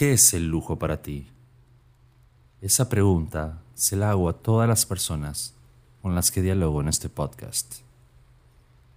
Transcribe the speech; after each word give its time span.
¿Qué 0.00 0.14
es 0.14 0.32
el 0.32 0.46
lujo 0.46 0.78
para 0.78 1.02
ti? 1.02 1.26
Esa 2.62 2.88
pregunta 2.88 3.62
se 3.74 3.96
la 3.96 4.08
hago 4.08 4.30
a 4.30 4.38
todas 4.38 4.66
las 4.66 4.86
personas 4.86 5.54
con 6.00 6.14
las 6.14 6.30
que 6.30 6.40
dialogo 6.40 6.80
en 6.80 6.88
este 6.88 7.10
podcast. 7.10 7.80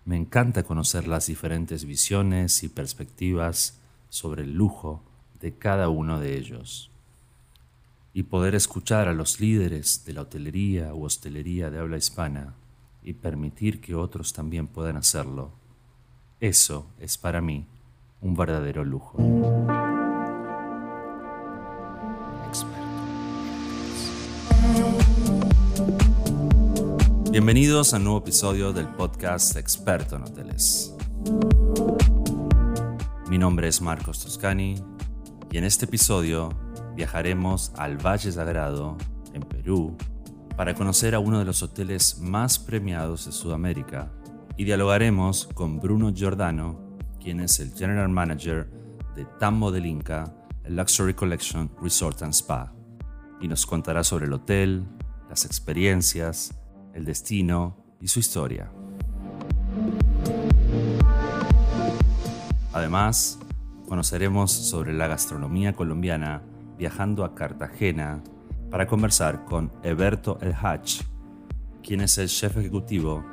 Me 0.05 0.15
encanta 0.15 0.63
conocer 0.63 1.09
las 1.09 1.27
diferentes 1.27 1.83
visiones 1.83 2.63
y 2.63 2.69
perspectivas 2.69 3.81
sobre 4.07 4.43
el 4.43 4.53
lujo 4.53 5.03
de 5.41 5.57
cada 5.57 5.89
uno 5.89 6.21
de 6.21 6.37
ellos 6.37 6.89
y 8.13 8.23
poder 8.23 8.55
escuchar 8.55 9.09
a 9.09 9.13
los 9.13 9.41
líderes 9.41 10.05
de 10.05 10.13
la 10.13 10.21
hotelería 10.21 10.93
u 10.93 11.03
hostelería 11.03 11.69
de 11.69 11.79
habla 11.79 11.97
hispana 11.97 12.55
y 13.01 13.11
permitir 13.11 13.81
que 13.81 13.93
otros 13.93 14.31
también 14.31 14.67
puedan 14.67 14.95
hacerlo. 14.95 15.51
Eso 16.39 16.87
es 16.97 17.17
para 17.17 17.41
mí 17.41 17.67
un 18.21 18.37
verdadero 18.37 18.85
lujo. 18.85 19.17
Bienvenidos 27.33 27.95
a 27.95 27.97
un 27.97 28.03
nuevo 28.03 28.19
episodio 28.19 28.73
del 28.73 28.87
podcast 28.89 29.57
Experto 29.57 30.17
en 30.17 30.21
Hoteles. 30.21 30.95
Mi 33.27 33.39
nombre 33.39 33.67
es 33.67 33.81
Marcos 33.81 34.23
Toscani 34.23 34.75
y 35.49 35.57
en 35.57 35.63
este 35.63 35.85
episodio 35.85 36.49
viajaremos 36.95 37.71
al 37.75 37.97
Valle 37.97 38.31
Sagrado, 38.31 38.97
en 39.33 39.41
Perú, 39.41 39.97
para 40.55 40.75
conocer 40.75 41.15
a 41.15 41.19
uno 41.19 41.39
de 41.39 41.45
los 41.45 41.63
hoteles 41.63 42.19
más 42.19 42.59
premiados 42.59 43.25
de 43.25 43.31
Sudamérica 43.31 44.11
y 44.55 44.65
dialogaremos 44.65 45.49
con 45.55 45.79
Bruno 45.79 46.13
Giordano, 46.13 46.99
quien 47.19 47.39
es 47.39 47.59
el 47.59 47.73
General 47.73 48.09
Manager 48.09 48.69
de 49.15 49.25
Tambo 49.39 49.71
del 49.71 49.87
Inca, 49.87 50.35
el 50.65 50.75
Luxury 50.75 51.15
Collection 51.15 51.71
Resort 51.81 52.21
and 52.21 52.33
Spa, 52.33 52.75
y 53.41 53.47
nos 53.47 53.65
contará 53.65 54.03
sobre 54.03 54.27
el 54.27 54.33
hotel, 54.33 54.85
las 55.29 55.45
experiencias, 55.45 56.59
el 56.93 57.05
destino 57.05 57.77
y 57.99 58.07
su 58.07 58.19
historia. 58.19 58.71
Además, 62.71 63.39
conoceremos 63.87 64.51
sobre 64.51 64.93
la 64.93 65.07
gastronomía 65.07 65.73
colombiana 65.73 66.41
viajando 66.77 67.23
a 67.23 67.35
Cartagena 67.35 68.23
para 68.71 68.87
conversar 68.87 69.45
con 69.45 69.71
Eberto 69.83 70.39
El 70.41 70.53
Hach, 70.53 71.03
quien 71.83 72.01
es 72.01 72.17
el 72.17 72.27
chef 72.27 72.57
ejecutivo 72.57 73.23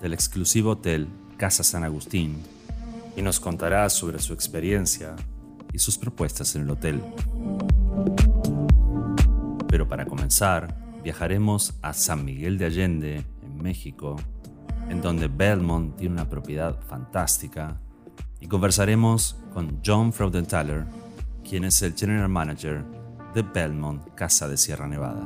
del 0.00 0.12
exclusivo 0.12 0.72
hotel 0.72 1.08
Casa 1.38 1.62
San 1.62 1.84
Agustín, 1.84 2.42
y 3.16 3.22
nos 3.22 3.40
contará 3.40 3.88
sobre 3.88 4.18
su 4.18 4.32
experiencia 4.32 5.16
y 5.72 5.78
sus 5.78 5.96
propuestas 5.96 6.54
en 6.54 6.62
el 6.62 6.70
hotel. 6.70 7.02
Pero 9.68 9.88
para 9.88 10.04
comenzar, 10.04 10.81
viajaremos 11.02 11.74
a 11.82 11.92
San 11.92 12.24
Miguel 12.24 12.58
de 12.58 12.66
Allende, 12.66 13.24
en 13.42 13.62
México, 13.62 14.16
en 14.88 15.00
donde 15.00 15.28
Belmont 15.28 15.96
tiene 15.96 16.14
una 16.14 16.28
propiedad 16.28 16.80
fantástica, 16.80 17.80
y 18.40 18.48
conversaremos 18.48 19.36
con 19.54 19.80
John 19.84 20.12
Fraudenthaler, 20.12 20.84
quien 21.48 21.64
es 21.64 21.80
el 21.82 21.94
General 21.94 22.28
Manager 22.28 22.84
de 23.34 23.42
Belmont 23.42 24.14
Casa 24.14 24.48
de 24.48 24.56
Sierra 24.56 24.88
Nevada. 24.88 25.22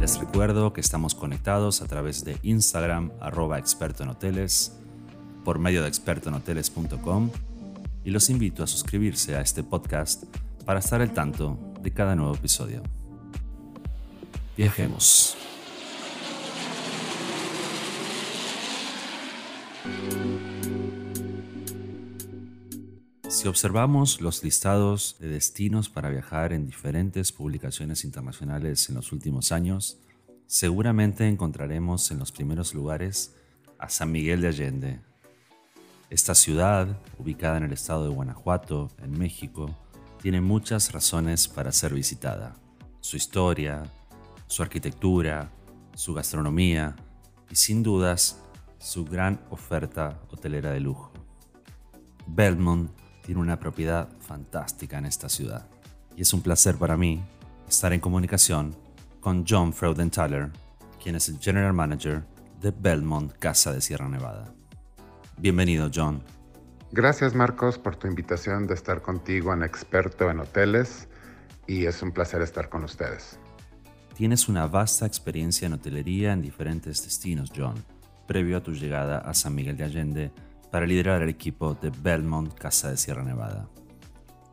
Les 0.00 0.18
recuerdo 0.18 0.72
que 0.72 0.80
estamos 0.80 1.14
conectados 1.14 1.82
a 1.82 1.86
través 1.86 2.24
de 2.24 2.38
Instagram 2.42 3.10
arroba 3.20 3.58
experto 3.58 4.02
en 4.02 4.10
hoteles, 4.10 4.76
por 5.44 5.58
medio 5.58 5.82
de 5.82 5.88
expertoenhoteles.com 5.88 7.30
y 8.04 8.10
los 8.10 8.30
invito 8.30 8.62
a 8.62 8.66
suscribirse 8.66 9.36
a 9.36 9.40
este 9.40 9.62
podcast 9.62 10.24
para 10.64 10.80
estar 10.80 11.00
al 11.00 11.12
tanto 11.12 11.58
de 11.80 11.92
cada 11.92 12.14
nuevo 12.14 12.34
episodio. 12.34 12.82
Viajemos. 14.58 15.36
Si 23.28 23.46
observamos 23.46 24.20
los 24.20 24.42
listados 24.42 25.14
de 25.20 25.28
destinos 25.28 25.88
para 25.88 26.10
viajar 26.10 26.52
en 26.52 26.66
diferentes 26.66 27.30
publicaciones 27.30 28.02
internacionales 28.02 28.88
en 28.88 28.96
los 28.96 29.12
últimos 29.12 29.52
años, 29.52 29.98
seguramente 30.48 31.28
encontraremos 31.28 32.10
en 32.10 32.18
los 32.18 32.32
primeros 32.32 32.74
lugares 32.74 33.36
a 33.78 33.88
San 33.88 34.10
Miguel 34.10 34.40
de 34.40 34.48
Allende. 34.48 35.00
Esta 36.10 36.34
ciudad, 36.34 36.98
ubicada 37.16 37.58
en 37.58 37.62
el 37.62 37.72
estado 37.72 38.08
de 38.08 38.12
Guanajuato, 38.12 38.90
en 39.04 39.16
México, 39.16 39.70
tiene 40.20 40.40
muchas 40.40 40.90
razones 40.90 41.46
para 41.46 41.70
ser 41.70 41.94
visitada. 41.94 42.56
Su 43.00 43.16
historia, 43.16 43.88
su 44.48 44.62
arquitectura, 44.62 45.50
su 45.94 46.14
gastronomía 46.14 46.96
y 47.50 47.56
sin 47.56 47.82
dudas 47.82 48.42
su 48.78 49.04
gran 49.04 49.40
oferta 49.50 50.20
hotelera 50.30 50.70
de 50.72 50.80
lujo. 50.80 51.12
Belmont 52.26 52.90
tiene 53.22 53.40
una 53.40 53.58
propiedad 53.58 54.08
fantástica 54.20 54.98
en 54.98 55.06
esta 55.06 55.28
ciudad. 55.28 55.68
Y 56.16 56.22
es 56.22 56.32
un 56.32 56.42
placer 56.42 56.76
para 56.76 56.96
mí 56.96 57.22
estar 57.68 57.92
en 57.92 58.00
comunicación 58.00 58.74
con 59.20 59.44
John 59.46 59.72
Fraudenthaler, 59.72 60.50
quien 61.02 61.14
es 61.14 61.28
el 61.28 61.38
General 61.38 61.72
Manager 61.72 62.24
de 62.60 62.70
Belmont 62.70 63.32
Casa 63.38 63.72
de 63.72 63.80
Sierra 63.80 64.08
Nevada. 64.08 64.54
Bienvenido, 65.36 65.90
John. 65.94 66.22
Gracias, 66.90 67.34
Marcos, 67.34 67.78
por 67.78 67.96
tu 67.96 68.08
invitación 68.08 68.66
de 68.66 68.74
estar 68.74 69.02
contigo 69.02 69.52
en 69.52 69.62
Experto 69.62 70.30
en 70.30 70.40
Hoteles 70.40 71.06
y 71.66 71.84
es 71.84 72.02
un 72.02 72.12
placer 72.12 72.40
estar 72.40 72.70
con 72.70 72.82
ustedes. 72.84 73.38
Tienes 74.18 74.48
una 74.48 74.66
vasta 74.66 75.06
experiencia 75.06 75.66
en 75.66 75.74
hotelería 75.74 76.32
en 76.32 76.42
diferentes 76.42 77.04
destinos, 77.04 77.52
John, 77.56 77.76
previo 78.26 78.56
a 78.56 78.60
tu 78.60 78.72
llegada 78.72 79.18
a 79.18 79.32
San 79.32 79.54
Miguel 79.54 79.76
de 79.76 79.84
Allende 79.84 80.32
para 80.72 80.86
liderar 80.86 81.22
el 81.22 81.28
equipo 81.28 81.74
de 81.74 81.92
Belmont 82.02 82.52
Casa 82.52 82.90
de 82.90 82.96
Sierra 82.96 83.22
Nevada. 83.22 83.68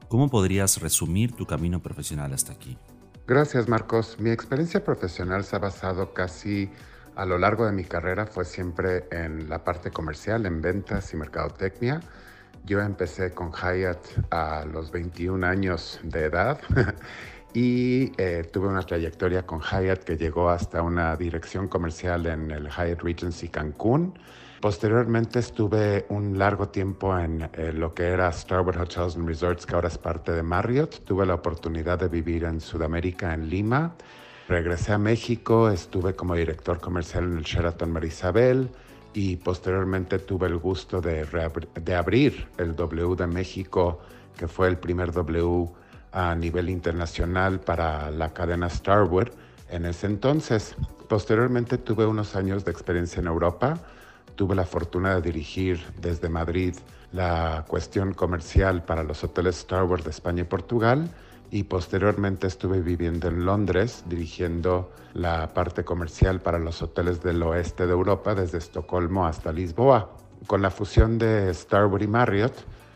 ¿Cómo 0.07 0.29
podrías 0.29 0.79
resumir 0.79 1.31
tu 1.31 1.47
camino 1.47 1.81
profesional 1.81 2.31
hasta 2.31 2.53
aquí? 2.53 2.77
Gracias 3.25 3.67
Marcos. 3.67 4.17
Mi 4.19 4.29
experiencia 4.29 4.83
profesional 4.83 5.43
se 5.43 5.55
ha 5.55 5.59
basado 5.59 6.13
casi 6.13 6.69
a 7.15 7.25
lo 7.25 7.39
largo 7.39 7.65
de 7.65 7.71
mi 7.71 7.85
carrera, 7.85 8.27
fue 8.27 8.45
siempre 8.45 9.07
en 9.09 9.49
la 9.49 9.63
parte 9.63 9.89
comercial, 9.89 10.45
en 10.45 10.61
ventas 10.61 11.11
y 11.11 11.17
mercadotecnia. 11.17 12.01
Yo 12.65 12.81
empecé 12.81 13.31
con 13.31 13.51
Hyatt 13.51 14.05
a 14.29 14.63
los 14.65 14.91
21 14.91 15.43
años 15.43 15.99
de 16.03 16.25
edad 16.25 16.59
y 17.55 18.11
eh, 18.17 18.47
tuve 18.51 18.67
una 18.67 18.83
trayectoria 18.83 19.45
con 19.45 19.61
Hyatt 19.61 20.03
que 20.03 20.17
llegó 20.17 20.49
hasta 20.49 20.83
una 20.83 21.15
dirección 21.15 21.67
comercial 21.67 22.27
en 22.27 22.51
el 22.51 22.67
Hyatt 22.67 23.01
Regency 23.01 23.47
Cancún 23.47 24.13
Posteriormente 24.65 25.37
estuve 25.37 26.07
un 26.09 26.39
largo 26.39 26.69
tiempo 26.69 27.15
en 27.19 27.47
eh, 27.53 27.71
lo 27.71 27.93
que 27.93 28.05
era 28.05 28.31
Starwood 28.31 28.77
Hotels 28.77 29.15
and 29.15 29.27
Resorts, 29.27 29.63
que 29.63 29.75
ahora 29.75 29.89
es 29.89 29.97
parte 29.99 30.31
de 30.31 30.41
Marriott. 30.41 31.03
Tuve 31.05 31.23
la 31.27 31.35
oportunidad 31.35 31.99
de 31.99 32.07
vivir 32.07 32.45
en 32.45 32.59
Sudamérica, 32.59 33.35
en 33.35 33.47
Lima. 33.47 33.93
Regresé 34.47 34.93
a 34.93 34.97
México, 34.97 35.69
estuve 35.69 36.15
como 36.15 36.33
director 36.33 36.79
comercial 36.79 37.25
en 37.25 37.37
el 37.37 37.43
Sheraton 37.43 37.91
Marisabel 37.91 38.69
y 39.13 39.35
posteriormente 39.35 40.17
tuve 40.17 40.47
el 40.47 40.57
gusto 40.57 40.99
de, 40.99 41.27
de 41.79 41.95
abrir 41.95 42.47
el 42.57 42.75
W 42.75 43.15
de 43.15 43.27
México, 43.27 43.99
que 44.35 44.47
fue 44.47 44.67
el 44.67 44.79
primer 44.79 45.11
W 45.11 45.69
a 46.15 46.33
nivel 46.33 46.69
internacional 46.71 47.59
para 47.59 48.09
la 48.09 48.33
cadena 48.33 48.69
Starwood 48.69 49.27
en 49.69 49.85
ese 49.85 50.07
entonces. 50.07 50.75
Posteriormente 51.07 51.77
tuve 51.77 52.07
unos 52.07 52.35
años 52.35 52.65
de 52.65 52.71
experiencia 52.71 53.19
en 53.19 53.27
Europa 53.27 53.79
Tuve 54.35 54.53
la 54.53 54.65
fortuna 54.65 55.15
de 55.15 55.21
dirigir 55.21 55.81
desde 56.01 56.27
Madrid 56.27 56.75
la 57.13 57.63
cuestión 57.69 58.13
comercial 58.13 58.83
para 58.83 59.03
los 59.03 59.23
hoteles 59.23 59.59
Star 59.59 59.85
Wars 59.85 60.03
de 60.03 60.09
España 60.09 60.41
y 60.41 60.45
Portugal 60.45 61.09
y 61.51 61.63
posteriormente 61.63 62.47
estuve 62.47 62.81
viviendo 62.81 63.29
en 63.29 63.45
Londres 63.45 64.03
dirigiendo 64.07 64.91
la 65.13 65.53
parte 65.53 65.85
comercial 65.85 66.41
para 66.41 66.59
los 66.59 66.81
hoteles 66.81 67.23
del 67.23 67.41
oeste 67.43 67.85
de 67.85 67.93
Europa 67.93 68.35
desde 68.35 68.57
Estocolmo 68.57 69.25
hasta 69.25 69.53
Lisboa. 69.53 70.09
Con 70.47 70.61
la 70.61 70.69
fusión 70.69 71.17
de 71.17 71.53
Starwood 71.53 72.01
y 72.01 72.07
Marriott 72.07 72.53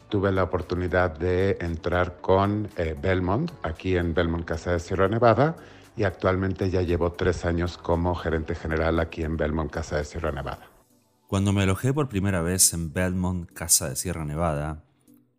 tuve 0.10 0.32
la 0.32 0.44
oportunidad 0.44 1.18
de 1.18 1.58
entrar 1.62 2.20
con 2.20 2.68
eh, 2.76 2.96
Belmont 3.00 3.52
aquí 3.64 3.96
en 3.96 4.14
Belmont 4.14 4.44
Casa 4.44 4.72
de 4.72 4.80
Sierra 4.80 5.08
Nevada 5.08 5.56
y 5.96 6.04
actualmente 6.04 6.70
ya 6.70 6.82
llevo 6.82 7.12
tres 7.12 7.46
años 7.46 7.78
como 7.78 8.16
gerente 8.16 8.56
general 8.56 9.00
aquí 9.00 9.24
en 9.24 9.38
Belmont 9.38 9.72
Casa 9.72 9.98
de 9.98 10.06
Sierra 10.06 10.32
Nevada. 10.32 10.68
Cuando 11.28 11.54
me 11.54 11.62
alojé 11.62 11.94
por 11.94 12.10
primera 12.10 12.42
vez 12.42 12.74
en 12.74 12.92
Belmont, 12.92 13.52
Casa 13.52 13.88
de 13.88 13.96
Sierra 13.96 14.26
Nevada, 14.26 14.84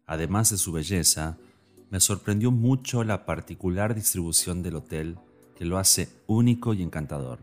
además 0.07 0.51
de 0.51 0.57
su 0.57 0.71
belleza, 0.71 1.37
me 1.91 1.99
sorprendió 1.99 2.53
mucho 2.53 3.03
la 3.03 3.27
particular 3.27 3.97
distribución 3.97 4.63
del 4.63 4.77
hotel 4.77 5.19
que 5.59 5.65
lo 5.65 5.79
hace 5.79 6.09
único 6.29 6.75
y 6.75 6.83
encantador. 6.83 7.41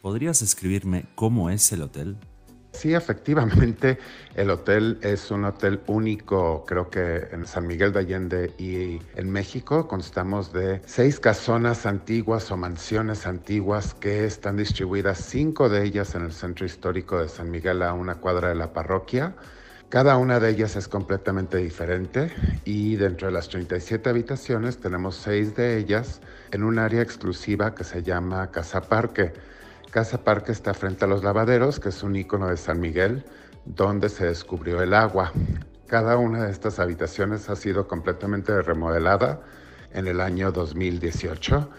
¿Podrías 0.00 0.38
describirme 0.38 1.06
cómo 1.16 1.50
es 1.50 1.72
el 1.72 1.82
hotel? 1.82 2.16
Sí, 2.74 2.92
efectivamente, 2.92 3.98
el 4.34 4.50
hotel 4.50 4.98
es 5.00 5.30
un 5.30 5.44
hotel 5.44 5.80
único, 5.86 6.64
creo 6.66 6.90
que 6.90 7.28
en 7.30 7.46
San 7.46 7.68
Miguel 7.68 7.92
de 7.92 8.00
Allende 8.00 8.52
y 8.58 9.00
en 9.14 9.30
México. 9.30 9.86
Constamos 9.86 10.52
de 10.52 10.82
seis 10.84 11.20
casonas 11.20 11.86
antiguas 11.86 12.50
o 12.50 12.56
mansiones 12.56 13.26
antiguas 13.28 13.94
que 13.94 14.24
están 14.26 14.56
distribuidas, 14.56 15.18
cinco 15.18 15.68
de 15.68 15.84
ellas 15.84 16.16
en 16.16 16.22
el 16.22 16.32
centro 16.32 16.66
histórico 16.66 17.20
de 17.20 17.28
San 17.28 17.48
Miguel 17.48 17.80
a 17.80 17.94
una 17.94 18.16
cuadra 18.16 18.48
de 18.48 18.56
la 18.56 18.72
parroquia. 18.72 19.36
Cada 19.88 20.16
una 20.16 20.40
de 20.40 20.50
ellas 20.50 20.74
es 20.74 20.88
completamente 20.88 21.58
diferente 21.58 22.32
y 22.64 22.96
dentro 22.96 23.28
de 23.28 23.34
las 23.34 23.48
37 23.48 24.10
habitaciones 24.10 24.78
tenemos 24.78 25.14
seis 25.14 25.54
de 25.54 25.78
ellas 25.78 26.20
en 26.50 26.64
un 26.64 26.80
área 26.80 27.02
exclusiva 27.02 27.72
que 27.76 27.84
se 27.84 28.02
llama 28.02 28.50
Casa 28.50 28.80
Parque 28.80 29.32
Casa 29.94 30.24
Parque 30.24 30.50
está 30.50 30.74
frente 30.74 31.04
a 31.04 31.06
los 31.06 31.22
lavaderos, 31.22 31.78
que 31.78 31.90
es 31.90 32.02
un 32.02 32.16
icono 32.16 32.48
de 32.48 32.56
San 32.56 32.80
Miguel, 32.80 33.24
donde 33.64 34.08
se 34.08 34.26
descubrió 34.26 34.82
el 34.82 34.92
agua. 34.92 35.30
Cada 35.86 36.16
una 36.16 36.46
de 36.46 36.50
estas 36.50 36.80
habitaciones 36.80 37.48
ha 37.48 37.54
sido 37.54 37.86
completamente 37.86 38.60
remodelada 38.60 39.42
en 39.92 40.08
el 40.08 40.20
año 40.20 40.50
2018 40.50 41.70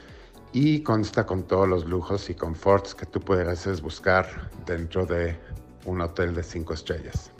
y 0.54 0.80
consta 0.80 1.26
con 1.26 1.44
todos 1.44 1.68
los 1.68 1.84
lujos 1.88 2.30
y 2.30 2.36
conforts 2.36 2.96
que 2.96 3.06
tú 3.06 3.20
puedes 3.20 3.82
buscar 3.82 4.50
dentro 4.66 5.06
de 5.06 5.38
un 5.84 6.00
hotel 6.00 6.34
de 6.34 6.44
cinco 6.44 6.74
estrellas. 6.74 7.34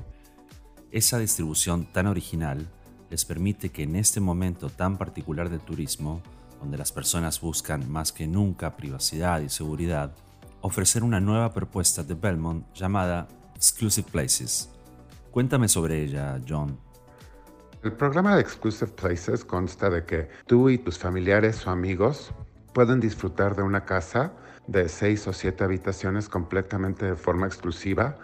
Esa 0.92 1.20
distribución 1.20 1.86
tan 1.94 2.06
original 2.08 2.68
les 3.10 3.24
permite 3.24 3.70
que 3.70 3.84
en 3.84 3.96
este 3.96 4.20
momento 4.20 4.70
tan 4.70 4.98
particular 4.98 5.50
del 5.50 5.62
turismo, 5.62 6.22
donde 6.60 6.78
las 6.78 6.92
personas 6.92 7.40
buscan 7.40 7.90
más 7.90 8.12
que 8.12 8.28
nunca 8.28 8.76
privacidad 8.76 9.40
y 9.40 9.48
seguridad, 9.48 10.14
ofrecer 10.66 11.04
una 11.04 11.20
nueva 11.20 11.54
propuesta 11.54 12.02
de 12.02 12.16
Belmont 12.16 12.66
llamada 12.74 13.28
Exclusive 13.56 14.10
Places. 14.12 14.72
Cuéntame 15.30 15.68
sobre 15.68 16.02
ella, 16.02 16.42
John. 16.48 16.80
El 17.84 17.94
programa 17.94 18.34
de 18.34 18.42
Exclusive 18.42 18.92
Places 18.94 19.46
consta 19.46 19.92
de 19.92 20.06
que 20.06 20.28
tú 20.48 20.72
y 20.72 20.80
tus 20.80 20.98
familiares 20.98 21.68
o 21.68 21.70
amigos 21.70 22.32
pueden 22.74 23.00
disfrutar 23.00 23.56
de 23.56 23.62
una 23.62 23.86
casa 23.86 24.34
de 24.66 24.90
seis 24.90 25.28
o 25.28 25.34
siete 25.34 25.64
habitaciones 25.64 26.28
completamente 26.28 27.06
de 27.06 27.16
forma 27.16 27.46
exclusiva, 27.46 28.18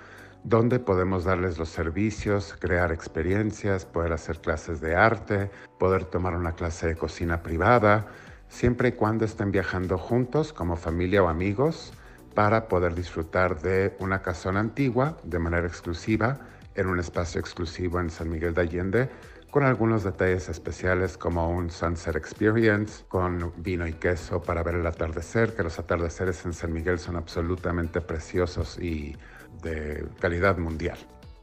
donde 0.44 0.80
podemos 0.80 1.26
darles 1.26 1.60
los 1.60 1.70
servicios, 1.70 2.56
crear 2.60 2.92
experiencias, 2.92 3.86
poder 3.86 4.14
hacer 4.14 4.42
clases 4.42 4.82
de 4.82 4.96
arte, 4.96 5.52
poder 5.78 6.06
tomar 6.06 6.36
una 6.36 6.54
clase 6.54 6.88
de 6.88 6.96
cocina 6.96 7.44
privada, 7.44 8.08
siempre 8.50 8.90
y 8.90 8.92
cuando 8.94 9.26
estén 9.26 9.52
viajando 9.52 10.00
juntos 10.00 10.52
como 10.52 10.76
familia 10.76 11.22
o 11.22 11.28
amigos 11.28 11.94
para 12.34 12.68
poder 12.68 12.96
disfrutar 12.96 13.62
de 13.62 13.96
una 14.00 14.22
casona 14.22 14.60
antigua 14.60 15.18
de 15.24 15.40
manera 15.40 15.68
exclusiva 15.68 16.40
en 16.76 16.88
un 16.88 17.00
espacio 17.00 17.40
exclusivo 17.40 18.00
en 18.00 18.10
San 18.10 18.30
Miguel 18.30 18.54
de 18.54 18.62
Allende 18.62 19.10
con 19.52 19.64
algunos 19.66 20.06
detalles 20.06 20.48
especiales 20.48 21.18
como 21.18 21.50
un 21.50 21.70
sunset 21.70 22.16
experience 22.16 23.04
con 23.10 23.52
vino 23.58 23.86
y 23.86 23.94
queso 23.94 24.42
para 24.42 24.64
ver 24.64 24.76
el 24.76 24.88
atardecer, 24.88 25.54
que 25.54 25.62
los 25.62 25.78
atardeceres 25.78 26.46
en 26.46 26.54
San 26.54 26.72
Miguel 26.72 26.98
son 26.98 27.18
absolutamente 27.18 28.00
preciosos 28.00 28.80
y 28.80 29.18
de 29.62 30.08
calidad 30.22 30.58
mundial. 30.58 30.98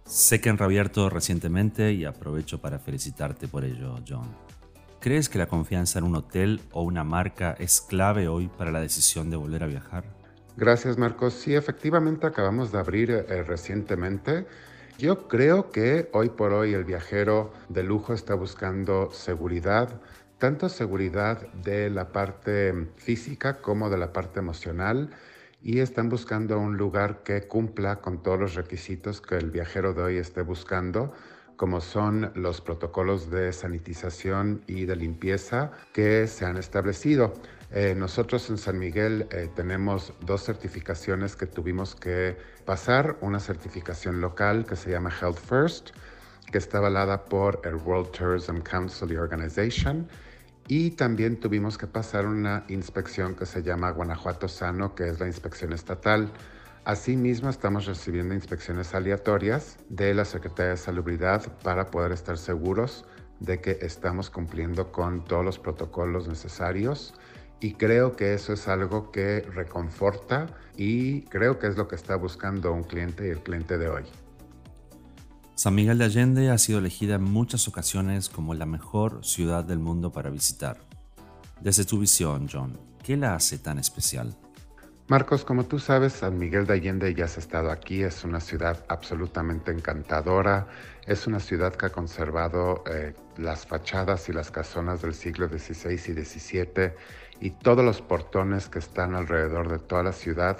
Sé 0.06 0.40
que 0.40 0.48
han 0.48 0.56
reabierto 0.56 1.10
recientemente 1.10 1.92
y 1.92 2.06
aprovecho 2.06 2.62
para 2.62 2.78
felicitarte 2.78 3.46
por 3.46 3.64
ello, 3.64 3.96
John. 4.08 4.34
¿Crees 5.00 5.28
que 5.28 5.38
la 5.38 5.46
confianza 5.46 5.98
en 5.98 6.06
un 6.06 6.16
hotel 6.16 6.62
o 6.72 6.82
una 6.82 7.04
marca 7.04 7.54
es 7.58 7.82
clave 7.82 8.26
hoy 8.26 8.48
para 8.48 8.72
la 8.72 8.80
decisión 8.80 9.28
de 9.28 9.36
volver 9.36 9.62
a 9.62 9.66
viajar? 9.66 10.17
Gracias, 10.56 10.98
Marcos. 10.98 11.34
Sí, 11.34 11.54
efectivamente 11.54 12.26
acabamos 12.26 12.72
de 12.72 12.78
abrir 12.78 13.10
eh, 13.10 13.42
recientemente. 13.44 14.46
Yo 14.98 15.28
creo 15.28 15.70
que 15.70 16.08
hoy 16.12 16.28
por 16.30 16.52
hoy 16.52 16.74
el 16.74 16.84
viajero 16.84 17.52
de 17.68 17.84
lujo 17.84 18.12
está 18.12 18.34
buscando 18.34 19.10
seguridad, 19.12 20.00
tanto 20.38 20.68
seguridad 20.68 21.46
de 21.52 21.88
la 21.90 22.10
parte 22.10 22.88
física 22.96 23.60
como 23.60 23.90
de 23.90 23.98
la 23.98 24.12
parte 24.12 24.40
emocional 24.40 25.10
y 25.62 25.78
están 25.78 26.08
buscando 26.08 26.58
un 26.58 26.76
lugar 26.76 27.22
que 27.22 27.46
cumpla 27.46 27.96
con 27.96 28.22
todos 28.22 28.40
los 28.40 28.54
requisitos 28.54 29.20
que 29.20 29.36
el 29.36 29.50
viajero 29.50 29.94
de 29.94 30.02
hoy 30.02 30.16
esté 30.16 30.42
buscando 30.42 31.12
como 31.58 31.80
son 31.80 32.30
los 32.36 32.60
protocolos 32.60 33.30
de 33.30 33.52
sanitización 33.52 34.62
y 34.68 34.84
de 34.84 34.94
limpieza 34.94 35.72
que 35.92 36.28
se 36.28 36.44
han 36.44 36.56
establecido. 36.56 37.34
Eh, 37.70 37.94
nosotros 37.94 38.48
en 38.48 38.56
San 38.56 38.78
Miguel 38.78 39.28
eh, 39.30 39.50
tenemos 39.54 40.14
dos 40.20 40.44
certificaciones 40.44 41.36
que 41.36 41.46
tuvimos 41.46 41.94
que 41.94 42.36
pasar. 42.64 43.18
Una 43.20 43.40
certificación 43.40 44.20
local 44.20 44.64
que 44.64 44.74
se 44.74 44.90
llama 44.90 45.10
Health 45.10 45.38
First, 45.38 45.90
que 46.50 46.56
está 46.56 46.78
avalada 46.78 47.26
por 47.26 47.60
el 47.64 47.74
World 47.74 48.10
Tourism 48.12 48.60
Council 48.60 49.16
Organization. 49.18 50.08
Y 50.66 50.92
también 50.92 51.40
tuvimos 51.40 51.76
que 51.76 51.86
pasar 51.86 52.26
una 52.26 52.64
inspección 52.68 53.34
que 53.34 53.44
se 53.44 53.62
llama 53.62 53.90
Guanajuato 53.90 54.48
Sano, 54.48 54.94
que 54.94 55.08
es 55.08 55.20
la 55.20 55.26
inspección 55.26 55.72
estatal. 55.72 56.30
Asimismo, 56.84 57.50
estamos 57.50 57.84
recibiendo 57.84 58.34
inspecciones 58.34 58.94
aleatorias 58.94 59.76
de 59.90 60.14
la 60.14 60.24
Secretaría 60.24 60.70
de 60.70 60.76
Salubridad 60.78 61.42
para 61.62 61.90
poder 61.90 62.12
estar 62.12 62.38
seguros 62.38 63.04
de 63.40 63.60
que 63.60 63.78
estamos 63.82 64.30
cumpliendo 64.30 64.90
con 64.90 65.24
todos 65.24 65.44
los 65.44 65.58
protocolos 65.58 66.28
necesarios 66.28 67.14
y 67.60 67.72
creo 67.74 68.14
que 68.16 68.34
eso 68.34 68.52
es 68.52 68.68
algo 68.68 69.10
que 69.10 69.40
reconforta 69.40 70.46
y 70.76 71.22
creo 71.22 71.58
que 71.58 71.66
es 71.66 71.76
lo 71.76 71.88
que 71.88 71.96
está 71.96 72.16
buscando 72.16 72.72
un 72.72 72.84
cliente 72.84 73.26
y 73.26 73.30
el 73.30 73.40
cliente 73.40 73.78
de 73.78 73.88
hoy. 73.88 74.04
San 75.54 75.74
Miguel 75.74 75.98
de 75.98 76.04
Allende 76.04 76.50
ha 76.50 76.58
sido 76.58 76.78
elegida 76.78 77.16
en 77.16 77.24
muchas 77.24 77.66
ocasiones 77.66 78.28
como 78.28 78.54
la 78.54 78.64
mejor 78.64 79.24
ciudad 79.24 79.64
del 79.64 79.80
mundo 79.80 80.12
para 80.12 80.30
visitar. 80.30 80.78
Desde 81.60 81.84
tu 81.84 81.98
visión, 81.98 82.48
John, 82.50 82.78
¿qué 83.02 83.16
la 83.16 83.34
hace 83.34 83.58
tan 83.58 83.80
especial? 83.80 84.36
Marcos, 85.10 85.42
como 85.42 85.64
tú 85.64 85.78
sabes, 85.78 86.12
San 86.12 86.36
Miguel 86.38 86.66
de 86.66 86.74
Allende 86.74 87.14
ya 87.14 87.24
has 87.24 87.38
estado 87.38 87.70
aquí, 87.70 88.02
es 88.02 88.24
una 88.24 88.40
ciudad 88.40 88.84
absolutamente 88.88 89.72
encantadora, 89.72 90.66
es 91.06 91.26
una 91.26 91.40
ciudad 91.40 91.74
que 91.74 91.86
ha 91.86 91.88
conservado 91.88 92.84
eh, 92.86 93.14
las 93.38 93.66
fachadas 93.66 94.28
y 94.28 94.34
las 94.34 94.50
casonas 94.50 95.00
del 95.00 95.14
siglo 95.14 95.48
XVI 95.48 95.94
y 95.94 95.98
XVII 95.98 96.92
y 97.40 97.52
todos 97.52 97.82
los 97.82 98.02
portones 98.02 98.68
que 98.68 98.80
están 98.80 99.14
alrededor 99.14 99.70
de 99.70 99.78
toda 99.78 100.02
la 100.02 100.12
ciudad 100.12 100.58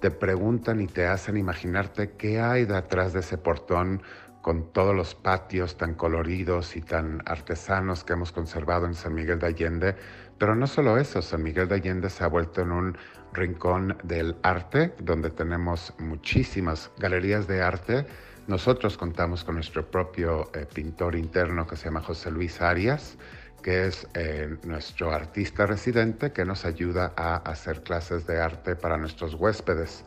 te 0.00 0.12
preguntan 0.12 0.80
y 0.80 0.86
te 0.86 1.06
hacen 1.08 1.36
imaginarte 1.36 2.12
qué 2.12 2.40
hay 2.40 2.66
detrás 2.66 3.14
de 3.14 3.20
ese 3.20 3.36
portón 3.36 4.00
con 4.46 4.72
todos 4.72 4.94
los 4.94 5.16
patios 5.16 5.76
tan 5.76 5.94
coloridos 5.94 6.76
y 6.76 6.82
tan 6.82 7.20
artesanos 7.26 8.04
que 8.04 8.12
hemos 8.12 8.30
conservado 8.30 8.86
en 8.86 8.94
San 8.94 9.12
Miguel 9.12 9.40
de 9.40 9.46
Allende. 9.48 9.96
Pero 10.38 10.54
no 10.54 10.66
solo 10.66 10.98
eso, 10.98 11.22
San 11.22 11.42
Miguel 11.42 11.68
de 11.68 11.76
Allende 11.76 12.10
se 12.10 12.22
ha 12.24 12.28
vuelto 12.28 12.60
en 12.60 12.72
un 12.72 12.98
rincón 13.32 13.96
del 14.02 14.36
arte, 14.42 14.94
donde 14.98 15.30
tenemos 15.30 15.94
muchísimas 15.98 16.90
galerías 16.98 17.46
de 17.46 17.62
arte. 17.62 18.06
Nosotros 18.46 18.96
contamos 18.96 19.44
con 19.44 19.54
nuestro 19.54 19.90
propio 19.90 20.50
eh, 20.54 20.66
pintor 20.72 21.16
interno 21.16 21.66
que 21.66 21.76
se 21.76 21.86
llama 21.86 22.02
José 22.02 22.30
Luis 22.30 22.60
Arias, 22.60 23.16
que 23.62 23.86
es 23.86 24.06
eh, 24.14 24.56
nuestro 24.64 25.12
artista 25.12 25.66
residente 25.66 26.32
que 26.32 26.44
nos 26.44 26.64
ayuda 26.64 27.12
a 27.16 27.36
hacer 27.36 27.82
clases 27.82 28.26
de 28.26 28.40
arte 28.40 28.76
para 28.76 28.96
nuestros 28.96 29.34
huéspedes. 29.34 30.04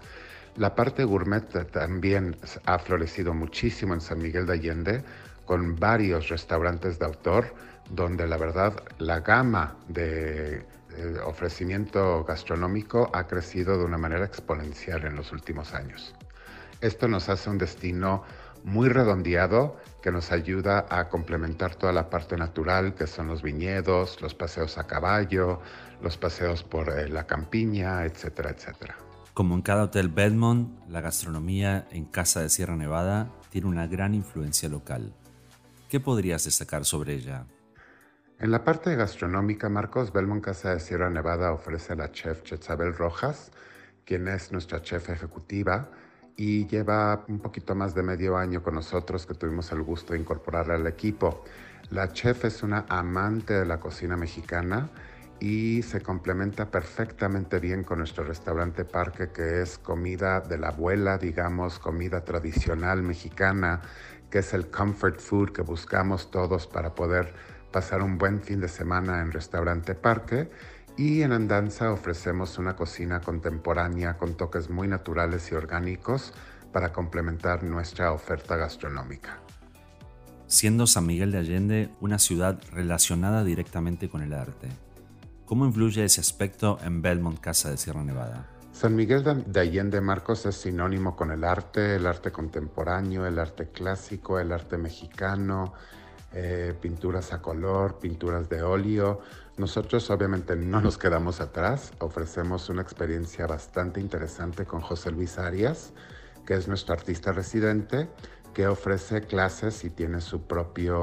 La 0.55 0.75
parte 0.75 1.03
gourmet 1.03 1.43
también 1.71 2.37
ha 2.65 2.79
florecido 2.79 3.33
muchísimo 3.33 3.93
en 3.93 4.01
San 4.01 4.19
Miguel 4.19 4.45
de 4.45 4.53
Allende, 4.53 5.03
con 5.45 5.75
varios 5.75 6.29
restaurantes 6.29 6.99
de 6.99 7.05
autor, 7.05 7.53
donde 7.89 8.27
la 8.27 8.37
verdad 8.37 8.83
la 8.97 9.19
gama 9.21 9.75
de 9.87 10.65
ofrecimiento 11.25 12.23
gastronómico 12.23 13.09
ha 13.13 13.27
crecido 13.27 13.77
de 13.77 13.85
una 13.85 13.97
manera 13.97 14.25
exponencial 14.25 15.05
en 15.05 15.15
los 15.15 15.31
últimos 15.31 15.73
años. 15.73 16.13
Esto 16.81 17.07
nos 17.07 17.29
hace 17.29 17.49
un 17.49 17.57
destino 17.57 18.23
muy 18.63 18.89
redondeado 18.89 19.77
que 20.01 20.11
nos 20.11 20.31
ayuda 20.31 20.85
a 20.89 21.09
complementar 21.09 21.75
toda 21.75 21.93
la 21.93 22.09
parte 22.09 22.37
natural 22.37 22.95
que 22.95 23.07
son 23.07 23.27
los 23.27 23.41
viñedos, 23.41 24.21
los 24.21 24.33
paseos 24.33 24.77
a 24.77 24.85
caballo, 24.85 25.61
los 26.01 26.17
paseos 26.17 26.63
por 26.63 26.89
eh, 26.89 27.07
la 27.09 27.25
campiña, 27.25 28.05
etcétera, 28.05 28.51
etcétera. 28.51 28.95
Como 29.33 29.55
en 29.55 29.61
cada 29.61 29.83
hotel 29.83 30.09
Bedmont, 30.09 30.69
la 30.89 31.01
gastronomía 31.01 31.87
en 31.91 32.05
Casa 32.05 32.41
de 32.41 32.49
Sierra 32.49 32.75
Nevada 32.75 33.29
tiene 33.49 33.67
una 33.67 33.87
gran 33.87 34.13
influencia 34.13 34.67
local. 34.67 35.13
¿Qué 35.89 35.99
podrías 35.99 36.43
destacar 36.43 36.85
sobre 36.85 37.15
ella? 37.15 37.45
En 38.41 38.51
la 38.51 38.63
parte 38.63 38.95
gastronómica, 38.95 39.67
Marcos 39.67 40.13
Belmont 40.13 40.41
Casa 40.41 40.73
de 40.73 40.79
Sierra 40.79 41.09
Nevada 41.09 41.51
ofrece 41.51 41.91
a 41.91 41.97
la 41.97 42.09
chef 42.13 42.41
Chetzabel 42.43 42.95
Rojas, 42.95 43.51
quien 44.05 44.29
es 44.29 44.53
nuestra 44.53 44.81
chef 44.81 45.09
ejecutiva 45.09 45.89
y 46.37 46.65
lleva 46.67 47.25
un 47.27 47.39
poquito 47.39 47.75
más 47.75 47.93
de 47.93 48.01
medio 48.01 48.37
año 48.37 48.63
con 48.63 48.75
nosotros 48.75 49.25
que 49.25 49.33
tuvimos 49.33 49.73
el 49.73 49.81
gusto 49.81 50.13
de 50.13 50.19
incorporarla 50.19 50.75
al 50.75 50.87
equipo. 50.87 51.43
La 51.89 52.13
chef 52.13 52.45
es 52.45 52.63
una 52.63 52.85
amante 52.87 53.55
de 53.55 53.65
la 53.65 53.81
cocina 53.81 54.15
mexicana 54.15 54.89
y 55.41 55.81
se 55.81 55.99
complementa 55.99 56.71
perfectamente 56.71 57.59
bien 57.59 57.83
con 57.83 57.97
nuestro 57.97 58.23
restaurante 58.23 58.85
parque 58.85 59.33
que 59.33 59.61
es 59.61 59.77
comida 59.77 60.39
de 60.39 60.57
la 60.57 60.69
abuela, 60.69 61.17
digamos, 61.17 61.77
comida 61.77 62.23
tradicional 62.23 63.03
mexicana, 63.03 63.81
que 64.31 64.39
es 64.39 64.53
el 64.53 64.69
comfort 64.69 65.19
food 65.19 65.51
que 65.51 65.61
buscamos 65.61 66.31
todos 66.31 66.67
para 66.67 66.95
poder 66.95 67.58
pasar 67.71 68.01
un 68.01 68.17
buen 68.17 68.41
fin 68.41 68.59
de 68.59 68.67
semana 68.67 69.21
en 69.21 69.31
restaurante 69.31 69.95
parque. 69.95 70.49
Y 70.97 71.21
en 71.21 71.31
Andanza 71.31 71.91
ofrecemos 71.91 72.57
una 72.57 72.75
cocina 72.75 73.21
contemporánea 73.21 74.17
con 74.17 74.35
toques 74.35 74.69
muy 74.69 74.87
naturales 74.87 75.51
y 75.51 75.55
orgánicos 75.55 76.33
para 76.73 76.91
complementar 76.91 77.63
nuestra 77.63 78.11
oferta 78.11 78.57
gastronómica. 78.57 79.39
Siendo 80.47 80.87
San 80.87 81.05
Miguel 81.05 81.31
de 81.31 81.37
Allende 81.37 81.89
una 82.01 82.19
ciudad 82.19 82.59
relacionada 82.71 83.43
directamente 83.43 84.09
con 84.09 84.21
el 84.21 84.33
arte, 84.33 84.67
¿Cómo 85.49 85.65
influye 85.65 86.05
ese 86.05 86.21
aspecto 86.21 86.77
en 86.83 87.01
Belmont 87.01 87.39
Casa 87.39 87.71
de 87.71 87.77
Sierra 87.77 88.03
Nevada? 88.03 88.45
San 88.71 88.95
Miguel 88.95 89.43
de 89.47 89.59
Allende 89.59 89.99
Marcos 89.99 90.45
es 90.45 90.57
sinónimo 90.57 91.15
con 91.15 91.31
el 91.31 91.43
arte, 91.43 91.95
el 91.95 92.05
arte 92.05 92.31
contemporáneo, 92.31 93.25
el 93.25 93.39
arte 93.39 93.69
clásico, 93.69 94.37
el 94.37 94.51
arte 94.51 94.77
mexicano, 94.77 95.73
eh, 96.33 96.75
pinturas 96.79 97.33
a 97.33 97.41
color, 97.41 97.99
pinturas 97.99 98.49
de 98.49 98.61
óleo. 98.61 99.21
Nosotros 99.57 100.09
obviamente 100.09 100.55
no 100.55 100.79
nos 100.79 100.97
quedamos 100.97 101.41
atrás, 101.41 101.91
ofrecemos 101.99 102.69
una 102.69 102.81
experiencia 102.81 103.47
bastante 103.47 103.99
interesante 103.99 104.65
con 104.65 104.81
José 104.81 105.11
Luis 105.11 105.37
Arias, 105.39 105.91
que 106.45 106.53
es 106.53 106.67
nuestro 106.67 106.93
artista 106.93 107.31
residente, 107.31 108.07
que 108.53 108.67
ofrece 108.67 109.21
clases 109.21 109.83
y 109.83 109.89
tiene 109.89 110.21
su 110.21 110.43
propia 110.43 110.93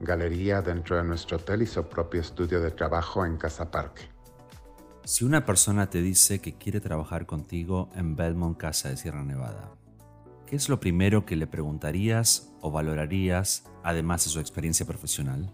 galería 0.00 0.62
dentro 0.62 0.96
de 0.96 1.04
nuestro 1.04 1.36
hotel 1.36 1.62
y 1.62 1.66
su 1.66 1.86
propio 1.88 2.20
estudio 2.20 2.60
de 2.60 2.70
trabajo 2.70 3.24
en 3.26 3.36
Casa 3.36 3.70
Parque. 3.70 4.02
Si 5.04 5.24
una 5.24 5.44
persona 5.44 5.90
te 5.90 6.02
dice 6.02 6.40
que 6.40 6.56
quiere 6.56 6.80
trabajar 6.80 7.26
contigo 7.26 7.90
en 7.94 8.16
Belmont 8.16 8.56
Casa 8.56 8.88
de 8.88 8.96
Sierra 8.96 9.24
Nevada, 9.24 9.72
¿qué 10.46 10.56
es 10.56 10.68
lo 10.68 10.80
primero 10.80 11.26
que 11.26 11.36
le 11.36 11.46
preguntarías 11.46 12.52
o 12.60 12.70
valorarías 12.70 13.64
además 13.82 14.24
de 14.24 14.30
su 14.30 14.40
experiencia 14.40 14.86
profesional? 14.86 15.50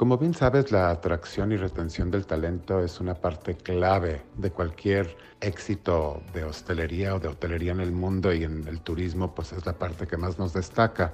Como 0.00 0.16
bien 0.16 0.32
sabes, 0.32 0.72
la 0.72 0.88
atracción 0.88 1.52
y 1.52 1.58
retención 1.58 2.10
del 2.10 2.24
talento 2.24 2.80
es 2.80 3.00
una 3.00 3.14
parte 3.14 3.54
clave 3.54 4.22
de 4.38 4.50
cualquier 4.50 5.14
éxito 5.42 6.22
de 6.32 6.44
hostelería 6.44 7.14
o 7.14 7.20
de 7.20 7.28
hotelería 7.28 7.72
en 7.72 7.80
el 7.80 7.92
mundo 7.92 8.32
y 8.32 8.44
en 8.44 8.66
el 8.66 8.80
turismo, 8.80 9.34
pues 9.34 9.52
es 9.52 9.66
la 9.66 9.78
parte 9.78 10.06
que 10.06 10.16
más 10.16 10.38
nos 10.38 10.54
destaca. 10.54 11.12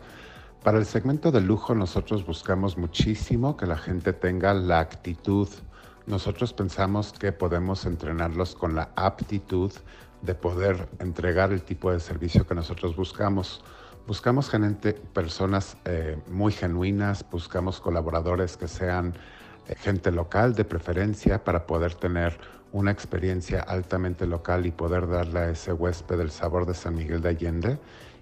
Para 0.63 0.79
el 0.79 0.87
segmento 0.87 1.33
de 1.33 1.41
lujo 1.41 1.75
nosotros 1.75 2.25
buscamos 2.25 2.79
muchísimo 2.79 3.57
que 3.57 3.67
la 3.67 3.77
gente 3.77 4.13
tenga 4.13 4.55
la 4.55 4.79
actitud. 4.79 5.49
Nosotros 6.07 6.53
pensamos 6.53 7.13
que 7.13 7.33
podemos 7.33 7.87
entrenarlos 7.87 8.55
con 8.55 8.77
la 8.77 8.91
aptitud 8.95 9.73
de 10.23 10.35
poder 10.37 10.89
entregar 11.01 11.53
el 11.53 11.63
tipo 11.63 11.91
de 11.91 11.99
servicio 11.99 12.47
que 12.47 12.55
nosotros 12.55 12.95
buscamos. 12.95 13.65
Buscamos 14.07 14.49
gente, 14.49 14.93
personas 14.93 15.77
eh, 15.85 16.17
muy 16.29 16.53
genuinas, 16.53 17.25
buscamos 17.29 17.81
colaboradores 17.81 18.57
que 18.57 18.69
sean 18.69 19.15
eh, 19.67 19.75
gente 19.75 20.13
local 20.13 20.55
de 20.55 20.65
preferencia 20.65 21.43
para 21.43 21.67
poder 21.67 21.95
tener 21.95 22.39
una 22.71 22.93
experiencia 22.93 23.63
altamente 23.63 24.25
local 24.25 24.65
y 24.65 24.71
poder 24.71 25.09
darle 25.09 25.41
a 25.41 25.51
ese 25.51 25.73
huésped 25.73 26.21
el 26.21 26.31
sabor 26.31 26.67
de 26.67 26.75
San 26.75 26.95
Miguel 26.95 27.21
de 27.21 27.31
Allende 27.31 27.79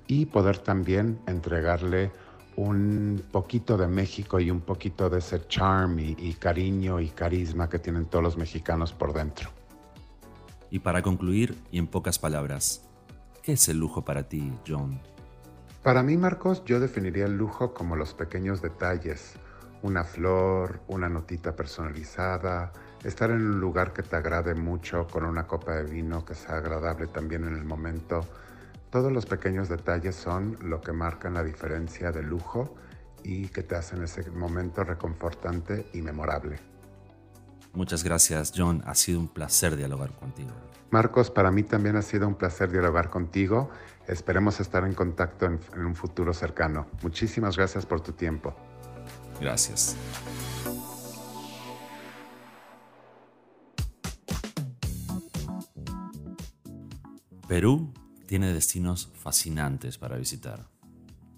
y 0.06 0.24
poder 0.24 0.56
también 0.56 1.18
entregarle 1.26 2.10
un 2.56 3.22
poquito 3.30 3.76
de 3.76 3.86
México 3.86 4.40
y 4.40 4.50
un 4.50 4.62
poquito 4.62 5.10
de 5.10 5.18
ese 5.18 5.46
charm 5.48 5.98
y, 5.98 6.16
y 6.18 6.32
cariño 6.32 6.98
y 6.98 7.08
carisma 7.10 7.68
que 7.68 7.78
tienen 7.78 8.06
todos 8.06 8.22
los 8.22 8.38
mexicanos 8.38 8.94
por 8.94 9.12
dentro. 9.12 9.50
Y 10.70 10.78
para 10.78 11.02
concluir, 11.02 11.58
y 11.70 11.78
en 11.78 11.88
pocas 11.88 12.18
palabras, 12.18 12.88
¿qué 13.42 13.52
es 13.52 13.68
el 13.68 13.78
lujo 13.78 14.02
para 14.02 14.22
ti, 14.22 14.50
John? 14.66 15.13
Para 15.84 16.02
mí, 16.02 16.16
Marcos, 16.16 16.64
yo 16.64 16.80
definiría 16.80 17.26
el 17.26 17.36
lujo 17.36 17.74
como 17.74 17.94
los 17.94 18.14
pequeños 18.14 18.62
detalles. 18.62 19.34
Una 19.82 20.02
flor, 20.02 20.80
una 20.88 21.10
notita 21.10 21.54
personalizada, 21.54 22.72
estar 23.04 23.30
en 23.30 23.44
un 23.44 23.60
lugar 23.60 23.92
que 23.92 24.02
te 24.02 24.16
agrade 24.16 24.54
mucho 24.54 25.06
con 25.06 25.26
una 25.26 25.46
copa 25.46 25.74
de 25.74 25.84
vino 25.84 26.24
que 26.24 26.34
sea 26.34 26.56
agradable 26.56 27.06
también 27.08 27.44
en 27.44 27.54
el 27.54 27.66
momento. 27.66 28.26
Todos 28.88 29.12
los 29.12 29.26
pequeños 29.26 29.68
detalles 29.68 30.16
son 30.16 30.56
lo 30.62 30.80
que 30.80 30.92
marcan 30.92 31.34
la 31.34 31.44
diferencia 31.44 32.10
de 32.12 32.22
lujo 32.22 32.74
y 33.22 33.48
que 33.48 33.62
te 33.62 33.76
hacen 33.76 34.02
ese 34.02 34.30
momento 34.30 34.84
reconfortante 34.84 35.84
y 35.92 36.00
memorable. 36.00 36.73
Muchas 37.74 38.04
gracias, 38.04 38.52
John. 38.56 38.82
Ha 38.86 38.94
sido 38.94 39.18
un 39.18 39.28
placer 39.28 39.76
dialogar 39.76 40.12
contigo. 40.12 40.52
Marcos, 40.90 41.30
para 41.30 41.50
mí 41.50 41.64
también 41.64 41.96
ha 41.96 42.02
sido 42.02 42.28
un 42.28 42.36
placer 42.36 42.70
dialogar 42.70 43.10
contigo. 43.10 43.68
Esperemos 44.06 44.60
estar 44.60 44.84
en 44.84 44.94
contacto 44.94 45.46
en, 45.46 45.58
en 45.74 45.84
un 45.84 45.96
futuro 45.96 46.32
cercano. 46.32 46.86
Muchísimas 47.02 47.56
gracias 47.56 47.84
por 47.84 48.00
tu 48.00 48.12
tiempo. 48.12 48.54
Gracias. 49.40 49.96
Perú 57.48 57.92
tiene 58.26 58.52
destinos 58.52 59.10
fascinantes 59.14 59.98
para 59.98 60.16
visitar. 60.16 60.68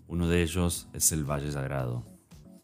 Uno 0.06 0.28
de 0.28 0.42
ellos 0.42 0.88
es 0.92 1.10
el 1.12 1.24
Valle 1.24 1.50
Sagrado. 1.50 2.04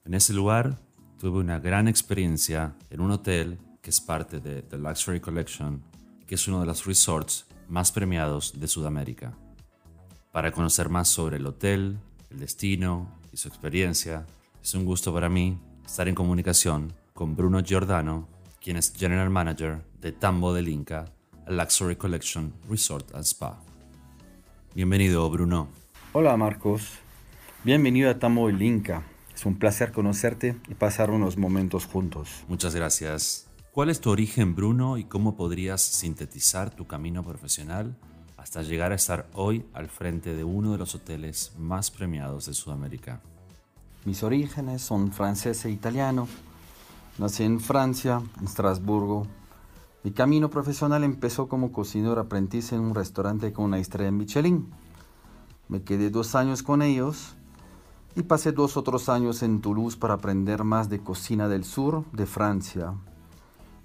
En 0.05 0.15
ese 0.15 0.33
lugar 0.33 0.79
tuve 1.23 1.39
una 1.39 1.61
gran 1.61 1.87
experiencia 1.87 2.75
en 2.91 3.01
un 3.01 3.13
hotel 3.13 3.57
que 3.81 3.91
es 3.91 4.01
parte 4.01 4.41
de 4.41 4.61
The 4.63 4.77
Luxury 4.77 5.21
Collection, 5.21 5.81
que 6.27 6.35
es 6.35 6.49
uno 6.49 6.59
de 6.59 6.67
los 6.67 6.85
resorts 6.85 7.47
más 7.69 7.93
premiados 7.93 8.59
de 8.59 8.67
Sudamérica. 8.67 9.33
Para 10.33 10.51
conocer 10.51 10.89
más 10.89 11.07
sobre 11.07 11.37
el 11.37 11.47
hotel, 11.47 11.97
el 12.29 12.41
destino 12.41 13.21
y 13.33 13.37
su 13.37 13.47
experiencia, 13.47 14.27
es 14.61 14.75
un 14.75 14.85
gusto 14.85 15.15
para 15.15 15.29
mí 15.29 15.61
estar 15.87 16.09
en 16.09 16.17
comunicación 16.17 16.93
con 17.15 17.37
Bruno 17.37 17.63
Giordano, 17.63 18.27
quien 18.61 18.77
es 18.77 18.93
General 18.93 19.31
Manager 19.31 19.81
de 20.01 20.11
Tambo 20.11 20.53
del 20.53 20.69
Inca, 20.69 21.05
Luxury 21.47 21.95
Collection 21.95 22.53
Resort 22.69 23.15
and 23.15 23.23
Spa. 23.23 23.63
Bienvenido, 24.75 25.31
Bruno. 25.31 25.69
Hola, 26.15 26.37
Marcos. 26.37 26.99
Bienvenido 27.63 28.11
a 28.11 28.19
Tambo 28.19 28.49
del 28.49 28.61
Inca. 28.61 29.05
Es 29.43 29.47
un 29.47 29.59
placer 29.59 29.91
conocerte 29.91 30.57
y 30.69 30.75
pasar 30.75 31.11
unos 31.11 31.37
momentos 31.37 31.87
juntos. 31.87 32.45
Muchas 32.47 32.77
gracias. 32.77 33.49
¿Cuál 33.73 33.91
es 33.91 34.01
tu 34.01 34.11
origen, 34.11 34.55
Bruno, 34.55 34.99
y 34.99 35.03
cómo 35.03 35.35
podrías 35.35 35.83
sintetizar 35.83 36.71
tu 36.71 36.87
camino 36.87 37.25
profesional 37.25 37.97
hasta 38.37 38.63
llegar 38.63 38.93
a 38.93 38.95
estar 38.95 39.29
hoy 39.35 39.67
al 39.75 39.89
frente 39.89 40.37
de 40.37 40.45
uno 40.45 40.71
de 40.71 40.79
los 40.79 40.95
hoteles 40.95 41.55
más 41.59 41.91
premiados 41.91 42.47
de 42.47 42.55
Sudamérica? 42.55 43.21
Mis 44.05 44.23
orígenes 44.23 44.81
son 44.81 45.11
francés 45.11 45.65
e 45.65 45.71
italiano. 45.71 46.29
Nací 47.19 47.43
en 47.43 47.59
Francia, 47.59 48.23
en 48.39 48.45
Estrasburgo. 48.45 49.27
Mi 50.05 50.13
camino 50.13 50.51
profesional 50.51 51.03
empezó 51.03 51.49
como 51.49 51.73
cocinero 51.73 52.21
aprendiz 52.21 52.71
en 52.71 52.79
un 52.79 52.95
restaurante 52.95 53.53
con 53.53 53.65
una 53.65 53.81
estrella 53.81 54.11
en 54.11 54.19
Michelin. 54.19 54.71
Me 55.67 55.83
quedé 55.83 56.11
dos 56.11 56.37
años 56.37 56.63
con 56.63 56.81
ellos 56.81 57.35
y 58.15 58.23
pasé 58.23 58.53
dos 58.53 58.77
otros 58.77 59.09
años 59.09 59.43
en 59.43 59.61
Toulouse 59.61 59.97
para 59.97 60.15
aprender 60.15 60.65
más 60.65 60.89
de 60.89 61.01
cocina 61.01 61.49
del 61.49 61.65
sur 61.65 62.05
de 62.13 62.27
Francia. 62.27 62.95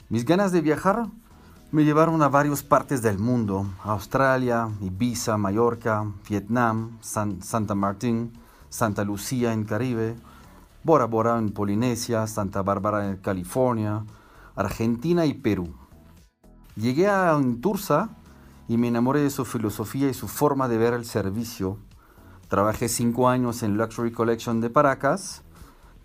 Mis 0.09 0.25
ganas 0.25 0.51
de 0.51 0.61
viajar 0.61 1.07
me 1.71 1.83
llevaron 1.83 2.21
a 2.21 2.29
varias 2.29 2.63
partes 2.63 3.01
del 3.01 3.19
mundo, 3.19 3.65
Australia, 3.83 4.69
Ibiza, 4.81 5.37
Mallorca, 5.37 6.05
Vietnam, 6.29 6.97
Santa 7.01 7.75
Martín, 7.75 8.31
Santa 8.69 9.03
Lucía 9.03 9.53
en 9.53 9.63
Caribe, 9.63 10.15
Bora 10.83 11.05
Bora 11.05 11.37
en 11.37 11.51
Polinesia, 11.51 12.25
Santa 12.27 12.61
Bárbara 12.61 13.09
en 13.09 13.17
California, 13.17 14.05
Argentina 14.55 15.25
y 15.25 15.33
Perú. 15.33 15.73
Llegué 16.75 17.07
a 17.07 17.37
Tursa 17.61 18.09
y 18.67 18.77
me 18.77 18.87
enamoré 18.87 19.21
de 19.21 19.29
su 19.29 19.45
filosofía 19.45 20.09
y 20.09 20.13
su 20.13 20.27
forma 20.27 20.67
de 20.67 20.77
ver 20.77 20.93
el 20.93 21.05
servicio. 21.05 21.77
Trabajé 22.47 22.87
cinco 22.87 23.27
años 23.27 23.61
en 23.61 23.75
Luxury 23.75 24.13
Collection 24.13 24.61
de 24.61 24.69
Paracas, 24.69 25.41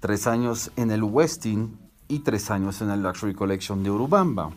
tres 0.01 0.27
años 0.27 0.73
en 0.75 0.91
el 0.91 1.05
Westin 1.05 1.79
y 2.09 2.21
tres 2.21 2.51
años 2.51 2.83
en 2.83 2.91
el 2.91 3.01
Luxury 3.01 3.33
Collection 3.33 3.85
de 3.85 3.93
Urubamba. 3.93 4.51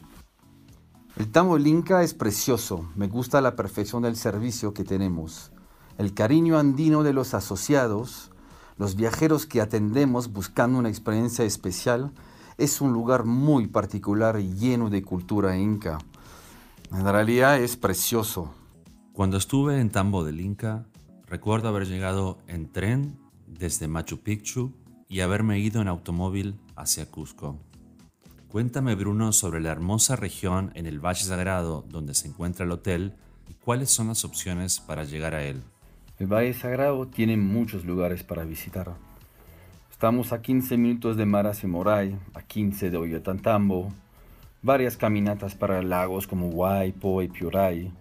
El 1.15 1.31
Tambo 1.31 1.53
del 1.53 1.67
Inca 1.67 2.01
es 2.01 2.15
precioso, 2.15 2.89
me 2.95 3.07
gusta 3.07 3.39
la 3.39 3.55
perfección 3.55 4.01
del 4.01 4.15
servicio 4.15 4.73
que 4.73 4.83
tenemos, 4.83 5.51
el 5.99 6.15
cariño 6.15 6.57
andino 6.57 7.03
de 7.03 7.13
los 7.13 7.35
asociados, 7.35 8.31
los 8.77 8.95
viajeros 8.95 9.45
que 9.45 9.61
atendemos 9.61 10.33
buscando 10.33 10.79
una 10.79 10.89
experiencia 10.89 11.45
especial, 11.45 12.11
es 12.57 12.81
un 12.81 12.93
lugar 12.93 13.25
muy 13.25 13.67
particular 13.67 14.39
y 14.39 14.55
lleno 14.55 14.89
de 14.89 15.03
cultura 15.03 15.55
inca. 15.55 15.99
En 16.91 17.05
realidad 17.05 17.59
es 17.59 17.77
precioso. 17.77 18.55
Cuando 19.13 19.37
estuve 19.37 19.79
en 19.79 19.91
Tambo 19.91 20.23
del 20.23 20.41
Inca, 20.41 20.87
recuerdo 21.27 21.69
haber 21.69 21.87
llegado 21.87 22.37
en 22.47 22.71
tren 22.71 23.17
desde 23.47 23.87
Machu 23.87 24.19
Picchu 24.19 24.73
y 25.07 25.21
haberme 25.21 25.59
ido 25.59 25.81
en 25.81 25.87
automóvil 25.87 26.55
hacia 26.75 27.05
Cusco. 27.05 27.59
Cuéntame 28.49 28.95
Bruno 28.95 29.33
sobre 29.33 29.59
la 29.59 29.71
hermosa 29.71 30.15
región 30.15 30.71
en 30.75 30.85
el 30.85 30.99
Valle 30.99 31.23
Sagrado 31.23 31.83
donde 31.89 32.13
se 32.13 32.27
encuentra 32.27 32.65
el 32.65 32.71
hotel 32.71 33.13
y 33.49 33.53
cuáles 33.53 33.91
son 33.91 34.07
las 34.07 34.23
opciones 34.23 34.79
para 34.79 35.03
llegar 35.03 35.35
a 35.35 35.43
él. 35.43 35.61
El 36.19 36.27
Valle 36.27 36.53
Sagrado 36.53 37.07
tiene 37.07 37.35
muchos 37.37 37.83
lugares 37.85 38.23
para 38.23 38.45
visitar. 38.45 38.95
Estamos 39.91 40.31
a 40.31 40.41
15 40.41 40.77
minutos 40.77 41.17
de 41.17 41.25
Maras 41.25 41.63
y 41.63 41.67
Moray, 41.67 42.17
a 42.33 42.41
15 42.41 42.89
de 42.89 42.97
Ollantaytambo, 42.97 43.91
varias 44.61 44.97
caminatas 44.97 45.55
para 45.55 45.81
lagos 45.81 46.27
como 46.27 46.49
Huaypo 46.49 47.21
y 47.21 47.27
Piuray, 47.27 47.91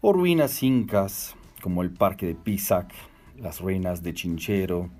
o 0.00 0.12
ruinas 0.12 0.62
incas 0.62 1.34
como 1.62 1.82
el 1.82 1.90
Parque 1.90 2.26
de 2.26 2.34
Pisac, 2.34 2.92
las 3.38 3.60
ruinas 3.60 4.02
de 4.02 4.12
Chinchero, 4.12 4.90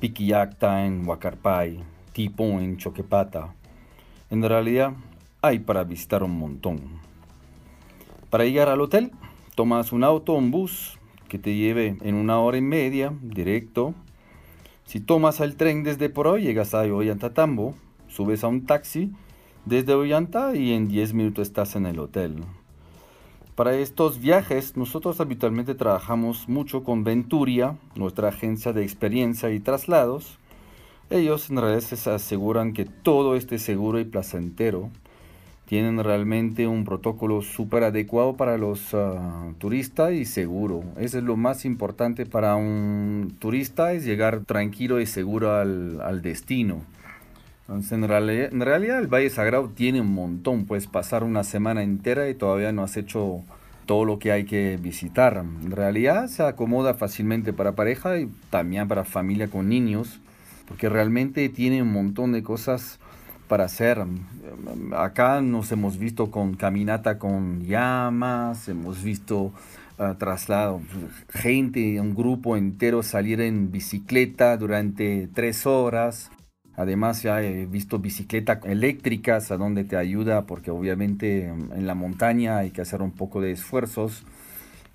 Piquillacta 0.00 0.86
en 0.86 1.06
Huacarpay, 1.06 1.84
Tipo 2.12 2.44
en 2.58 2.78
Choquepata. 2.78 3.54
En 4.30 4.42
realidad 4.42 4.94
hay 5.42 5.58
para 5.58 5.84
visitar 5.84 6.22
un 6.22 6.38
montón. 6.38 6.80
Para 8.30 8.44
llegar 8.44 8.68
al 8.68 8.80
hotel, 8.80 9.12
tomas 9.54 9.92
un 9.92 10.02
auto 10.02 10.32
o 10.32 10.38
un 10.38 10.50
bus 10.50 10.98
que 11.28 11.38
te 11.38 11.54
lleve 11.54 11.98
en 12.00 12.14
una 12.14 12.38
hora 12.38 12.56
y 12.56 12.62
media 12.62 13.12
directo. 13.20 13.94
Si 14.84 15.00
tomas 15.00 15.40
el 15.40 15.56
tren 15.56 15.84
desde 15.84 16.08
por 16.08 16.26
hoy, 16.26 16.42
llegas 16.42 16.74
a 16.74 16.82
Ollanta-Tambo, 16.82 17.74
subes 18.08 18.42
a 18.42 18.48
un 18.48 18.66
taxi 18.66 19.12
desde 19.66 19.94
Ollanta 19.94 20.56
y 20.56 20.72
en 20.72 20.88
10 20.88 21.12
minutos 21.12 21.48
estás 21.48 21.76
en 21.76 21.86
el 21.86 21.98
hotel. 21.98 22.44
Para 23.60 23.76
estos 23.76 24.22
viajes, 24.22 24.78
nosotros 24.78 25.20
habitualmente 25.20 25.74
trabajamos 25.74 26.48
mucho 26.48 26.82
con 26.82 27.04
Venturia, 27.04 27.76
nuestra 27.94 28.28
agencia 28.28 28.72
de 28.72 28.82
experiencia 28.84 29.50
y 29.50 29.60
traslados. 29.60 30.38
Ellos 31.10 31.50
en 31.50 31.58
realidad 31.58 31.82
se 31.82 32.10
aseguran 32.10 32.72
que 32.72 32.86
todo 32.86 33.36
esté 33.36 33.58
seguro 33.58 34.00
y 34.00 34.06
placentero 34.06 34.88
tienen 35.66 36.02
realmente 36.02 36.66
un 36.66 36.86
protocolo 36.86 37.42
súper 37.42 37.84
adecuado 37.84 38.34
para 38.34 38.56
los 38.56 38.94
ah, 38.94 39.52
turistas 39.58 40.14
y 40.14 40.24
seguro. 40.24 40.82
Eso 40.96 41.18
es 41.18 41.24
lo 41.24 41.36
más 41.36 41.66
importante 41.66 42.24
para 42.24 42.56
un 42.56 43.36
turista, 43.40 43.92
es 43.92 44.06
llegar 44.06 44.46
tranquilo 44.46 45.02
y 45.02 45.06
seguro 45.06 45.54
al, 45.54 46.00
al 46.00 46.22
destino. 46.22 46.80
Entonces, 47.70 47.92
en 47.92 48.08
realidad, 48.08 48.48
en 48.52 48.60
realidad, 48.62 48.98
el 48.98 49.06
Valle 49.06 49.30
Sagrado 49.30 49.68
tiene 49.68 50.00
un 50.00 50.12
montón. 50.12 50.64
Puedes 50.64 50.88
pasar 50.88 51.22
una 51.22 51.44
semana 51.44 51.84
entera 51.84 52.28
y 52.28 52.34
todavía 52.34 52.72
no 52.72 52.82
has 52.82 52.96
hecho 52.96 53.44
todo 53.86 54.04
lo 54.04 54.18
que 54.18 54.32
hay 54.32 54.44
que 54.44 54.76
visitar. 54.76 55.36
En 55.36 55.70
realidad 55.70 56.26
se 56.26 56.42
acomoda 56.42 56.94
fácilmente 56.94 57.52
para 57.52 57.76
pareja 57.76 58.18
y 58.18 58.28
también 58.50 58.88
para 58.88 59.04
familia 59.04 59.46
con 59.46 59.68
niños, 59.68 60.18
porque 60.66 60.88
realmente 60.88 61.48
tiene 61.48 61.80
un 61.80 61.92
montón 61.92 62.32
de 62.32 62.42
cosas 62.42 62.98
para 63.46 63.66
hacer. 63.66 64.04
Acá 64.96 65.40
nos 65.40 65.70
hemos 65.70 65.96
visto 65.96 66.32
con 66.32 66.54
caminata 66.54 67.20
con 67.20 67.62
llamas, 67.66 68.68
hemos 68.68 69.00
visto 69.00 69.52
uh, 69.96 70.14
traslado, 70.18 70.80
gente, 71.28 72.00
un 72.00 72.16
grupo 72.16 72.56
entero 72.56 73.04
salir 73.04 73.40
en 73.40 73.70
bicicleta 73.70 74.56
durante 74.56 75.28
tres 75.32 75.66
horas. 75.66 76.32
Además 76.80 77.22
ya 77.22 77.42
he 77.42 77.66
visto 77.66 77.98
bicicletas 77.98 78.64
eléctricas 78.64 79.50
a 79.50 79.58
donde 79.58 79.84
te 79.84 79.98
ayuda 79.98 80.46
porque 80.46 80.70
obviamente 80.70 81.44
en 81.44 81.86
la 81.86 81.94
montaña 81.94 82.56
hay 82.56 82.70
que 82.70 82.80
hacer 82.80 83.02
un 83.02 83.10
poco 83.10 83.42
de 83.42 83.52
esfuerzos 83.52 84.24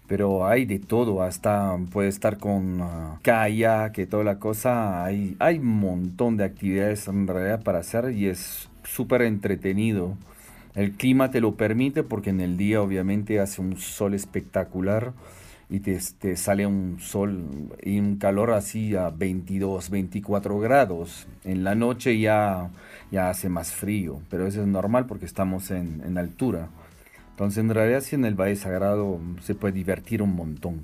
pero 0.07 0.47
hay 0.47 0.65
de 0.65 0.79
todo, 0.79 1.21
hasta 1.21 1.77
puede 1.91 2.09
estar 2.09 2.37
con 2.37 2.81
uh, 2.81 3.19
kayak, 3.21 4.07
toda 4.09 4.23
la 4.23 4.39
cosa, 4.39 5.03
hay, 5.03 5.35
hay 5.39 5.57
un 5.59 5.79
montón 5.79 6.37
de 6.37 6.43
actividades 6.43 7.07
en 7.07 7.27
realidad 7.27 7.63
para 7.63 7.79
hacer 7.79 8.11
y 8.11 8.27
es 8.27 8.69
súper 8.83 9.23
entretenido. 9.23 10.15
El 10.75 10.91
clima 10.91 11.31
te 11.31 11.39
lo 11.41 11.55
permite 11.55 12.03
porque 12.03 12.31
en 12.31 12.41
el 12.41 12.57
día 12.57 12.81
obviamente 12.81 13.39
hace 13.39 13.61
un 13.61 13.77
sol 13.77 14.13
espectacular 14.13 15.13
y 15.69 15.79
te, 15.79 16.35
sale 16.35 16.65
un 16.67 16.99
sol 16.99 17.73
y 17.81 17.99
un 17.99 18.17
calor 18.17 18.51
así 18.51 18.95
a 18.95 19.09
22, 19.09 19.89
24 19.89 20.59
grados. 20.59 21.27
En 21.43 21.63
la 21.63 21.75
noche 21.75 22.19
ya, 22.19 22.69
ya 23.11 23.29
hace 23.29 23.49
más 23.49 23.71
frío, 23.71 24.21
pero 24.29 24.47
eso 24.47 24.61
es 24.61 24.67
normal 24.67 25.05
porque 25.05 25.25
estamos 25.25 25.71
en, 25.71 26.01
en 26.05 26.17
altura. 26.17 26.69
Entonces, 27.31 27.57
en 27.57 27.69
realidad, 27.69 28.01
sí 28.01 28.15
en 28.15 28.25
el 28.25 28.35
Valle 28.35 28.55
Sagrado 28.55 29.19
se 29.41 29.55
puede 29.55 29.73
divertir 29.73 30.21
un 30.21 30.35
montón. 30.35 30.81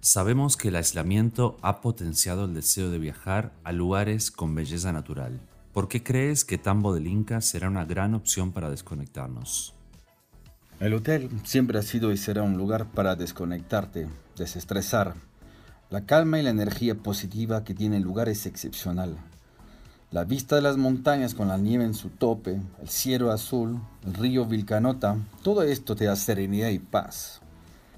Sabemos 0.00 0.56
que 0.56 0.68
el 0.68 0.76
aislamiento 0.76 1.56
ha 1.62 1.80
potenciado 1.80 2.46
el 2.46 2.54
deseo 2.54 2.90
de 2.90 2.98
viajar 2.98 3.52
a 3.62 3.72
lugares 3.72 4.30
con 4.30 4.54
belleza 4.54 4.92
natural. 4.92 5.40
¿Por 5.72 5.88
qué 5.88 6.02
crees 6.02 6.44
que 6.44 6.58
Tambo 6.58 6.92
del 6.92 7.06
Inca 7.06 7.40
será 7.40 7.68
una 7.68 7.84
gran 7.84 8.14
opción 8.14 8.52
para 8.52 8.68
desconectarnos? 8.68 9.74
El 10.82 10.94
hotel 10.94 11.30
siempre 11.44 11.78
ha 11.78 11.82
sido 11.82 12.10
y 12.10 12.16
será 12.16 12.42
un 12.42 12.56
lugar 12.56 12.90
para 12.90 13.14
desconectarte, 13.14 14.08
desestresar. 14.36 15.14
La 15.90 16.06
calma 16.06 16.40
y 16.40 16.42
la 16.42 16.50
energía 16.50 16.96
positiva 16.96 17.62
que 17.62 17.72
tiene 17.72 17.98
el 17.98 18.02
lugar 18.02 18.28
es 18.28 18.46
excepcional. 18.46 19.16
La 20.10 20.24
vista 20.24 20.56
de 20.56 20.62
las 20.62 20.78
montañas 20.78 21.34
con 21.34 21.46
la 21.46 21.56
nieve 21.56 21.84
en 21.84 21.94
su 21.94 22.08
tope, 22.08 22.60
el 22.80 22.88
cielo 22.88 23.30
azul, 23.30 23.80
el 24.04 24.14
río 24.14 24.44
Vilcanota, 24.44 25.18
todo 25.44 25.62
esto 25.62 25.94
te 25.94 26.06
da 26.06 26.16
serenidad 26.16 26.70
y 26.70 26.80
paz. 26.80 27.42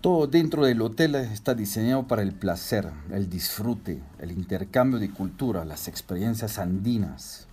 Todo 0.02 0.26
dentro 0.26 0.66
del 0.66 0.82
hotel 0.82 1.14
está 1.14 1.54
diseñado 1.54 2.06
para 2.06 2.20
el 2.20 2.34
placer, 2.34 2.90
el 3.10 3.30
disfrute, 3.30 4.02
el 4.18 4.30
intercambio 4.30 4.98
de 4.98 5.08
cultura, 5.08 5.64
las 5.64 5.88
experiencias 5.88 6.58
andinas. 6.58 7.46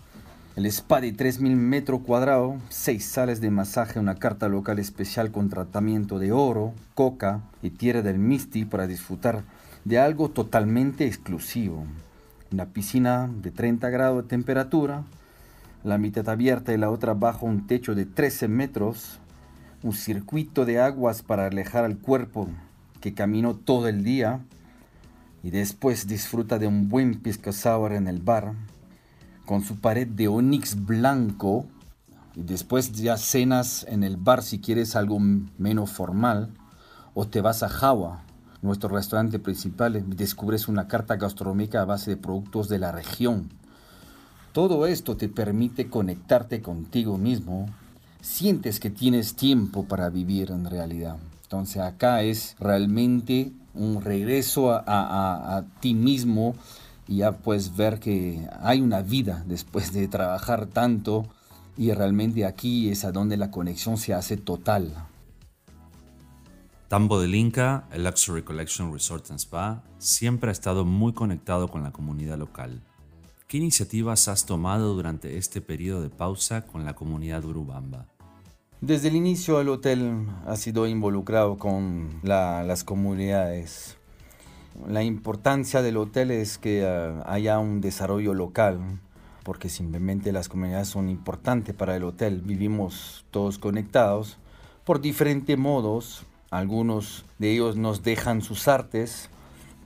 El 0.57 0.65
spa 0.65 0.99
de 0.99 1.15
3.000 1.15 1.55
metros 1.55 2.01
cuadrados, 2.01 2.55
seis 2.67 3.05
salas 3.05 3.39
de 3.39 3.49
masaje, 3.49 3.99
una 3.99 4.15
carta 4.15 4.49
local 4.49 4.79
especial 4.79 5.31
con 5.31 5.47
tratamiento 5.47 6.19
de 6.19 6.33
oro, 6.33 6.73
coca 6.93 7.39
y 7.61 7.69
tierra 7.69 8.01
del 8.01 8.19
Misti 8.19 8.65
para 8.65 8.85
disfrutar 8.85 9.45
de 9.85 9.97
algo 9.97 10.27
totalmente 10.27 11.05
exclusivo. 11.05 11.85
Una 12.51 12.65
piscina 12.65 13.31
de 13.33 13.51
30 13.51 13.89
grados 13.91 14.23
de 14.23 14.29
temperatura, 14.29 15.05
la 15.85 15.97
mitad 15.97 16.27
abierta 16.27 16.73
y 16.73 16.77
la 16.77 16.89
otra 16.89 17.13
bajo 17.13 17.45
un 17.45 17.65
techo 17.65 17.95
de 17.95 18.05
13 18.05 18.49
metros, 18.49 19.19
un 19.83 19.93
circuito 19.93 20.65
de 20.65 20.81
aguas 20.81 21.21
para 21.21 21.45
alejar 21.45 21.85
al 21.85 21.97
cuerpo 21.97 22.49
que 22.99 23.13
caminó 23.13 23.55
todo 23.55 23.87
el 23.87 24.03
día 24.03 24.41
y 25.43 25.51
después 25.51 26.07
disfruta 26.07 26.59
de 26.59 26.67
un 26.67 26.89
buen 26.89 27.21
pisco 27.21 27.53
sour 27.53 27.93
en 27.93 28.09
el 28.09 28.19
bar 28.19 28.53
con 29.51 29.65
su 29.65 29.81
pared 29.81 30.07
de 30.07 30.29
onix 30.29 30.85
blanco 30.85 31.65
y 32.37 32.43
después 32.43 32.93
ya 32.93 33.17
cenas 33.17 33.85
en 33.89 34.05
el 34.05 34.15
bar 34.15 34.43
si 34.43 34.61
quieres 34.61 34.95
algo 34.95 35.19
menos 35.19 35.91
formal 35.91 36.51
o 37.13 37.27
te 37.27 37.41
vas 37.41 37.61
a 37.61 37.67
Java 37.67 38.23
nuestro 38.61 38.87
restaurante 38.87 39.39
principal, 39.39 40.05
descubres 40.15 40.69
una 40.69 40.87
carta 40.87 41.17
gastronómica 41.17 41.81
a 41.81 41.85
base 41.85 42.11
de 42.11 42.15
productos 42.15 42.69
de 42.69 42.79
la 42.79 42.93
región. 42.93 43.49
Todo 44.53 44.85
esto 44.85 45.17
te 45.17 45.27
permite 45.27 45.89
conectarte 45.89 46.61
contigo 46.61 47.17
mismo. 47.17 47.65
Sientes 48.21 48.79
que 48.79 48.89
tienes 48.89 49.35
tiempo 49.35 49.83
para 49.83 50.09
vivir 50.09 50.51
en 50.51 50.63
realidad. 50.63 51.17
Entonces 51.43 51.81
acá 51.81 52.21
es 52.21 52.55
realmente 52.57 53.51
un 53.73 54.01
regreso 54.01 54.71
a 54.71 55.65
ti 55.81 55.93
mismo 55.93 56.55
y 57.07 57.17
ya 57.17 57.33
puedes 57.33 57.75
ver 57.75 57.99
que 57.99 58.47
hay 58.61 58.81
una 58.81 59.01
vida 59.01 59.43
después 59.47 59.93
de 59.93 60.07
trabajar 60.07 60.67
tanto 60.67 61.27
y 61.77 61.91
realmente 61.91 62.45
aquí 62.45 62.89
es 62.89 63.05
a 63.05 63.11
donde 63.11 63.37
la 63.37 63.51
conexión 63.51 63.97
se 63.97 64.13
hace 64.13 64.37
total. 64.37 64.93
Tambo 66.87 67.21
del 67.21 67.35
Inca, 67.35 67.87
el 67.91 68.03
Luxury 68.03 68.43
Collection 68.43 68.91
Resort 68.91 69.31
and 69.31 69.39
Spa, 69.39 69.81
siempre 69.97 70.49
ha 70.49 70.51
estado 70.51 70.83
muy 70.83 71.13
conectado 71.13 71.69
con 71.69 71.83
la 71.83 71.91
comunidad 71.91 72.37
local. 72.37 72.81
¿Qué 73.47 73.57
iniciativas 73.57 74.27
has 74.27 74.45
tomado 74.45 74.93
durante 74.93 75.37
este 75.37 75.61
periodo 75.61 76.01
de 76.01 76.09
pausa 76.09 76.65
con 76.65 76.83
la 76.83 76.93
comunidad 76.93 77.45
urubamba? 77.45 78.07
Desde 78.81 79.09
el 79.09 79.15
inicio 79.15 79.61
el 79.61 79.69
hotel 79.69 80.25
ha 80.47 80.55
sido 80.55 80.87
involucrado 80.87 81.57
con 81.57 82.19
las 82.23 82.83
comunidades. 82.83 83.97
La 84.87 85.03
importancia 85.03 85.81
del 85.81 85.97
hotel 85.97 86.31
es 86.31 86.57
que 86.57 86.83
uh, 86.83 87.23
haya 87.29 87.59
un 87.59 87.81
desarrollo 87.81 88.33
local, 88.33 88.79
porque 89.43 89.69
simplemente 89.69 90.31
las 90.31 90.49
comunidades 90.49 90.87
son 90.87 91.09
importantes 91.09 91.75
para 91.75 91.95
el 91.95 92.03
hotel. 92.03 92.41
Vivimos 92.43 93.25
todos 93.31 93.57
conectados 93.57 94.37
por 94.83 94.99
diferentes 94.99 95.57
modos, 95.59 96.25
algunos 96.49 97.23
de 97.37 97.51
ellos 97.51 97.75
nos 97.75 98.01
dejan 98.01 98.41
sus 98.41 98.67
artes 98.67 99.29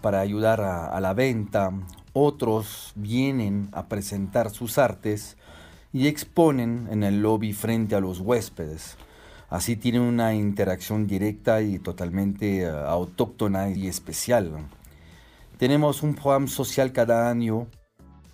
para 0.01 0.21
ayudar 0.21 0.61
a, 0.61 0.99
la 1.01 1.13
venta. 1.13 1.71
Otros 2.13 2.93
vienen 2.95 3.67
a 3.73 3.87
presentar 3.87 4.49
sus 4.51 4.77
artes 4.77 5.35
y 5.91 6.07
exponen 6.07 6.87
en 6.89 7.03
el 7.03 7.21
lobby 7.21 7.51
frente 7.51 7.95
a 7.95 7.99
los 7.99 8.21
huéspedes. 8.21 8.97
Así 9.49 9.75
tienen 9.75 10.01
una 10.01 10.33
interacción 10.33 11.05
directa 11.05 11.61
y 11.61 11.77
totalmente 11.77 12.61
eh, 12.61 12.69
autóctona 12.69 13.69
y 13.69 13.87
especial. 13.87 14.51
Tenemos 15.57 16.01
un 16.01 16.15
programa 16.15 16.47
social 16.47 16.91
cada 16.91 17.29
año 17.29 17.67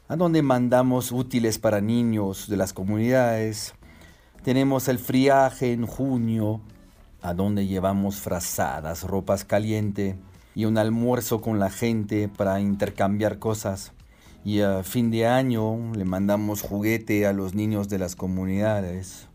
a 0.07 0.15
donde 0.15 0.41
mandamos 0.41 1.11
útiles 1.11 1.59
para 1.59 1.81
niños 1.81 2.47
de 2.47 2.57
las 2.57 2.73
comunidades. 2.73 3.73
Tenemos 4.43 4.87
el 4.87 4.99
friaje 4.99 5.73
en 5.73 5.85
junio, 5.85 6.61
a 7.21 7.33
donde 7.33 7.67
llevamos 7.67 8.15
frazadas, 8.15 9.03
ropas 9.03 9.45
calientes 9.45 10.15
y 10.55 10.65
un 10.65 10.77
almuerzo 10.77 11.41
con 11.41 11.59
la 11.59 11.69
gente 11.69 12.29
para 12.29 12.59
intercambiar 12.61 13.37
cosas. 13.37 13.91
Y 14.43 14.61
a 14.61 14.81
fin 14.83 15.11
de 15.11 15.27
año 15.27 15.93
le 15.93 16.05
mandamos 16.05 16.61
juguete 16.61 17.27
a 17.27 17.33
los 17.33 17.53
niños 17.53 17.89
de 17.89 17.99
las 17.99 18.15
comunidades 18.15 19.29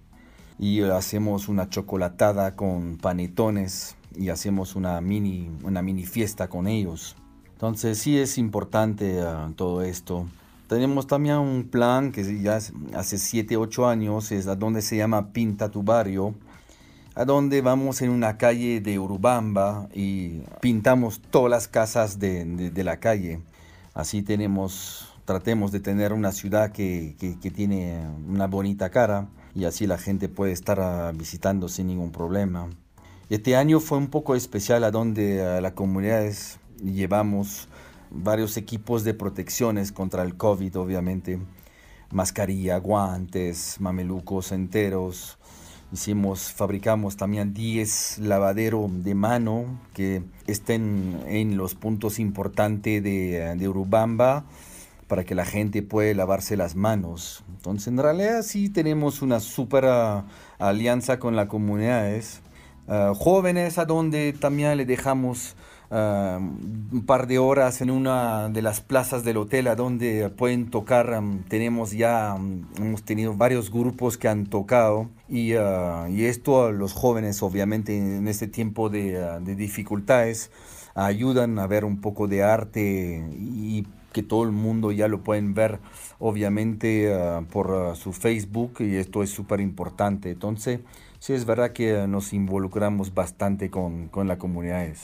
y 0.59 0.83
hacemos 0.83 1.49
una 1.49 1.69
chocolatada 1.69 2.57
con 2.57 2.97
panetones 2.97 3.97
y 4.15 4.31
hacemos 4.31 4.75
una 4.75 5.01
mini, 5.01 5.51
una 5.63 5.83
mini 5.83 6.05
fiesta 6.05 6.49
con 6.49 6.67
ellos. 6.67 7.17
Entonces 7.53 7.99
sí 7.99 8.19
es 8.19 8.39
importante 8.39 9.21
ah, 9.21 9.51
todo 9.57 9.83
esto. 9.83 10.27
Tenemos 10.69 11.07
también 11.07 11.37
un 11.37 11.69
plan 11.69 12.11
que 12.11 12.43
ya 12.43 12.57
hace 12.57 13.19
7, 13.19 13.57
8 13.57 13.87
años, 13.89 14.33
es 14.33 14.47
a 14.49 14.57
donde 14.57 14.83
se 14.83 14.97
llama 14.97 15.33
Pinta 15.33 15.71
tu 15.71 15.83
barrio, 15.83 16.35
a 17.15 17.25
donde 17.25 17.61
vamos 17.61 18.03
en 18.03 18.11
una 18.11 18.37
calle 18.37 18.81
de 18.81 18.99
Urubamba 18.99 19.89
y 19.95 20.41
pintamos 20.61 21.21
todas 21.31 21.51
las 21.51 21.69
casas 21.69 22.19
de, 22.19 22.73
la 22.85 22.99
calle. 22.99 23.41
Así 23.95 24.23
tenemos, 24.23 25.15
tratemos 25.25 25.71
de 25.71 25.81
tener 25.81 26.13
una 26.13 26.33
ciudad 26.33 26.73
que, 26.73 27.15
que, 27.19 27.51
tiene 27.51 28.05
una 28.29 28.47
bonita 28.47 28.91
cara 28.91 29.29
y 29.57 29.65
así 29.65 29.87
la 29.87 29.97
gente 29.97 30.29
puede 30.29 30.53
estar 30.53 30.79
ah, 30.81 31.13
visitando 31.13 31.69
sin 31.69 31.87
ningún 31.87 32.13
problema. 32.13 32.69
Este 33.31 33.57
año 33.57 33.81
fue 33.81 33.97
un 33.97 34.09
poco 34.09 34.35
especial 34.35 34.85
a 34.85 34.91
donde 34.91 35.45
a 35.45 35.61
la 35.63 35.75
comunidad 35.75 36.31
llevamos 36.85 37.69
varios 38.11 38.59
equipos 38.59 39.03
de 39.03 39.15
protecciones 39.15 39.93
contra 39.93 40.23
el 40.23 40.37
COVID, 40.37 40.79
obviamente. 40.79 41.41
Mascarilla, 42.11 42.77
guantes, 42.77 43.81
mamelucos 43.81 44.53
enteros. 44.53 45.39
Hicimos, 45.91 46.53
fabricamos 46.53 47.17
también 47.17 47.55
10 47.55 48.19
lavaderos 48.19 48.91
de 49.03 49.15
mano 49.15 49.81
que 49.95 50.23
estén 50.47 51.19
en 51.27 51.57
los 51.57 51.75
puntos 51.75 52.19
importantes 52.19 53.03
de, 53.03 53.57
de 53.57 53.69
Urubamba 53.69 54.45
para 55.09 55.25
que 55.25 55.35
la 55.35 55.45
gente 55.45 55.83
pueda 55.83 56.13
lavarse 56.15 56.57
las 56.57 56.75
manos. 56.75 57.45
Entonces, 57.49 57.89
en 57.89 57.99
realidad 57.99 58.43
sí 58.43 58.69
tenemos 58.69 59.23
una 59.23 59.41
super 59.41 59.85
ah, 59.87 60.25
alianza 60.59 61.19
con 61.19 61.37
las 61.37 61.47
comunidades. 61.47 62.41
Ah, 62.89 63.13
jóvenes 63.17 63.79
a 63.79 63.85
donde 63.85 64.33
también 64.33 64.77
le 64.77 64.85
dejamos 64.85 65.57
un 65.89 67.05
par 67.07 67.29
de 67.29 67.39
horas 67.39 67.81
en 67.81 67.91
una 67.91 68.49
de 68.49 68.61
las 68.61 68.81
plazas 68.81 69.23
del 69.23 69.37
hotel 69.37 69.69
a 69.69 69.77
donde 69.77 70.29
pueden 70.31 70.69
tocar. 70.69 71.23
tenemos 71.49 71.93
ya, 71.93 72.37
hemos 72.77 73.03
tenido 73.05 73.35
varios 73.35 73.71
grupos 73.71 74.19
que 74.19 74.27
han 74.27 74.47
tocado 74.47 75.09
y, 75.29 75.55
uh, 75.55 76.07
esto 76.09 76.67
a 76.67 76.73
los 76.73 76.93
jóvenes 76.93 77.41
obviamente 77.43 77.97
en 77.97 78.27
este 78.27 78.49
tiempo 78.49 78.89
de, 78.89 79.17
uh, 79.17 79.45
de, 79.45 79.55
dificultades 79.55 80.51
ayudan 80.97 81.59
a 81.61 81.69
ver 81.69 81.85
un 81.85 82.01
poco 82.01 82.27
de 82.27 82.43
arte 82.43 83.25
y 83.33 83.87
que 84.17 84.23
todo 84.23 84.45
el 84.45 84.51
mundo 84.51 84.93
ya 84.93 85.09
lo 85.09 85.23
pueden 85.23 85.53
ver 85.53 85.79
obviamente 86.19 87.15
uh, 87.15 87.45
por 87.45 87.95
su 87.99 88.15
Facebook 88.15 88.77
y 88.81 88.97
esto 88.97 89.23
es 89.23 89.29
súper 89.29 89.61
importante. 89.61 90.31
Entonces, 90.31 90.81
sí 91.19 91.35
es 91.35 91.45
verdad 91.45 91.75
que 91.75 92.07
nos 92.07 92.33
involucramos 92.33 93.13
bastante 93.13 93.69
con, 93.69 94.09
con 94.09 94.27
las 94.27 94.39
comunidades. 94.39 95.03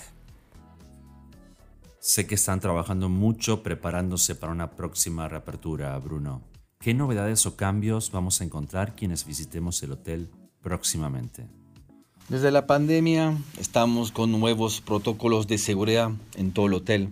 Sé 2.01 2.27
que 2.27 2.37
están 2.37 2.61
trabajando 2.61 3.11
mucho 3.11 3.63
preparándose 3.63 4.35
para 4.35 4.51
una 4.51 4.71
próxima 4.71 5.29
reapertura, 5.29 5.99
Bruno. 5.99 6.41
¿Qué 6.81 6.95
novedades 6.95 7.45
o 7.45 7.55
cambios 7.55 8.13
vamos 8.13 8.41
a 8.41 8.45
encontrar 8.45 8.97
quienes 8.97 9.27
visitemos 9.27 9.83
el 9.83 9.93
hotel 9.93 10.31
próximamente? 10.63 11.47
Desde 12.31 12.51
la 12.51 12.67
pandemia 12.67 13.37
estamos 13.61 14.11
con 14.11 14.33
nuevos 14.33 14.81
protocolos 14.81 15.49
de 15.49 15.59
seguridad 15.59 16.13
en 16.35 16.53
todo 16.53 16.65
el 16.65 16.73
hotel. 16.73 17.11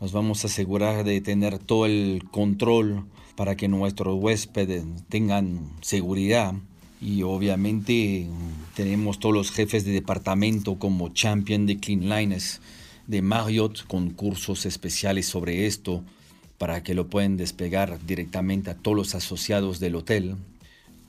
Nos 0.00 0.12
vamos 0.12 0.44
a 0.44 0.48
asegurar 0.48 1.04
de 1.04 1.20
tener 1.20 1.58
todo 1.58 1.86
el 1.86 2.24
control 2.30 3.04
para 3.36 3.56
que 3.56 3.68
nuestros 3.68 4.16
huéspedes 4.20 4.84
tengan 5.08 5.70
seguridad. 5.80 6.54
Y 7.00 7.22
obviamente 7.22 8.26
tenemos 8.74 9.18
todos 9.18 9.34
los 9.34 9.50
jefes 9.50 9.84
de 9.84 9.92
departamento 9.92 10.78
como 10.78 11.10
champion 11.10 11.66
de 11.66 11.78
Clean 11.78 12.08
Lines 12.08 12.60
de 13.06 13.22
Marriott 13.22 13.86
con 13.86 14.10
cursos 14.10 14.66
especiales 14.66 15.26
sobre 15.26 15.66
esto 15.66 16.02
para 16.58 16.82
que 16.82 16.94
lo 16.94 17.08
puedan 17.08 17.36
despegar 17.36 17.98
directamente 18.06 18.70
a 18.70 18.74
todos 18.74 18.96
los 18.96 19.14
asociados 19.14 19.80
del 19.80 19.96
hotel. 19.96 20.36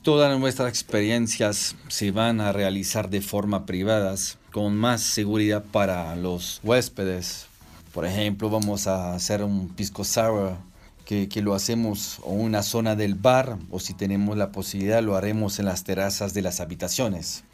Todas 0.02 0.38
nuestras 0.40 0.70
experiencias 0.70 1.76
se 1.88 2.12
van 2.12 2.42
a 2.42 2.52
realizar 2.52 3.10
de 3.10 3.22
forma 3.22 3.66
privada 3.66 4.16
con 4.52 4.76
más 4.76 5.02
seguridad 5.02 5.64
para 5.72 6.16
los 6.16 6.60
huéspedes. 6.64 7.48
Por 7.96 8.06
ejemplo, 8.06 8.50
vamos 8.50 8.88
a 8.88 9.16
hacer 9.16 9.42
un 9.42 9.70
pisco 9.70 10.04
sour 10.04 10.58
que, 11.06 11.30
que, 11.30 11.42
lo 11.42 11.56
hacemos 11.56 12.20
en 12.28 12.42
una 12.42 12.62
zona 12.62 12.94
del 12.94 13.16
bar 13.16 13.58
o 13.72 13.80
si 13.80 13.94
tenemos 13.94 14.36
la 14.36 14.52
posibilidad 14.52 15.02
lo 15.02 15.16
haremos 15.16 15.60
en 15.60 15.66
las 15.66 15.86
terrazas 15.86 16.34
de 16.34 16.42
las 16.42 16.60
habitaciones, 16.60 17.46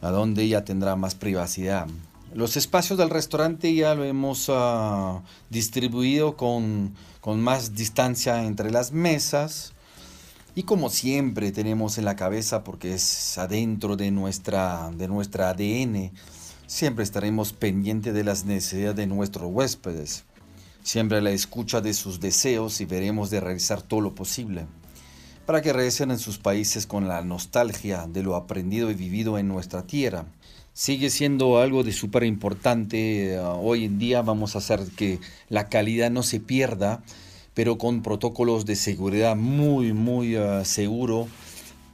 a 0.00 0.08
donde 0.08 0.48
ya 0.48 0.64
tendrá 0.64 0.96
más 0.96 1.14
privacidad. 1.14 1.86
Los 2.32 2.56
espacios 2.56 2.98
del 2.98 3.10
restaurante 3.10 3.74
ya 3.74 3.94
lo 3.94 4.04
hemos 4.04 4.48
uh, 4.48 5.20
distribuido 5.50 6.38
con, 6.38 6.94
con, 7.20 7.42
más 7.42 7.74
distancia 7.74 8.44
entre 8.44 8.70
las 8.70 8.92
mesas. 8.92 9.74
Y 10.54 10.62
como 10.62 10.88
siempre 10.88 11.52
tenemos 11.52 11.98
en 11.98 12.06
la 12.06 12.16
cabeza, 12.16 12.64
porque 12.64 12.94
es 12.94 13.36
adentro 13.36 13.96
de 13.96 14.10
nuestra, 14.10 14.90
de 14.96 15.06
nuestra 15.06 15.50
ADN, 15.50 16.12
siempre 16.66 17.04
estaremos 17.04 17.52
pendientes 17.52 18.14
de 18.14 18.24
las 18.24 18.44
necesidades 18.44 18.96
de 18.96 19.06
nuestros 19.06 19.50
huéspedes. 19.50 20.24
Siempre 20.82 21.18
a 21.18 21.20
la 21.20 21.30
escucha 21.30 21.80
de 21.80 21.94
sus 21.94 22.20
deseos 22.20 22.80
y 22.80 22.84
veremos 22.84 23.30
de 23.30 23.40
realizar 23.40 23.82
todo 23.82 24.00
lo 24.00 24.14
posible 24.14 24.66
para 25.46 25.60
que 25.60 25.72
regresen 25.72 26.10
en 26.10 26.18
sus 26.18 26.38
países 26.38 26.86
con 26.86 27.06
la 27.06 27.22
nostalgia 27.22 28.06
de 28.06 28.22
lo 28.22 28.34
aprendido 28.34 28.90
y 28.90 28.94
vivido 28.94 29.38
en 29.38 29.48
nuestra 29.48 29.86
tierra 29.86 30.26
sigue 30.74 31.08
siendo 31.08 31.58
algo 31.58 31.84
de 31.84 31.92
súper 31.92 32.24
importante. 32.24 33.38
Uh, 33.38 33.66
hoy 33.66 33.84
en 33.84 33.98
día 33.98 34.20
vamos 34.20 34.54
a 34.54 34.58
hacer 34.58 34.80
que 34.96 35.20
la 35.48 35.68
calidad 35.68 36.10
no 36.10 36.22
se 36.22 36.40
pierda, 36.40 37.02
pero 37.54 37.78
con 37.78 38.02
protocolos 38.02 38.66
de 38.66 38.76
seguridad 38.76 39.36
muy, 39.36 39.92
muy 39.92 40.36
uh, 40.36 40.64
seguro 40.64 41.28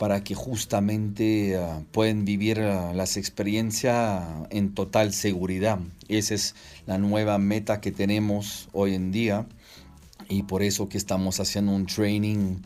para 0.00 0.24
que 0.24 0.34
justamente 0.34 1.58
uh, 1.58 1.84
puedan 1.92 2.24
vivir 2.24 2.56
las 2.56 3.18
experiencias 3.18 4.24
en 4.48 4.72
total 4.72 5.12
seguridad. 5.12 5.78
Esa 6.08 6.32
es 6.32 6.54
la 6.86 6.96
nueva 6.96 7.36
meta 7.36 7.82
que 7.82 7.92
tenemos 7.92 8.70
hoy 8.72 8.94
en 8.94 9.12
día 9.12 9.46
y 10.26 10.44
por 10.44 10.62
eso 10.62 10.88
que 10.88 10.96
estamos 10.96 11.38
haciendo 11.38 11.72
un 11.72 11.84
training 11.84 12.62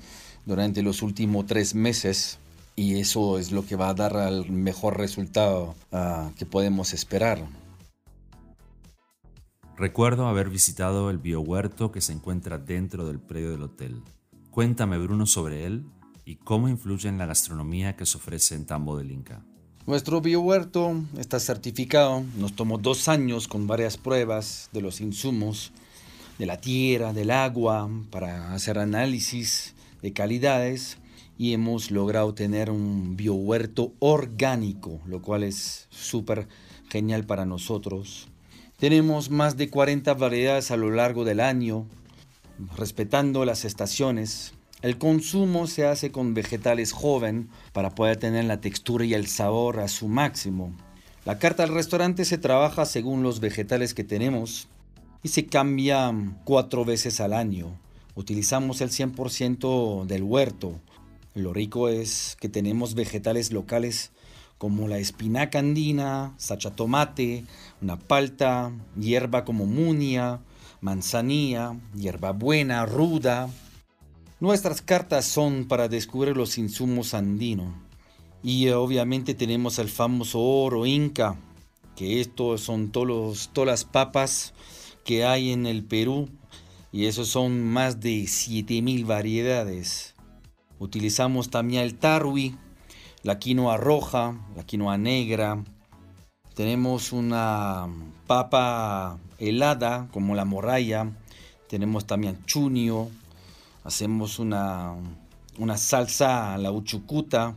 durante 0.47 0.81
los 0.83 1.03
últimos 1.03 1.47
tres 1.47 1.75
meses 1.75 2.39
y 2.77 3.01
eso 3.01 3.41
es 3.41 3.51
lo 3.51 3.67
que 3.67 3.75
va 3.75 3.89
a 3.89 3.95
dar 3.95 4.15
el 4.29 4.53
mejor 4.53 4.97
resultado 4.97 5.75
uh, 5.91 6.33
que 6.37 6.47
podemos 6.47 6.95
esperar. 6.95 7.45
Recuerdo 9.77 10.29
haber 10.29 10.51
visitado 10.51 11.11
el 11.11 11.19
biohuerto 11.19 11.91
que 11.91 12.01
se 12.01 12.13
encuentra 12.13 12.59
dentro 12.59 13.09
del 13.09 13.19
predio 13.19 13.51
del 13.51 13.65
hotel. 13.65 14.03
Cuéntame, 14.53 14.99
Bruno, 14.99 15.27
sobre 15.27 15.67
él 15.67 15.85
y 16.25 16.37
cómo 16.37 16.69
influye 16.69 17.09
en 17.09 17.19
la 17.19 17.27
gastronomía 17.27 17.97
que 17.97 18.07
se 18.07 18.17
ofrece 18.17 18.55
en 18.55 18.67
Tambo 18.67 18.97
del 18.97 19.11
Inca. 19.11 19.45
Nuestro 19.87 20.21
biohuerto 20.23 21.03
está 21.19 21.39
certificado. 21.39 22.25
Nos 22.39 22.55
tomó 22.55 22.79
dos 22.79 23.09
años 23.09 23.49
con 23.49 23.67
varias 23.67 23.99
pruebas 23.99 24.71
de 24.73 24.81
los 24.81 25.03
insumos, 25.03 25.73
de 26.39 26.47
la 26.47 26.59
tierra, 26.59 27.13
del 27.13 27.31
agua, 27.31 27.91
para 28.11 28.55
hacer 28.55 28.79
análisis 28.79 29.75
de 30.01 30.13
calidades 30.13 30.99
y 31.37 31.53
hemos 31.53 31.91
logrado 31.91 32.35
tener 32.35 32.71
un 32.71 33.17
biohuerto 33.17 33.93
orgánico, 33.99 35.01
lo 35.07 35.21
cual 35.21 35.43
es 35.43 35.87
súper 35.91 36.49
genial 36.89 37.25
para 37.25 37.45
nosotros. 37.45 38.29
Tenemos 38.79 39.31
más 39.31 39.57
de 39.57 39.69
40 39.69 40.15
variedades 40.15 40.71
a 40.71 40.77
lo 40.77 40.91
largo 40.91 41.25
del 41.25 41.41
año, 41.41 41.87
respetando 42.77 43.45
las 43.45 43.65
estaciones. 43.65 44.55
El 44.85 44.99
consumo 44.99 45.67
se 45.67 45.87
hace 45.87 46.13
con 46.13 46.35
vegetales 46.35 46.93
joven 46.93 47.49
para 47.73 47.95
poder 47.95 48.19
tener 48.19 48.45
la 48.45 48.61
textura 48.61 49.07
y 49.07 49.15
el 49.15 49.29
sabor 49.29 49.81
a 49.81 49.89
su 49.89 50.09
máximo. 50.09 50.75
La 51.25 51.39
carta 51.39 51.63
del 51.63 51.75
restaurante 51.75 52.27
se 52.27 52.37
trabaja 52.37 52.85
según 52.85 53.23
los 53.23 53.41
vegetales 53.41 53.95
que 53.95 54.05
tenemos 54.05 54.69
y 55.23 55.29
se 55.29 55.47
cambia 55.47 56.13
cuatro 56.45 56.85
veces 56.85 57.23
al 57.23 57.33
año. 57.33 57.81
Utilizamos 58.15 58.83
el 58.83 58.91
100% 58.91 60.05
del 60.05 60.23
huerto, 60.23 60.79
lo 61.33 61.55
rico 61.55 61.89
es 61.89 62.37
que 62.39 62.51
tenemos 62.51 62.95
vegetales 62.95 63.53
locales 63.53 64.13
como 64.59 64.87
la 64.87 64.99
espinaca 64.99 65.61
andina, 65.61 66.35
sacha 66.37 66.73
tomate, 66.73 67.47
una 67.81 67.99
palta, 67.99 68.71
hierba 69.01 69.47
como 69.47 69.65
munia, 69.65 70.41
manzanilla, 70.83 71.75
hierbabuena, 71.97 72.85
ruda. 72.85 73.49
Nuestras 74.45 74.83
cartas 74.83 75.25
son 75.25 75.65
para 75.65 75.89
descubrir 75.89 76.37
los 76.37 76.59
insumos 76.59 77.15
andinos. 77.15 77.73
Y 78.43 78.67
eh, 78.67 78.75
obviamente 78.75 79.33
tenemos 79.33 79.79
el 79.79 79.89
famoso 79.89 80.39
oro 80.39 80.85
inca, 80.85 81.39
que 81.97 82.21
estos 82.21 82.61
son 82.61 82.91
todos 82.93 83.49
todas 83.55 83.69
las 83.69 83.85
papas 83.87 84.53
que 85.03 85.25
hay 85.25 85.51
en 85.51 85.65
el 85.65 85.83
Perú. 85.83 86.29
Y 86.93 87.07
esos 87.07 87.29
son 87.29 87.65
más 87.65 88.01
de 88.01 88.27
7000 88.27 89.07
variedades. 89.07 90.15
Utilizamos 90.79 91.49
también 91.49 91.83
el 91.83 91.95
tarwi, 91.95 92.55
la 93.23 93.39
quinoa 93.39 93.79
roja, 93.79 94.39
la 94.55 94.67
quinoa 94.67 94.99
negra. 94.99 95.65
Tenemos 96.55 97.15
una 97.15 97.89
papa 98.27 99.19
helada 99.39 100.07
como 100.13 100.35
la 100.35 100.45
morralla. 100.45 101.11
Tenemos 101.67 102.07
también 102.07 102.45
chunio. 102.45 103.09
Hacemos 103.85 104.39
una, 104.39 104.95
una 105.59 105.77
salsa 105.77 106.55
a 106.55 106.59
la 106.59 106.73
uchucuta. 106.73 107.55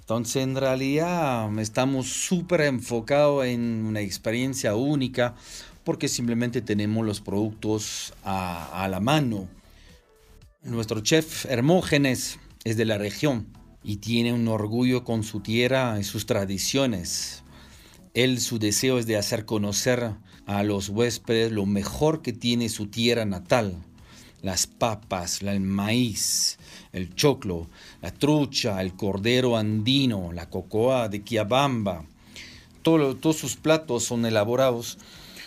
Entonces 0.00 0.42
en 0.42 0.56
realidad 0.56 1.58
estamos 1.58 2.08
súper 2.08 2.60
enfocados 2.60 3.46
en 3.46 3.86
una 3.86 4.00
experiencia 4.00 4.74
única 4.76 5.34
porque 5.82 6.08
simplemente 6.08 6.60
tenemos 6.60 7.04
los 7.04 7.20
productos 7.20 8.12
a, 8.22 8.84
a 8.84 8.88
la 8.88 9.00
mano. 9.00 9.48
Nuestro 10.62 11.00
chef 11.00 11.46
Hermógenes 11.46 12.38
es 12.64 12.76
de 12.76 12.84
la 12.84 12.98
región 12.98 13.48
y 13.82 13.96
tiene 13.96 14.32
un 14.32 14.48
orgullo 14.48 15.04
con 15.04 15.22
su 15.22 15.40
tierra 15.40 15.98
y 15.98 16.04
sus 16.04 16.26
tradiciones. 16.26 17.42
Él 18.14 18.40
su 18.40 18.58
deseo 18.58 18.98
es 18.98 19.06
de 19.06 19.16
hacer 19.16 19.44
conocer 19.44 20.14
a 20.46 20.62
los 20.62 20.88
huéspedes 20.88 21.52
lo 21.52 21.66
mejor 21.66 22.22
que 22.22 22.32
tiene 22.32 22.68
su 22.68 22.86
tierra 22.86 23.24
natal. 23.24 23.82
Las 24.44 24.66
papas, 24.66 25.40
el 25.40 25.60
maíz, 25.60 26.58
el 26.92 27.14
choclo, 27.14 27.66
la 28.02 28.12
trucha, 28.12 28.82
el 28.82 28.94
cordero 28.94 29.56
andino, 29.56 30.32
la 30.32 30.50
cocoa 30.50 31.08
de 31.08 31.22
Quiabamba. 31.22 32.04
todos 32.82 33.36
sus 33.36 33.56
platos 33.56 34.04
son 34.04 34.26
elaborados 34.26 34.98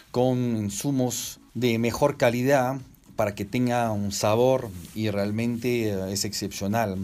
con 0.10 0.58
insumos 0.58 1.40
de 1.54 1.78
mejor 1.78 2.18
calidad 2.18 2.82
para 3.16 3.36
que 3.36 3.46
tenga 3.46 3.92
un 3.92 4.12
sabor 4.12 4.72
y 4.96 5.12
realmente 5.12 5.90
eh, 5.90 6.12
es 6.12 6.26
excepcional. 6.26 6.98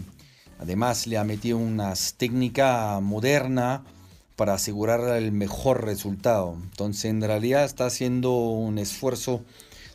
Además 0.58 1.06
le 1.06 1.16
ha 1.16 1.22
metido 1.22 1.58
una 1.58 1.94
técnica 2.16 2.98
moderna 3.00 3.84
para 4.34 4.54
asegurar 4.54 5.16
el 5.16 5.30
mejor 5.30 5.84
resultado. 5.84 6.56
Entonces 6.60 7.04
en 7.06 7.20
realidad 7.20 7.64
está 7.64 7.86
haciendo 7.86 8.32
un 8.32 8.78
esfuerzo 8.78 9.44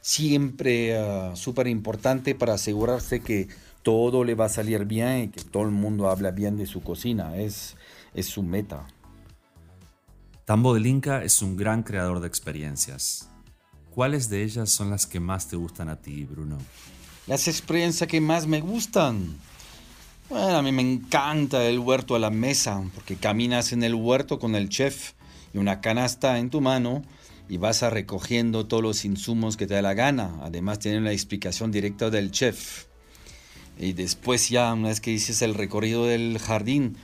siempre 0.01 0.99
uh, 0.99 1.35
súper 1.35 1.67
importante 1.67 2.35
para 2.35 2.53
asegurarse 2.53 3.21
que 3.21 3.47
todo 3.83 4.23
le 4.23 4.35
va 4.35 4.45
a 4.45 4.49
salir 4.49 4.85
bien 4.85 5.23
y 5.23 5.27
que 5.29 5.43
todo 5.43 5.63
el 5.63 5.71
mundo 5.71 6.09
habla 6.09 6.31
bien 6.31 6.57
de 6.57 6.65
su 6.65 6.81
cocina. 6.81 7.37
Es, 7.37 7.75
es 8.13 8.27
su 8.27 8.43
meta. 8.43 8.85
Tambo 10.45 10.73
del 10.73 10.87
Inca 10.87 11.23
es 11.23 11.41
un 11.41 11.55
gran 11.55 11.83
creador 11.83 12.19
de 12.19 12.27
experiencias. 12.27 13.29
¿Cuáles 13.91 14.29
de 14.29 14.43
ellas 14.43 14.71
son 14.71 14.89
las 14.89 15.05
que 15.05 15.19
más 15.19 15.47
te 15.47 15.55
gustan 15.55 15.89
a 15.89 15.97
ti, 15.97 16.23
Bruno? 16.23 16.57
Las 17.27 17.47
experiencias 17.47 18.09
que 18.09 18.21
más 18.21 18.47
me 18.47 18.61
gustan. 18.61 19.37
Bueno, 20.29 20.57
a 20.57 20.61
mí 20.61 20.71
me 20.71 20.81
encanta 20.81 21.65
el 21.65 21.79
huerto 21.79 22.15
a 22.15 22.19
la 22.19 22.29
mesa, 22.29 22.83
porque 22.95 23.15
caminas 23.15 23.71
en 23.73 23.83
el 23.83 23.95
huerto 23.95 24.39
con 24.39 24.55
el 24.55 24.69
chef 24.69 25.13
y 25.53 25.57
una 25.57 25.81
canasta 25.81 26.37
en 26.37 26.49
tu 26.49 26.61
mano 26.61 27.03
y 27.49 27.57
vas 27.57 27.81
a 27.81 27.89
recogiendo 27.89 28.67
todos 28.67 28.83
los 28.83 29.03
insumos 29.03 29.57
que 29.57 29.65
te 29.65 29.73
da 29.73 29.81
la 29.81 29.95
gana. 29.95 30.35
Además 30.43 30.77
tiene 30.77 31.01
la 31.01 31.11
explicación 31.11 31.71
directa 31.71 32.11
del 32.11 32.29
chef. 32.29 32.85
Y 33.79 33.93
después 33.93 34.49
ya, 34.49 34.71
una 34.71 34.89
vez 34.89 35.01
que 35.01 35.11
dices 35.11 35.41
el 35.41 35.55
recorrido 35.55 36.05
del 36.05 36.37
jardín, 36.37 36.95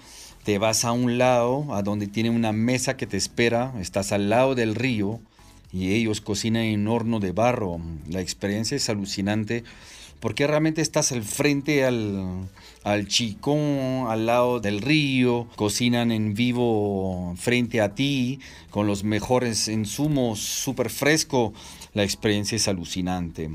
te 0.44 0.60
vas 0.60 0.86
a 0.86 0.92
un 0.92 1.18
lado, 1.18 1.74
a 1.74 1.82
donde 1.82 2.06
tiene 2.06 2.30
una 2.30 2.52
mesa 2.52 2.96
que 2.96 3.08
te 3.08 3.18
espera, 3.18 3.74
estás 3.82 4.12
al 4.12 4.30
lado 4.30 4.54
del 4.54 4.76
río 4.76 5.20
y 5.72 5.94
ellos 5.94 6.22
cocinan 6.22 6.64
en 6.64 6.88
horno 6.88 7.20
de 7.20 7.32
barro. 7.32 7.82
La 8.08 8.22
experiencia 8.22 8.78
es 8.78 8.88
alucinante 8.88 9.64
porque 10.20 10.46
realmente 10.46 10.82
estás 10.82 11.12
al 11.12 11.24
frente 11.24 11.86
al, 11.86 12.48
al 12.86 13.08
chicón, 13.08 14.06
al 14.08 14.28
lado 14.28 14.60
del 14.60 14.80
río, 14.80 15.48
cocinan 15.56 16.12
en 16.12 16.36
vivo 16.36 17.34
frente 17.36 17.82
a 17.82 17.96
ti, 17.96 18.40
con 18.70 18.86
los 18.86 19.04
mejores 19.04 19.68
insumos, 19.68 20.40
súper 20.40 20.92
fresco, 20.92 21.52
la 21.94 22.04
experiencia 22.04 22.56
es 22.56 22.68
alucinante. 22.68 23.50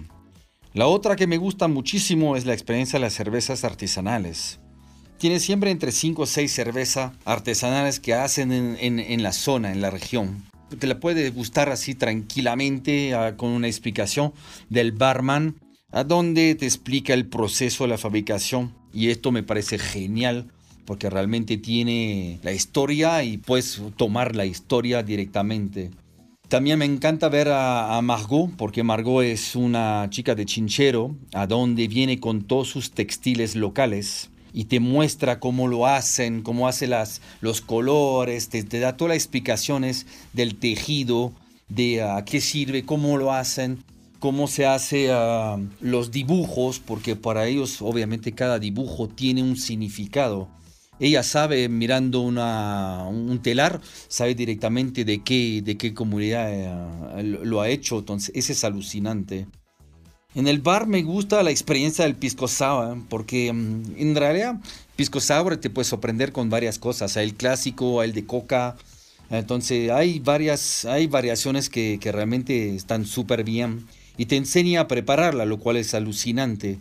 La 0.74 0.88
otra 0.88 1.14
que 1.14 1.28
me 1.28 1.36
gusta 1.36 1.68
muchísimo 1.68 2.36
es 2.36 2.44
la 2.44 2.54
experiencia 2.54 2.98
de 2.98 3.04
las 3.04 3.14
cervezas 3.14 3.62
artesanales. 3.62 4.58
Tiene 5.18 5.38
siempre 5.38 5.70
entre 5.70 5.92
5 5.92 6.22
o 6.22 6.26
6 6.26 6.52
cervezas 6.52 7.12
artesanales 7.24 8.00
que 8.00 8.14
hacen 8.14 8.50
en, 8.50 9.22
la 9.22 9.32
zona, 9.32 9.70
en 9.70 9.80
la 9.80 9.90
región. 9.90 10.44
Te 10.76 10.88
la 10.88 10.98
puede 10.98 11.30
gustar 11.30 11.68
así 11.68 11.94
tranquilamente 11.94 13.14
ah, 13.14 13.36
con 13.36 13.50
una 13.50 13.68
explicación 13.68 14.32
del 14.70 14.90
barman 14.90 15.54
a 15.92 16.02
donde 16.02 16.56
te 16.56 16.66
explica 16.66 17.14
el 17.14 17.26
proceso 17.26 17.84
de 17.84 17.90
la 17.90 17.98
fabricación. 17.98 18.79
Y 18.92 19.10
esto 19.10 19.32
me 19.32 19.42
parece 19.42 19.78
genial 19.78 20.46
porque 20.84 21.08
realmente 21.08 21.56
tiene 21.56 22.40
la 22.42 22.52
historia 22.52 23.22
y 23.22 23.36
puedes 23.36 23.80
tomar 23.96 24.34
la 24.34 24.44
historia 24.44 25.02
directamente. 25.02 25.90
También 26.48 26.80
me 26.80 26.84
encanta 26.84 27.28
ver 27.28 27.48
a, 27.52 28.00
Margot, 28.02 28.50
porque 28.56 28.82
Margot 28.82 29.22
es 29.22 29.54
una 29.54 30.08
chica 30.10 30.34
de 30.34 30.46
Chinchero, 30.46 31.14
a 31.32 31.46
donde 31.46 31.86
viene 31.86 32.18
con 32.18 32.42
todos 32.42 32.68
sus 32.68 32.90
textiles 32.90 33.54
locales 33.54 34.30
y 34.52 34.64
te 34.64 34.80
muestra 34.80 35.38
cómo 35.38 35.68
lo 35.68 35.86
hacen, 35.86 36.42
cómo 36.42 36.66
hace 36.66 36.88
las, 36.88 37.22
los 37.40 37.60
colores, 37.60 38.48
te, 38.48 38.64
da 38.64 38.96
todas 38.96 39.10
las 39.10 39.22
explicaciones 39.22 40.06
del 40.32 40.56
tejido, 40.56 41.32
de 41.68 42.02
a 42.02 42.24
qué 42.24 42.40
sirve, 42.40 42.84
cómo 42.84 43.16
lo 43.16 43.32
hacen 43.32 43.84
cómo 44.20 44.46
se 44.46 44.66
hace 44.66 45.10
ah, 45.10 45.58
los 45.80 46.12
dibujos, 46.12 46.78
porque 46.78 47.16
para 47.16 47.48
ellos 47.48 47.82
obviamente 47.82 48.32
cada 48.32 48.60
dibujo 48.60 49.08
tiene 49.08 49.42
un 49.42 49.56
significado. 49.56 50.48
Ella 51.00 51.22
sabe, 51.22 51.68
mirando 51.70 52.20
un 52.20 53.40
telar, 53.42 53.80
sabe 54.08 54.34
directamente 54.34 55.06
de 55.06 55.24
qué, 55.24 55.62
de 55.64 55.78
qué 55.78 55.94
comunidad 55.94 56.50
eh, 56.52 57.22
lo 57.22 57.62
ha 57.62 57.70
hecho, 57.70 58.00
entonces 58.00 58.30
ese 58.34 58.52
es 58.52 58.64
alucinante. 58.64 59.46
En 60.34 60.46
el 60.46 60.60
bar 60.60 60.86
me 60.86 61.02
gusta 61.02 61.42
la 61.42 61.50
experiencia 61.50 62.04
del 62.04 62.16
pisco 62.16 62.46
sour, 62.46 62.98
porque 63.08 63.50
mm, 63.50 63.94
en 63.96 64.14
realidad 64.14 64.60
pisco 64.94 65.20
sour 65.20 65.56
te 65.56 65.70
puede 65.70 65.86
sorprender 65.86 66.32
con 66.32 66.50
varias 66.50 66.78
cosas, 66.78 67.16
el 67.16 67.34
clásico, 67.34 68.02
el 68.02 68.12
de 68.12 68.26
coca, 68.26 68.76
entonces 69.30 69.90
hay 69.90 70.18
varias, 70.18 70.84
hay 70.84 71.06
variaciones 71.06 71.70
que, 71.70 71.98
que 71.98 72.12
realmente 72.12 72.74
están 72.74 73.06
súper 73.06 73.42
bien 73.42 73.86
y 74.16 74.26
te 74.26 74.36
enseña 74.36 74.82
a 74.82 74.88
prepararla, 74.88 75.44
lo 75.44 75.58
cual 75.58 75.76
es 75.76 75.94
alucinante. 75.94 76.78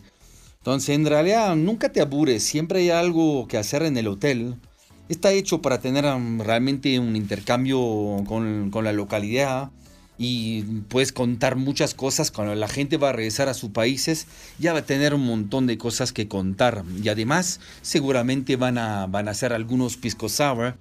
Entonces, 0.57 0.89
en 0.89 1.05
realidad, 1.05 1.55
nunca 1.55 1.91
te 1.91 2.01
aburres, 2.01 2.43
siempre 2.43 2.79
hay 2.79 2.89
algo 2.89 3.47
que 3.47 3.57
hacer 3.57 3.83
en 3.83 3.97
el 3.97 4.07
hotel. 4.07 4.55
Está 5.07 5.31
hecho 5.31 5.61
para 5.61 5.79
tener 5.79 6.05
um, 6.05 6.41
realmente 6.41 6.99
un 6.99 7.15
intercambio 7.15 7.79
con, 8.27 8.69
con 8.69 8.83
la 8.83 8.93
localidad 8.93 9.71
y 10.19 10.63
puedes 10.89 11.13
contar 11.13 11.55
muchas 11.55 11.93
cosas. 11.93 12.29
Cuando 12.29 12.53
la 12.53 12.67
gente 12.67 12.97
va 12.97 13.09
a 13.09 13.13
regresar 13.13 13.47
a 13.47 13.53
sus 13.53 13.71
países, 13.71 14.27
ya 14.59 14.73
va 14.73 14.79
a 14.79 14.85
tener 14.85 15.13
un 15.13 15.25
montón 15.25 15.65
de 15.65 15.77
cosas 15.77 16.11
que 16.11 16.27
contar. 16.27 16.83
Y 17.01 17.07
además, 17.07 17.61
seguramente 17.81 18.57
van 18.57 18.77
a, 18.77 19.07
van 19.07 19.29
a 19.29 19.31
hacer 19.31 19.53
algunos 19.53 19.95
pisco 19.95 20.27
sour 20.27 20.75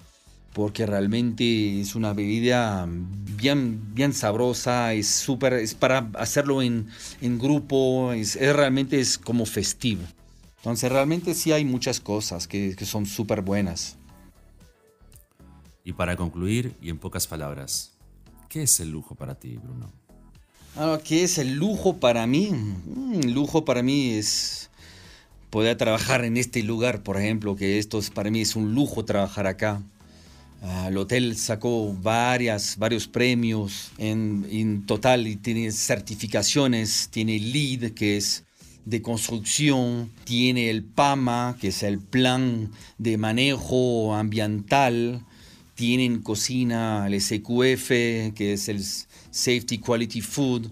porque 0.53 0.87
realmente 0.87 1.81
es 1.81 1.95
una 1.95 2.13
bebida 2.13 2.87
bien, 2.89 3.95
bien 3.95 4.13
sabrosa, 4.13 4.95
es 4.95 5.09
súper, 5.09 5.55
es 5.55 5.75
para 5.75 6.11
hacerlo 6.15 6.63
en, 6.63 6.89
en 7.21 7.39
grupo, 7.39 8.13
es, 8.13 8.35
realmente 8.35 8.99
es 8.99 9.19
como 9.19 9.47
festivo. 9.47 10.03
Entonces 10.59 10.91
realmente 10.91 11.35
sí 11.35 11.53
hay 11.53 11.65
muchas 11.65 12.01
cosas 12.01 12.49
que, 12.49 12.75
que 12.77 12.85
son 12.85 13.07
súper 13.07 13.43
buenas. 13.43 13.97
Y 15.85 15.93
para 15.93 16.17
concluir, 16.17 16.75
y 16.83 16.91
en 16.91 16.99
pocas 16.99 17.27
palabras, 17.27 17.93
¿qué 18.49 18.65
es 18.65 18.81
el 18.81 18.91
lujo 18.91 19.15
para 19.15 19.37
ti, 19.37 19.57
Bruno? 19.57 19.91
Ah, 20.77 20.99
¿Qué 21.03 21.25
es 21.25 21.39
el 21.39 21.55
lujo 21.55 21.97
para 21.97 22.27
mí? 22.27 22.51
Mm, 22.51 23.21
el 23.23 23.33
lujo 23.33 23.65
para 23.65 23.83
mí 23.83 24.11
es 24.11 24.71
poder 25.51 25.77
trabajar 25.77 26.25
en 26.25 26.37
este 26.37 26.63
lugar, 26.63 27.03
por 27.03 27.17
ejemplo, 27.17 27.57
que 27.57 27.79
esto 27.79 27.99
es, 27.99 28.11
para 28.11 28.31
mí 28.31 28.41
es 28.41 28.55
un 28.57 28.75
lujo 28.75 29.05
trabajar 29.05 29.47
acá 29.47 29.83
el 30.63 30.97
hotel 30.97 31.37
sacó 31.37 31.95
varias, 31.95 32.77
varios 32.79 33.07
premios. 33.07 33.93
En, 33.99 34.85
total 34.87 35.27
y 35.27 35.37
tiene 35.37 35.71
certificaciones, 35.71 37.09
tiene 37.11 37.39
LEED, 37.39 37.93
que 37.93 38.17
es 38.17 38.45
de 38.85 39.03
construcción, 39.03 40.11
tiene 40.25 40.71
el 40.71 40.83
PAMA, 40.83 41.57
que 41.61 41.69
es 41.69 41.83
el 41.83 41.99
plan 41.99 42.71
de 42.97 43.19
manejo 43.19 44.15
ambiental, 44.15 45.25
tienen 45.75 46.23
cocina, 46.23 47.07
el 47.07 47.21
SQF, 47.21 47.89
que 48.35 48.55
es 48.55 48.69
el 48.69 48.83
Safety 48.83 49.79
Quality 49.79 50.23
Food. 50.23 50.71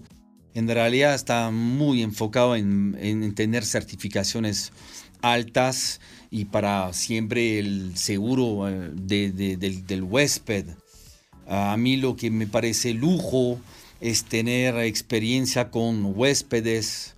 en 0.53 0.67
realidad 0.67 1.13
está 1.13 1.51
muy 1.51 2.01
enfocado 2.01 2.55
en, 2.55 3.33
tener 3.35 3.63
certificaciones 3.63 4.71
altas 5.21 6.01
y 6.29 6.45
para 6.45 6.93
siempre 6.93 7.59
el 7.59 7.97
seguro 7.97 8.69
eh, 8.69 8.91
del, 8.93 10.03
huésped. 10.03 10.65
A 11.47 11.77
mí 11.77 11.97
lo 11.97 12.15
que 12.15 12.29
me 12.29 12.47
parece 12.47 12.93
lujo 12.93 13.59
es 14.01 14.25
tener 14.25 14.77
experiencia 14.79 15.71
con 15.71 16.13
huéspedes. 16.15 17.15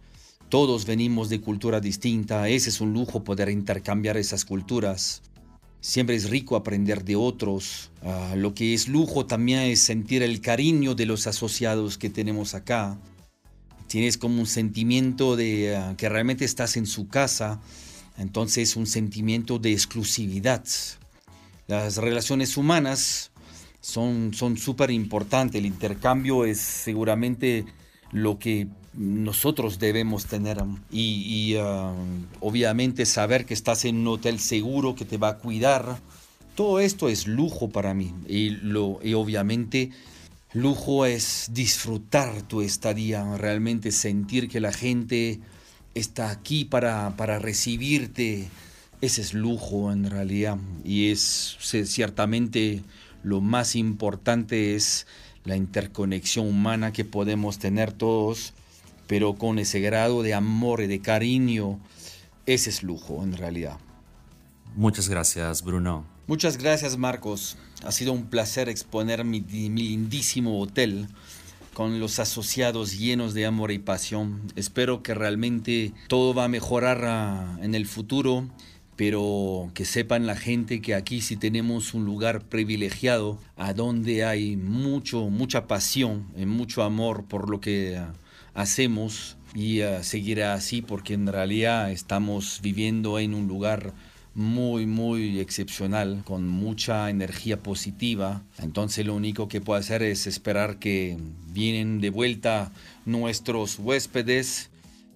Todos 0.49 0.85
venimos 0.85 1.29
de 1.29 1.41
cultura 1.41 1.79
distinta. 1.79 2.47
Ese 2.49 2.69
es 2.69 2.81
un 2.81 2.93
lujo 2.93 3.23
poder 3.23 3.49
intercambiar 3.49 4.17
esas 4.17 4.45
culturas. 4.45 5.21
Siempre 5.81 6.15
es 6.15 6.29
rico 6.29 6.55
aprender 6.55 7.03
de 7.05 7.15
otros. 7.15 7.89
Ah, 8.03 8.33
lo 8.35 8.53
que 8.53 8.73
es 8.73 8.87
lujo 8.87 9.25
también 9.25 9.61
es 9.61 9.79
sentir 9.79 10.23
el 10.23 10.41
cariño 10.41 10.93
de 10.93 11.05
los 11.05 11.25
asociados 11.25 11.97
que 11.97 12.09
tenemos 12.09 12.53
acá. 12.53 12.99
Tienes 13.87 14.17
como 14.17 14.41
un 14.41 14.47
sentimiento 14.47 15.35
de 15.35 15.75
ah, 15.75 15.95
que 15.97 16.09
realmente 16.09 16.45
estás 16.45 16.77
en 16.77 16.85
su 16.85 17.07
casa. 17.07 17.61
Entonces 18.19 18.75
un 18.75 18.85
sentimiento 18.85 19.57
de 19.57 19.71
exclusividad. 19.71 20.63
Las 21.67 21.97
relaciones 21.97 22.57
humanas 22.57 23.31
son 23.81 24.33
súper 24.33 24.91
importantes. 24.91 25.59
El 25.59 25.65
intercambio 25.65 26.45
es 26.45 26.59
seguramente 26.59 27.65
lo 28.11 28.37
que 28.37 28.67
nosotros 28.93 29.79
debemos 29.79 30.25
tener 30.25 30.57
y, 30.91 31.55
obviamente 32.39 33.05
saber 33.05 33.45
que 33.45 33.53
estás 33.53 33.85
en 33.85 33.97
un 33.97 34.07
hotel 34.07 34.39
seguro 34.39 34.95
que 34.95 35.05
te 35.05 35.17
va 35.17 35.29
a 35.29 35.37
cuidar. 35.37 35.99
Todo 36.55 36.79
esto 36.79 37.07
es 37.07 37.25
lujo 37.27 37.69
para 37.69 37.93
mí 37.93 38.13
y, 38.27 38.49
lo, 38.49 38.99
y 39.01 39.13
obviamente 39.13 39.91
lujo 40.51 41.05
es 41.05 41.49
disfrutar 41.53 42.41
tu 42.41 42.61
estadía, 42.61 43.37
realmente 43.37 43.91
sentir 43.91 44.49
que 44.49 44.59
la 44.59 44.73
gente 44.73 45.39
está 45.99 46.31
aquí 46.31 46.65
para, 46.65 47.15
para 47.17 47.39
recibirte. 47.39 48.49
Ese 49.01 49.21
es 49.21 49.33
lujo 49.33 49.91
en 49.91 50.09
realidad 50.09 50.57
y 50.83 51.11
es 51.11 51.57
ciertamente 51.85 52.81
lo 53.23 53.39
más 53.39 53.75
importante 53.75 54.75
es 54.75 55.07
la 55.45 55.55
interconexión 55.55 56.47
humana 56.47 56.91
que 56.91 57.05
podemos 57.05 57.59
tener 57.59 57.93
todos 57.93 58.53
pero 59.09 59.33
con 59.33 59.57
ese 59.57 59.79
grado 59.79 60.21
de 60.21 60.35
amor 60.35 60.81
y 60.81 60.87
de 60.87 61.01
cariño, 61.01 61.79
ese 62.45 62.69
es 62.69 62.83
lujo 62.83 63.23
en 63.23 63.35
realidad. 63.35 63.79
Muchas 64.75 65.09
gracias, 65.09 65.63
Bruno. 65.63 66.05
Muchas 66.27 66.57
gracias, 66.57 66.95
Marcos. 66.95 67.57
Ha 67.83 67.91
sido 67.91 68.13
un 68.13 68.27
placer 68.27 68.69
exponer 68.69 69.25
mi, 69.25 69.39
lindísimo 69.39 70.61
hotel 70.61 71.07
con 71.79 71.97
los 72.01 72.19
asociados 72.19 72.99
llenos 72.99 73.33
de 73.33 73.45
amor 73.45 73.71
y 73.71 73.79
pasión. 73.79 74.41
Espero 74.57 75.01
que 75.01 75.13
realmente 75.13 75.93
todo 76.09 76.33
va 76.33 76.43
a 76.43 76.49
mejorar 76.49 77.05
ah, 77.05 77.57
en 77.61 77.73
el 77.73 77.85
futuro, 77.85 78.49
pero 78.97 79.71
que 79.73 79.85
sepan 79.85 80.27
la 80.27 80.35
gente 80.35 80.81
que 80.81 80.93
aquí 80.93 81.21
sí 81.21 81.37
tenemos 81.37 81.93
un 81.93 82.03
lugar 82.03 82.41
privilegiado, 82.41 83.39
a 83.55 83.71
donde 83.71 84.25
hay 84.25 84.57
mucho, 84.57 85.29
mucha 85.29 85.67
pasión 85.67 86.27
y 86.35 86.45
mucho 86.45 86.83
amor 86.83 87.23
por 87.29 87.49
lo 87.49 87.61
que 87.61 87.95
ah, 87.95 88.11
hacemos 88.53 89.37
y 89.55 89.81
uh, 89.81 90.03
seguirá 90.03 90.55
así 90.55 90.81
porque 90.81 91.13
en 91.13 91.27
realidad 91.27 91.91
estamos 91.91 92.59
viviendo 92.61 93.19
en 93.19 93.33
un 93.33 93.47
lugar 93.47 93.93
muy, 94.33 94.85
muy 94.85 95.39
excepcional, 95.39 96.21
con 96.25 96.47
mucha 96.47 97.09
energía 97.09 97.61
positiva. 97.61 98.43
Entonces 98.59 99.05
lo 99.05 99.15
único 99.15 99.47
que 99.47 99.61
puedo 99.61 99.79
hacer 99.79 100.03
es 100.03 100.27
esperar 100.27 100.79
que 100.79 101.17
vienen 101.47 101.99
de 101.99 102.09
vuelta 102.09 102.71
nuestros 103.05 103.79
huéspedes 103.79 104.69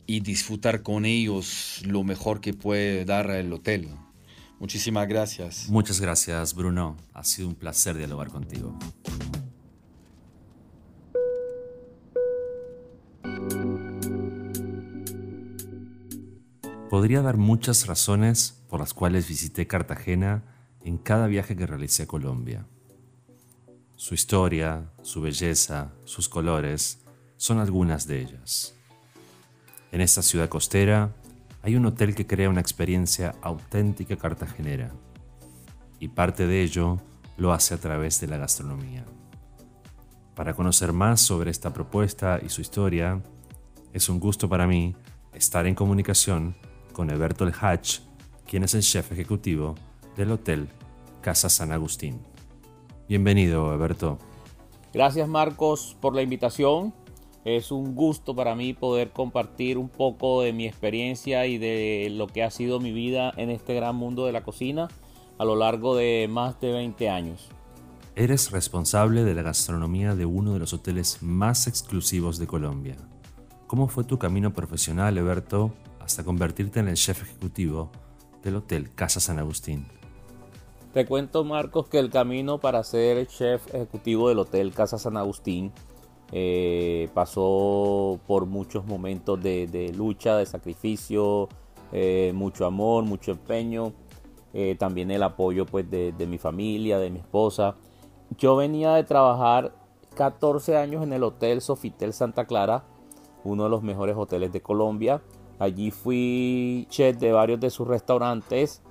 y 0.05 0.19
disfrutar 0.19 0.81
con 0.81 1.05
ellos 1.05 1.81
lo 1.85 2.03
mejor 2.03 2.41
que 2.41 2.53
puede 2.53 3.05
dar 3.05 3.29
el 3.31 3.53
hotel. 3.53 3.89
Muchísimas 4.59 5.07
gracias. 5.07 5.69
Muchas 5.69 5.99
gracias, 5.99 6.53
Bruno. 6.53 6.97
Ha 7.13 7.23
sido 7.23 7.47
un 7.47 7.55
placer 7.55 7.97
dialogar 7.97 8.29
contigo. 8.29 8.77
Podría 16.89 17.21
dar 17.21 17.37
muchas 17.37 17.87
razones 17.87 18.62
por 18.73 18.79
las 18.79 18.95
cuales 18.95 19.27
visité 19.27 19.67
Cartagena 19.67 20.41
en 20.81 20.97
cada 20.97 21.27
viaje 21.27 21.55
que 21.55 21.67
realicé 21.67 22.01
a 22.01 22.07
Colombia. 22.07 22.65
Su 23.95 24.15
historia, 24.15 24.89
su 25.03 25.21
belleza, 25.21 25.93
sus 26.05 26.27
colores 26.27 27.03
son 27.37 27.59
algunas 27.59 28.07
de 28.07 28.21
ellas. 28.21 28.73
En 29.91 30.01
esta 30.01 30.23
ciudad 30.23 30.49
costera 30.49 31.13
hay 31.61 31.75
un 31.75 31.85
hotel 31.85 32.15
que 32.15 32.25
crea 32.25 32.49
una 32.49 32.61
experiencia 32.61 33.35
auténtica 33.43 34.15
cartagenera 34.15 34.91
y 35.99 36.07
parte 36.07 36.47
de 36.47 36.63
ello 36.63 36.97
lo 37.37 37.53
hace 37.53 37.75
a 37.75 37.77
través 37.77 38.21
de 38.21 38.25
la 38.25 38.37
gastronomía. 38.37 39.05
Para 40.33 40.55
conocer 40.55 40.93
más 40.93 41.21
sobre 41.21 41.51
esta 41.51 41.71
propuesta 41.71 42.39
y 42.43 42.49
su 42.49 42.61
historia, 42.61 43.21
es 43.93 44.09
un 44.09 44.19
gusto 44.19 44.49
para 44.49 44.65
mí 44.65 44.95
estar 45.31 45.67
en 45.67 45.75
comunicación 45.75 46.55
con 46.91 47.11
Eberto 47.11 47.47
Hatch, 47.61 47.99
quien 48.53 48.61
es 48.61 48.75
el 48.75 48.83
chef 48.83 49.11
ejecutivo 49.11 49.73
del 50.15 50.31
Hotel 50.31 50.69
Casa 51.21 51.49
San 51.49 51.71
Agustín. 51.71 52.19
Bienvenido, 53.09 53.73
Eberto. 53.73 54.19
Gracias, 54.93 55.27
Marcos, 55.27 55.97
por 55.99 56.13
la 56.13 56.21
invitación. 56.21 56.93
Es 57.45 57.71
un 57.71 57.95
gusto 57.95 58.35
para 58.35 58.53
mí 58.53 58.75
poder 58.75 59.09
compartir 59.09 59.79
un 59.79 59.89
poco 59.89 60.43
de 60.43 60.53
mi 60.53 60.67
experiencia 60.67 61.47
y 61.47 61.57
de 61.57 62.09
lo 62.11 62.27
que 62.27 62.43
ha 62.43 62.51
sido 62.51 62.79
mi 62.79 62.91
vida 62.91 63.33
en 63.37 63.49
este 63.49 63.73
gran 63.73 63.95
mundo 63.95 64.27
de 64.27 64.33
la 64.33 64.43
cocina 64.43 64.87
a 65.39 65.45
lo 65.45 65.55
largo 65.55 65.95
de 65.95 66.27
más 66.29 66.61
de 66.61 66.73
20 66.73 67.09
años. 67.09 67.49
Eres 68.15 68.51
responsable 68.51 69.23
de 69.23 69.33
la 69.33 69.41
gastronomía 69.41 70.13
de 70.13 70.27
uno 70.27 70.53
de 70.53 70.59
los 70.59 70.73
hoteles 70.73 71.23
más 71.23 71.65
exclusivos 71.65 72.37
de 72.37 72.45
Colombia. 72.45 72.97
¿Cómo 73.65 73.87
fue 73.87 74.03
tu 74.03 74.19
camino 74.19 74.53
profesional, 74.53 75.17
Eberto, 75.17 75.73
hasta 75.99 76.23
convertirte 76.23 76.81
en 76.81 76.89
el 76.89 76.97
chef 76.97 77.23
ejecutivo 77.23 77.89
del 78.43 78.57
Hotel 78.57 78.93
Casa 78.93 79.19
San 79.19 79.39
Agustín. 79.39 79.85
Te 80.93 81.05
cuento, 81.05 81.43
Marcos, 81.43 81.87
que 81.87 81.97
el 81.97 82.11
camino 82.11 82.59
para 82.59 82.83
ser 82.83 83.25
chef 83.27 83.73
ejecutivo 83.73 84.29
del 84.29 84.39
Hotel 84.39 84.73
Casa 84.73 84.99
San 84.99 85.17
Agustín 85.17 85.71
eh, 86.31 87.09
pasó 87.13 88.19
por 88.27 88.45
muchos 88.45 88.85
momentos 88.85 89.41
de, 89.41 89.91
lucha, 89.95 90.37
de 90.37 90.45
sacrificio, 90.45 91.49
eh, 91.91 92.31
mucho 92.35 92.65
amor, 92.65 93.05
mucho 93.05 93.31
empeño, 93.31 93.93
eh, 94.53 94.75
también 94.77 95.09
el 95.11 95.23
apoyo 95.23 95.65
pues, 95.65 95.89
de, 95.89 96.11
de 96.11 96.27
mi 96.27 96.37
familia, 96.37 96.99
de 96.99 97.09
mi 97.09 97.19
esposa. 97.19 97.75
Yo 98.37 98.55
venía 98.55 98.93
de 98.93 99.03
trabajar 99.03 99.73
14 100.15 100.77
años 100.77 101.03
en 101.03 101.13
el 101.13 101.23
Hotel 101.23 101.61
Sofitel 101.61 102.13
Santa 102.13 102.45
Clara, 102.45 102.83
uno 103.43 103.63
de 103.63 103.69
los 103.69 103.83
mejores 103.83 104.15
hoteles 104.15 104.51
de 104.51 104.61
Colombia. 104.61 105.21
Allí 105.63 105.91
fui 105.91 106.85
chef 106.89 107.17
de 107.19 107.31
varios 107.31 107.57
de 107.61 107.69
sus 107.69 107.87
restaurantes, 107.87 108.81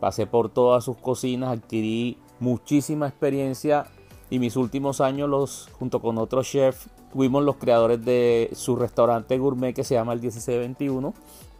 pasé 0.00 0.26
por 0.26 0.48
todas 0.48 0.82
sus 0.82 0.96
cocinas, 0.96 1.50
adquirí 1.50 2.16
muchísima 2.40 3.06
experiencia 3.06 3.84
y 4.30 4.38
mis 4.38 4.56
últimos 4.56 5.02
años 5.02 5.28
los 5.28 5.68
junto 5.78 6.00
con 6.00 6.16
otros 6.16 6.48
chefs 6.48 6.88
fuimos 7.12 7.44
los 7.44 7.56
creadores 7.56 8.02
de 8.02 8.48
su 8.54 8.76
restaurante 8.76 9.36
gourmet 9.36 9.74
que 9.74 9.84
se 9.84 9.94
llama 9.94 10.14
el 10.14 10.20
1621 10.20 11.12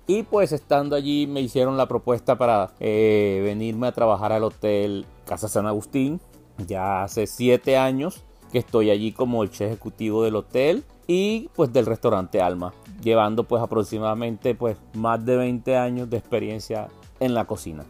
y 0.06 0.22
pues 0.22 0.52
estando 0.52 0.96
allí 0.96 1.26
me 1.26 1.42
hicieron 1.42 1.76
la 1.76 1.87
propuesta 1.87 2.38
para 2.38 2.70
eh, 2.80 3.42
venirme 3.44 3.88
a 3.88 3.92
trabajar 3.92 4.32
al 4.32 4.44
hotel 4.44 5.04
Casa 5.26 5.48
San 5.48 5.66
Agustín. 5.66 6.18
Ya 6.66 7.04
hace 7.04 7.26
siete 7.26 7.76
años 7.76 8.24
que 8.50 8.58
estoy 8.58 8.88
allí 8.88 9.12
como 9.12 9.42
el 9.42 9.50
chef 9.50 9.68
ejecutivo 9.68 10.24
del 10.24 10.37
hotel 10.37 10.82
y 11.06 11.50
pues 11.54 11.72
del 11.74 11.85
restaurante 11.85 12.40
Alma, 12.40 12.72
llevando 13.02 13.44
pues 13.44 13.62
aproximadamente 13.62 14.54
pues 14.54 14.78
más 14.94 15.24
de 15.24 15.36
20 15.36 15.76
años 15.76 16.08
de 16.08 16.16
experiencia 16.16 16.88
en 17.20 17.34
la 17.34 17.44
cocina. 17.44 17.84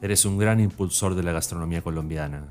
Eres 0.00 0.24
un 0.24 0.38
gran 0.38 0.60
impulsor 0.60 1.14
de 1.14 1.22
la 1.22 1.32
gastronomía 1.32 1.82
colombiana. 1.82 2.48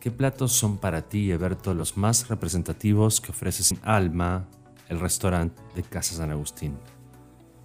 ¿Qué 0.00 0.10
platos 0.10 0.52
son 0.52 0.78
para 0.78 1.02
ti, 1.02 1.30
Eberto, 1.30 1.74
los 1.74 1.96
más 1.98 2.28
representativos 2.28 3.20
que 3.20 3.32
ofreces 3.32 3.72
en 3.72 3.78
Alma, 3.82 4.48
el 4.88 4.98
restaurante 4.98 5.60
de 5.74 5.82
Casa 5.82 6.14
San 6.14 6.30
Agustín? 6.30 6.78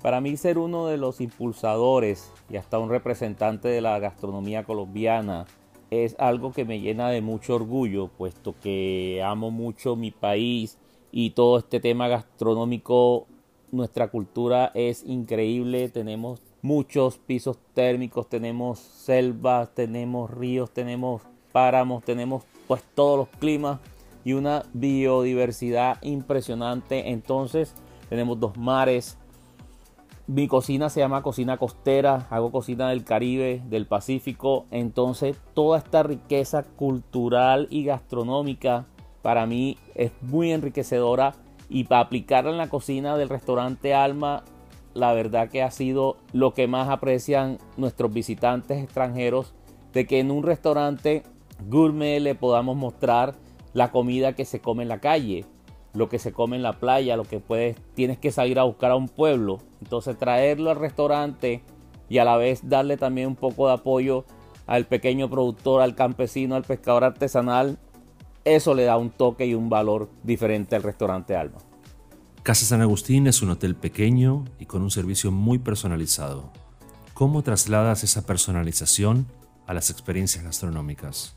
Para 0.02 0.20
mí 0.20 0.36
ser 0.36 0.58
uno 0.58 0.88
de 0.88 0.98
los 0.98 1.22
impulsadores 1.22 2.32
y 2.50 2.58
hasta 2.58 2.78
un 2.78 2.90
representante 2.90 3.70
de 3.70 3.82
la 3.82 3.98
gastronomía 4.00 4.66
colombiana 4.66 5.46
es 5.90 6.16
algo 6.20 6.52
que 6.52 6.66
me 6.66 6.82
llena 6.82 7.10
de 7.10 7.22
mucho 7.22 7.56
orgullo, 7.56 8.10
puesto 8.10 8.54
que 8.60 9.24
amo 9.26 9.50
mucho 9.50 9.96
mi 9.96 10.12
país 10.12 10.78
y 11.18 11.30
todo 11.30 11.58
este 11.58 11.80
tema 11.80 12.10
gastronómico. 12.10 13.26
Nuestra 13.72 14.10
cultura 14.10 14.72
es 14.76 15.06
increíble, 15.06 15.88
tenemos 15.88 16.42
muchos 16.62 17.18
pisos 17.18 17.58
térmicos, 17.74 18.28
tenemos 18.28 18.80
selvas, 18.80 19.74
tenemos 19.74 20.30
ríos, 20.30 20.72
tenemos 20.72 21.22
páramos, 21.54 22.04
tenemos 22.04 22.44
pues 22.68 22.84
todos 22.94 23.18
los 23.18 23.30
climas. 23.40 23.80
y 24.26 24.34
una 24.34 24.64
biodiversidad 24.74 26.02
impresionante. 26.02 27.12
Entonces 27.12 27.74
tenemos 28.10 28.38
dos 28.38 28.58
mares. 28.58 29.18
Mi 30.28 30.50
cocina 30.50 30.90
se 30.90 31.00
llama 31.00 31.22
cocina 31.22 31.58
costera, 31.58 32.28
hago 32.30 32.52
cocina 32.52 32.90
del 32.90 33.06
Caribe, 33.06 33.62
del 33.70 33.86
Pacífico. 33.86 34.66
Entonces 34.70 35.38
toda 35.54 35.78
esta 35.78 36.04
riqueza 36.04 36.64
cultural 36.64 37.68
y 37.70 37.86
gastronómica 37.86 38.88
para 39.26 39.48
mí 39.48 39.80
es 39.96 40.12
muy 40.22 40.52
enriquecedora 40.52 41.34
y 41.68 41.86
para 41.86 42.02
aplicarla 42.02 42.52
en 42.52 42.60
la 42.60 42.70
cocina 42.70 43.18
del 43.18 43.28
restaurante 43.28 43.96
Alma, 43.96 44.44
la 44.94 45.14
verdad 45.14 45.50
que 45.50 45.64
ha 45.64 45.72
sido 45.72 46.18
lo 46.32 46.54
que 46.54 46.68
más 46.68 46.90
aprecian 46.90 47.58
nuestros 47.76 48.14
visitantes 48.14 48.84
extranjeros, 48.84 49.56
de 49.94 50.06
que 50.06 50.20
en 50.20 50.30
un 50.30 50.44
restaurante 50.44 51.24
gourmet 51.68 52.20
le 52.20 52.36
podamos 52.36 52.78
mostrar 52.78 53.34
la 53.74 53.90
comida 53.90 54.34
que 54.34 54.46
se 54.46 54.60
come 54.60 54.84
en 54.84 54.90
la 54.90 55.00
calle, 55.00 55.46
lo 55.96 56.08
que 56.08 56.20
se 56.20 56.32
come 56.32 56.58
en 56.58 56.62
la 56.62 56.74
playa, 56.74 57.18
lo 57.18 57.24
que 57.24 57.40
puedes, 57.40 57.78
tienes 57.96 58.20
que 58.20 58.32
salir 58.32 58.60
a 58.60 58.64
buscar 58.66 58.92
a 58.92 58.96
un 58.96 59.10
pueblo. 59.10 59.58
Entonces 59.82 60.20
traerlo 60.20 60.70
al 60.70 60.78
restaurante 60.78 61.64
y 62.10 62.20
a 62.20 62.26
la 62.26 62.38
vez 62.38 62.70
darle 62.70 62.96
también 62.96 63.30
un 63.30 63.36
poco 63.36 63.66
de 63.66 63.74
apoyo 63.74 64.24
al 64.68 64.86
pequeño 64.86 65.32
productor, 65.32 65.82
al 65.82 65.96
campesino, 65.96 66.54
al 66.54 66.64
pescador 66.64 67.04
artesanal, 67.04 67.80
eso 68.46 68.76
le 68.76 68.84
da 68.84 68.96
un 68.96 69.10
toque 69.10 69.46
y 69.48 69.56
un 69.56 69.70
valor 69.70 70.10
diferente 70.24 70.76
al 70.76 70.84
restaurante 70.84 71.36
Alma. 71.36 71.58
Casa 72.44 72.66
San 72.66 72.82
Agustín 72.82 73.26
es 73.26 73.42
un 73.42 73.50
hotel 73.50 73.76
pequeño 73.76 74.46
y 74.60 74.68
con 74.68 74.84
un 74.84 74.92
servicio 74.92 75.32
muy 75.32 75.58
personalizado. 75.58 76.52
¿Cómo 77.16 77.42
trasladas 77.42 78.04
esa 78.04 78.26
personalización 78.26 79.26
a 79.66 79.74
las 79.74 79.90
experiencias 79.90 80.44
gastronómicas? 80.44 81.36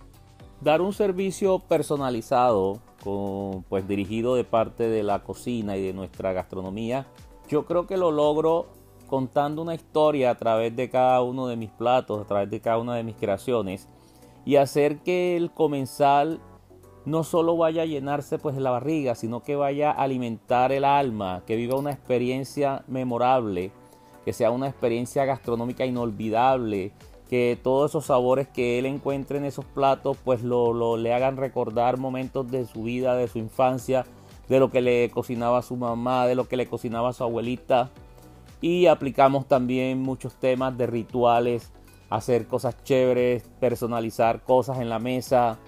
Dar 0.60 0.82
un 0.82 0.92
servicio 0.92 1.60
personalizado, 1.60 2.80
con, 3.02 3.62
pues 3.62 3.88
dirigido 3.88 4.34
de 4.34 4.44
parte 4.44 4.88
de 4.88 5.02
la 5.02 5.22
cocina 5.22 5.78
y 5.78 5.82
de 5.82 5.94
nuestra 5.94 6.34
gastronomía, 6.34 7.06
yo 7.48 7.64
creo 7.64 7.86
que 7.86 7.96
lo 7.96 8.10
logro 8.10 8.66
contando 9.06 9.62
una 9.62 9.74
historia 9.74 10.30
a 10.30 10.36
través 10.36 10.76
de 10.76 10.90
cada 10.90 11.22
uno 11.22 11.46
de 11.46 11.56
mis 11.56 11.70
platos, 11.70 12.20
a 12.20 12.26
través 12.26 12.50
de 12.50 12.60
cada 12.60 12.76
una 12.76 12.96
de 12.96 13.04
mis 13.04 13.16
creaciones 13.16 13.88
y 14.44 14.56
hacer 14.56 14.98
que 14.98 15.36
el 15.36 15.50
comensal 15.50 16.40
no 17.08 17.24
solo 17.24 17.56
vaya 17.56 17.82
a 17.82 17.86
llenarse 17.86 18.38
pues 18.38 18.56
la 18.56 18.70
barriga, 18.70 19.14
sino 19.14 19.42
que 19.42 19.56
vaya 19.56 19.90
a 19.90 20.02
alimentar 20.02 20.72
el 20.72 20.84
alma, 20.84 21.42
que 21.46 21.56
viva 21.56 21.78
una 21.78 21.90
experiencia 21.90 22.84
memorable, 22.86 23.72
que 24.24 24.32
sea 24.32 24.50
una 24.50 24.68
experiencia 24.68 25.24
gastronómica 25.24 25.86
inolvidable, 25.86 26.92
que 27.28 27.58
todos 27.62 27.90
esos 27.90 28.06
sabores 28.06 28.48
que 28.48 28.78
él 28.78 28.86
encuentre 28.86 29.38
en 29.38 29.44
esos 29.44 29.64
platos 29.64 30.16
pues 30.24 30.42
lo, 30.42 30.96
le 30.96 31.12
hagan 31.12 31.36
recordar 31.36 31.98
momentos 31.98 32.50
de 32.50 32.66
su 32.66 32.82
vida, 32.84 33.16
de 33.16 33.28
su 33.28 33.38
infancia, 33.38 34.04
de 34.48 34.60
lo 34.60 34.70
que 34.70 34.80
le 34.80 35.10
cocinaba 35.10 35.62
su 35.62 35.76
mamá, 35.76 36.26
de 36.26 36.34
lo 36.34 36.48
que 36.48 36.56
le 36.56 36.66
cocinaba 36.66 37.12
su 37.12 37.24
abuelita. 37.24 37.90
Y 38.60 38.86
aplicamos 38.86 39.46
también 39.46 40.00
muchos 40.00 40.34
temas 40.34 40.76
de 40.76 40.86
rituales, 40.86 41.70
hacer 42.10 42.46
cosas 42.46 42.82
chéveres, 42.82 43.44
personalizar 43.60 44.42
cosas 44.42 44.78
en 44.78 44.88
la 44.88 44.98
mesa. 44.98 45.58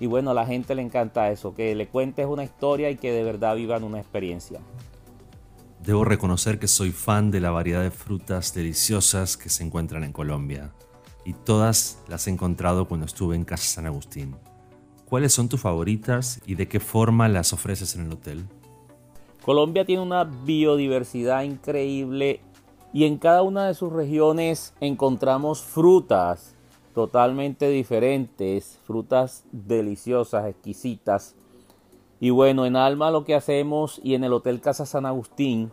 Y 0.00 0.06
bueno, 0.06 0.30
a 0.30 0.34
la 0.34 0.46
gente 0.46 0.74
le 0.74 0.82
encanta 0.82 1.30
eso, 1.30 1.54
que 1.54 1.74
le 1.74 1.88
cuentes 1.88 2.26
una 2.26 2.44
historia 2.44 2.90
y 2.90 2.96
que 2.96 3.12
de 3.12 3.24
verdad 3.24 3.56
vivan 3.56 3.84
una 3.84 3.98
experiencia. 3.98 4.60
Debo 5.84 6.04
reconocer 6.04 6.58
que 6.58 6.68
soy 6.68 6.90
fan 6.90 7.30
de 7.30 7.40
la 7.40 7.50
variedad 7.50 7.82
de 7.82 7.90
frutas 7.90 8.52
deliciosas 8.54 9.36
que 9.36 9.48
se 9.48 9.64
encuentran 9.64 10.04
en 10.04 10.12
Colombia 10.12 10.72
y 11.24 11.32
todas 11.32 12.02
las 12.08 12.26
he 12.26 12.30
encontrado 12.30 12.86
cuando 12.86 13.06
estuve 13.06 13.36
en 13.36 13.44
Casa 13.44 13.64
San 13.64 13.86
Agustín. 13.86 14.36
¿Cuáles 15.04 15.32
son 15.32 15.48
tus 15.48 15.60
favoritas 15.60 16.40
y 16.46 16.54
de 16.54 16.68
qué 16.68 16.80
forma 16.80 17.28
las 17.28 17.52
ofreces 17.52 17.94
en 17.94 18.06
el 18.06 18.12
hotel? 18.12 18.44
Colombia 19.42 19.84
tiene 19.84 20.02
una 20.02 20.24
biodiversidad 20.24 21.42
increíble 21.42 22.40
y 22.92 23.04
en 23.04 23.16
cada 23.16 23.42
una 23.42 23.66
de 23.66 23.74
sus 23.74 23.92
regiones 23.92 24.74
encontramos 24.80 25.62
frutas 25.62 26.54
totalmente 26.94 27.68
diferentes, 27.68 28.78
frutas 28.84 29.44
deliciosas, 29.52 30.46
exquisitas. 30.46 31.34
Y 32.20 32.30
bueno, 32.30 32.66
en 32.66 32.76
Alma 32.76 33.10
lo 33.10 33.24
que 33.24 33.34
hacemos 33.34 34.00
y 34.02 34.14
en 34.14 34.24
el 34.24 34.32
Hotel 34.32 34.60
Casa 34.60 34.86
San 34.86 35.06
Agustín 35.06 35.70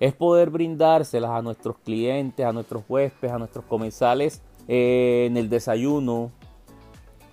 es 0.00 0.14
poder 0.14 0.50
brindárselas 0.50 1.32
a 1.32 1.42
nuestros 1.42 1.76
clientes, 1.78 2.46
a 2.46 2.52
nuestros 2.52 2.84
huéspedes, 2.88 3.34
a 3.34 3.38
nuestros 3.38 3.64
comensales 3.64 4.42
eh, 4.68 5.24
en 5.28 5.36
el 5.36 5.48
desayuno 5.48 6.30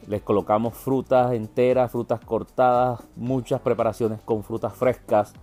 les 0.08 0.22
colocamos 0.22 0.76
frutas 0.76 1.34
enteras, 1.34 1.92
frutas 1.92 2.20
cortadas, 2.20 3.02
muchas 3.16 3.62
preparaciones 3.62 4.20
con 4.24 4.44
frutas 4.44 4.74
frescas. 4.74 5.34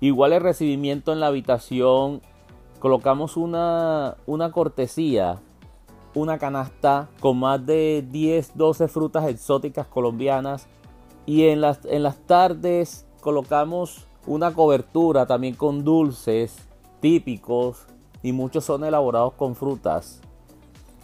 Igual 0.00 0.32
el 0.32 0.42
recibimiento 0.42 1.12
en 1.12 1.20
la 1.20 1.28
habitación, 1.28 2.20
colocamos 2.78 3.36
una, 3.36 4.16
una 4.26 4.52
cortesía, 4.52 5.40
una 6.16 6.38
canasta 6.38 7.10
con 7.20 7.38
más 7.38 7.64
de 7.64 8.04
10, 8.10 8.56
12 8.56 8.88
frutas 8.88 9.28
exóticas 9.28 9.86
colombianas. 9.86 10.66
Y 11.26 11.48
en 11.48 11.60
las, 11.60 11.84
en 11.84 12.02
las 12.02 12.16
tardes 12.26 13.06
colocamos 13.20 14.06
una 14.26 14.54
cobertura 14.54 15.26
también 15.26 15.54
con 15.54 15.84
dulces 15.84 16.56
típicos 17.00 17.86
y 18.22 18.32
muchos 18.32 18.64
son 18.64 18.84
elaborados 18.84 19.34
con 19.34 19.54
frutas. 19.54 20.22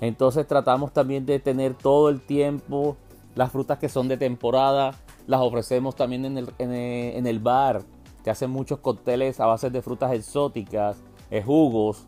Entonces 0.00 0.46
tratamos 0.46 0.92
también 0.92 1.26
de 1.26 1.38
tener 1.38 1.74
todo 1.74 2.08
el 2.08 2.22
tiempo 2.22 2.96
las 3.34 3.52
frutas 3.52 3.78
que 3.78 3.90
son 3.90 4.08
de 4.08 4.16
temporada. 4.16 4.94
Las 5.26 5.42
ofrecemos 5.42 5.94
también 5.94 6.24
en 6.24 6.38
el, 6.38 6.48
en 6.58 7.26
el, 7.26 7.38
bar, 7.38 7.82
que 8.24 8.30
hacen 8.30 8.50
muchos 8.50 8.78
cócteles 8.78 9.40
a 9.40 9.46
base 9.46 9.68
de 9.68 9.82
frutas 9.82 10.12
exóticas, 10.12 11.02
jugos. 11.44 12.06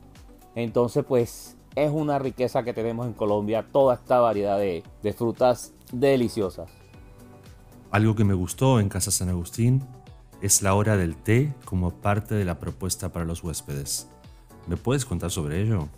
Entonces 0.55 1.05
pues 1.07 1.57
es 1.77 1.91
una 1.91 2.19
riqueza 2.19 2.63
que 2.63 2.73
tenemos 2.73 3.07
en 3.07 3.13
Colombia, 3.15 3.67
toda 3.71 3.95
esta 3.95 4.21
variedad 4.21 4.59
de, 4.59 4.83
de 5.03 5.13
frutas 5.13 5.73
deliciosas. 5.93 6.71
Algo 7.91 8.15
que 8.15 8.25
me 8.25 8.35
gustó 8.35 8.81
en 8.81 8.89
Casa 8.89 9.11
San 9.11 9.29
Agustín 9.29 9.83
es 10.41 10.63
la 10.63 10.75
hora 10.75 10.97
del 10.97 11.17
té 11.17 11.55
como 11.65 11.91
parte 11.91 12.35
de 12.35 12.45
la 12.45 12.59
propuesta 12.59 13.11
para 13.11 13.25
los 13.25 13.43
huéspedes. 13.43 14.09
¿Me 14.67 14.77
puedes 14.77 15.05
contar 15.05 15.31
sobre 15.31 15.63
ello? 15.63 15.89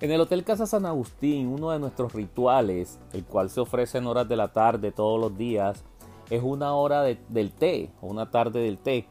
En 0.00 0.10
el 0.10 0.20
Hotel 0.20 0.44
Casa 0.44 0.66
San 0.66 0.86
Agustín, 0.86 1.48
uno 1.48 1.70
de 1.70 1.78
nuestros 1.78 2.12
rituales, 2.14 2.98
el 3.12 3.24
cual 3.24 3.50
se 3.50 3.60
ofrece 3.60 3.98
en 3.98 4.06
horas 4.06 4.28
de 4.28 4.36
la 4.36 4.48
tarde 4.48 4.92
todos 4.92 5.20
los 5.20 5.36
días, 5.36 5.84
es 6.30 6.42
una 6.42 6.74
hora 6.74 7.02
del 7.02 7.52
té, 7.52 7.90
o 8.00 8.06
una 8.06 8.30
tarde 8.30 8.60
del 8.60 8.78
té. 8.78 9.06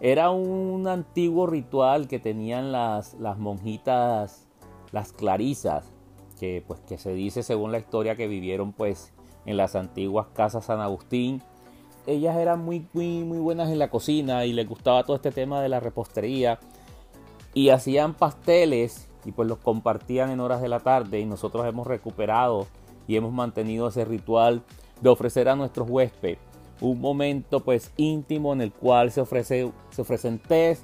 Era 0.00 0.30
un 0.30 0.88
antiguo 0.88 1.46
ritual 1.46 2.08
que 2.08 2.18
tenían 2.18 2.72
las, 2.72 3.14
las 3.14 3.38
monjitas, 3.38 4.45
las 4.92 5.12
clarisas, 5.12 5.92
que 6.38 6.62
pues 6.66 6.80
que 6.80 6.98
se 6.98 7.12
dice 7.14 7.42
según 7.42 7.72
la 7.72 7.78
historia 7.78 8.16
que 8.16 8.28
vivieron 8.28 8.72
pues 8.72 9.12
en 9.46 9.56
las 9.56 9.74
antiguas 9.74 10.26
casas 10.34 10.66
San 10.66 10.80
Agustín. 10.80 11.42
Ellas 12.06 12.36
eran 12.36 12.64
muy, 12.64 12.86
muy, 12.92 13.24
muy 13.24 13.38
buenas 13.38 13.70
en 13.70 13.78
la 13.78 13.90
cocina 13.90 14.44
y 14.44 14.52
les 14.52 14.68
gustaba 14.68 15.02
todo 15.04 15.16
este 15.16 15.32
tema 15.32 15.60
de 15.60 15.68
la 15.68 15.80
repostería 15.80 16.60
y 17.52 17.70
hacían 17.70 18.14
pasteles 18.14 19.08
y 19.24 19.32
pues 19.32 19.48
los 19.48 19.58
compartían 19.58 20.30
en 20.30 20.40
horas 20.40 20.60
de 20.60 20.68
la 20.68 20.80
tarde 20.80 21.18
y 21.20 21.24
nosotros 21.24 21.66
hemos 21.66 21.86
recuperado 21.86 22.66
y 23.08 23.16
hemos 23.16 23.32
mantenido 23.32 23.88
ese 23.88 24.04
ritual 24.04 24.62
de 25.00 25.08
ofrecer 25.08 25.48
a 25.48 25.56
nuestros 25.56 25.88
huéspedes 25.90 26.38
un 26.80 27.00
momento 27.00 27.60
pues 27.60 27.90
íntimo 27.96 28.52
en 28.52 28.60
el 28.60 28.72
cual 28.72 29.10
se, 29.10 29.20
ofrece, 29.20 29.70
se 29.90 30.02
ofrecen 30.02 30.38
tés 30.38 30.82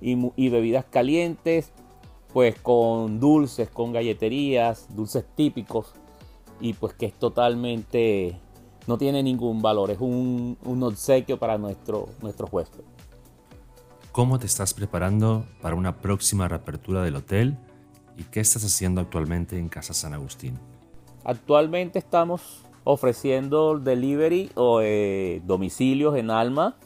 y, 0.00 0.18
y 0.36 0.48
bebidas 0.48 0.84
calientes 0.84 1.72
pues 2.32 2.58
con 2.58 3.20
dulces, 3.20 3.68
con 3.68 3.92
galleterías, 3.92 4.86
dulces 4.94 5.24
típicos 5.34 5.92
y 6.60 6.72
pues 6.74 6.94
que 6.94 7.06
es 7.06 7.14
totalmente, 7.14 8.38
no 8.86 8.98
tiene 8.98 9.22
ningún 9.22 9.60
valor, 9.60 9.90
es 9.90 10.00
un, 10.00 10.56
un 10.64 10.82
obsequio 10.82 11.38
para 11.38 11.58
nuestro, 11.58 12.08
nuestro 12.20 12.48
huésped. 12.50 12.84
¿Cómo 14.12 14.38
te 14.38 14.46
estás 14.46 14.74
preparando 14.74 15.46
para 15.60 15.74
una 15.74 15.96
próxima 15.96 16.46
reapertura 16.46 17.02
del 17.02 17.16
hotel? 17.16 17.56
¿Y 18.18 18.24
qué 18.24 18.40
estás 18.40 18.64
haciendo 18.64 19.00
actualmente 19.00 19.58
en 19.58 19.68
Casa 19.68 19.94
San 19.94 20.12
Agustín? 20.12 20.58
Actualmente 21.24 21.98
estamos 21.98 22.62
ofreciendo 22.84 23.78
delivery 23.78 24.50
o 24.54 24.80
eh, 24.82 25.40
domicilios 25.46 26.16
en 26.16 26.30
Alma. 26.30 26.76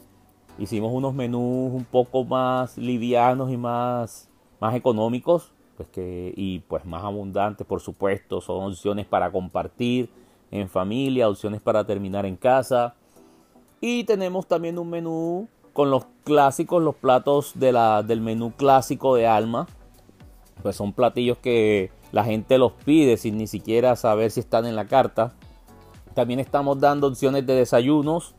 Hicimos 0.57 0.91
unos 0.93 1.13
menús 1.13 1.73
un 1.73 1.85
poco 1.85 2.23
más 2.23 2.77
livianos 2.77 3.51
y 3.51 3.57
más, 3.57 4.26
más 4.59 4.75
económicos 4.75 5.51
pues 5.77 5.89
y 5.95 6.59
pues 6.67 6.85
más 6.85 7.03
abundantes, 7.03 7.65
por 7.67 7.81
supuesto. 7.81 8.41
Son 8.41 8.71
opciones 8.71 9.05
para 9.05 9.31
compartir 9.31 10.09
en 10.49 10.69
familia, 10.69 11.29
opciones 11.29 11.61
para 11.61 11.85
terminar 11.85 12.25
en 12.25 12.35
casa. 12.35 12.95
Y 13.79 14.03
tenemos 14.05 14.47
también 14.47 14.79
un 14.79 14.89
menú 14.89 15.47
con 15.73 15.91
los 15.91 16.07
clásicos, 16.23 16.81
los 16.81 16.95
platos 16.95 17.51
de 17.53 17.71
la, 17.71 18.01
del 18.01 18.21
menú 18.21 18.53
clásico 18.53 19.15
de 19.15 19.27
Alma. 19.27 19.67
Pues 20.63 20.75
son 20.75 20.93
platillos 20.93 21.37
que 21.37 21.91
la 22.11 22.23
gente 22.23 22.57
los 22.57 22.71
pide 22.71 23.17
sin 23.17 23.37
ni 23.37 23.45
siquiera 23.45 23.95
saber 23.95 24.31
si 24.31 24.39
están 24.39 24.65
en 24.65 24.75
la 24.75 24.85
carta. 24.85 25.33
También 26.15 26.39
estamos 26.39 26.79
dando 26.79 27.07
opciones 27.07 27.45
de 27.45 27.53
desayunos 27.53 28.33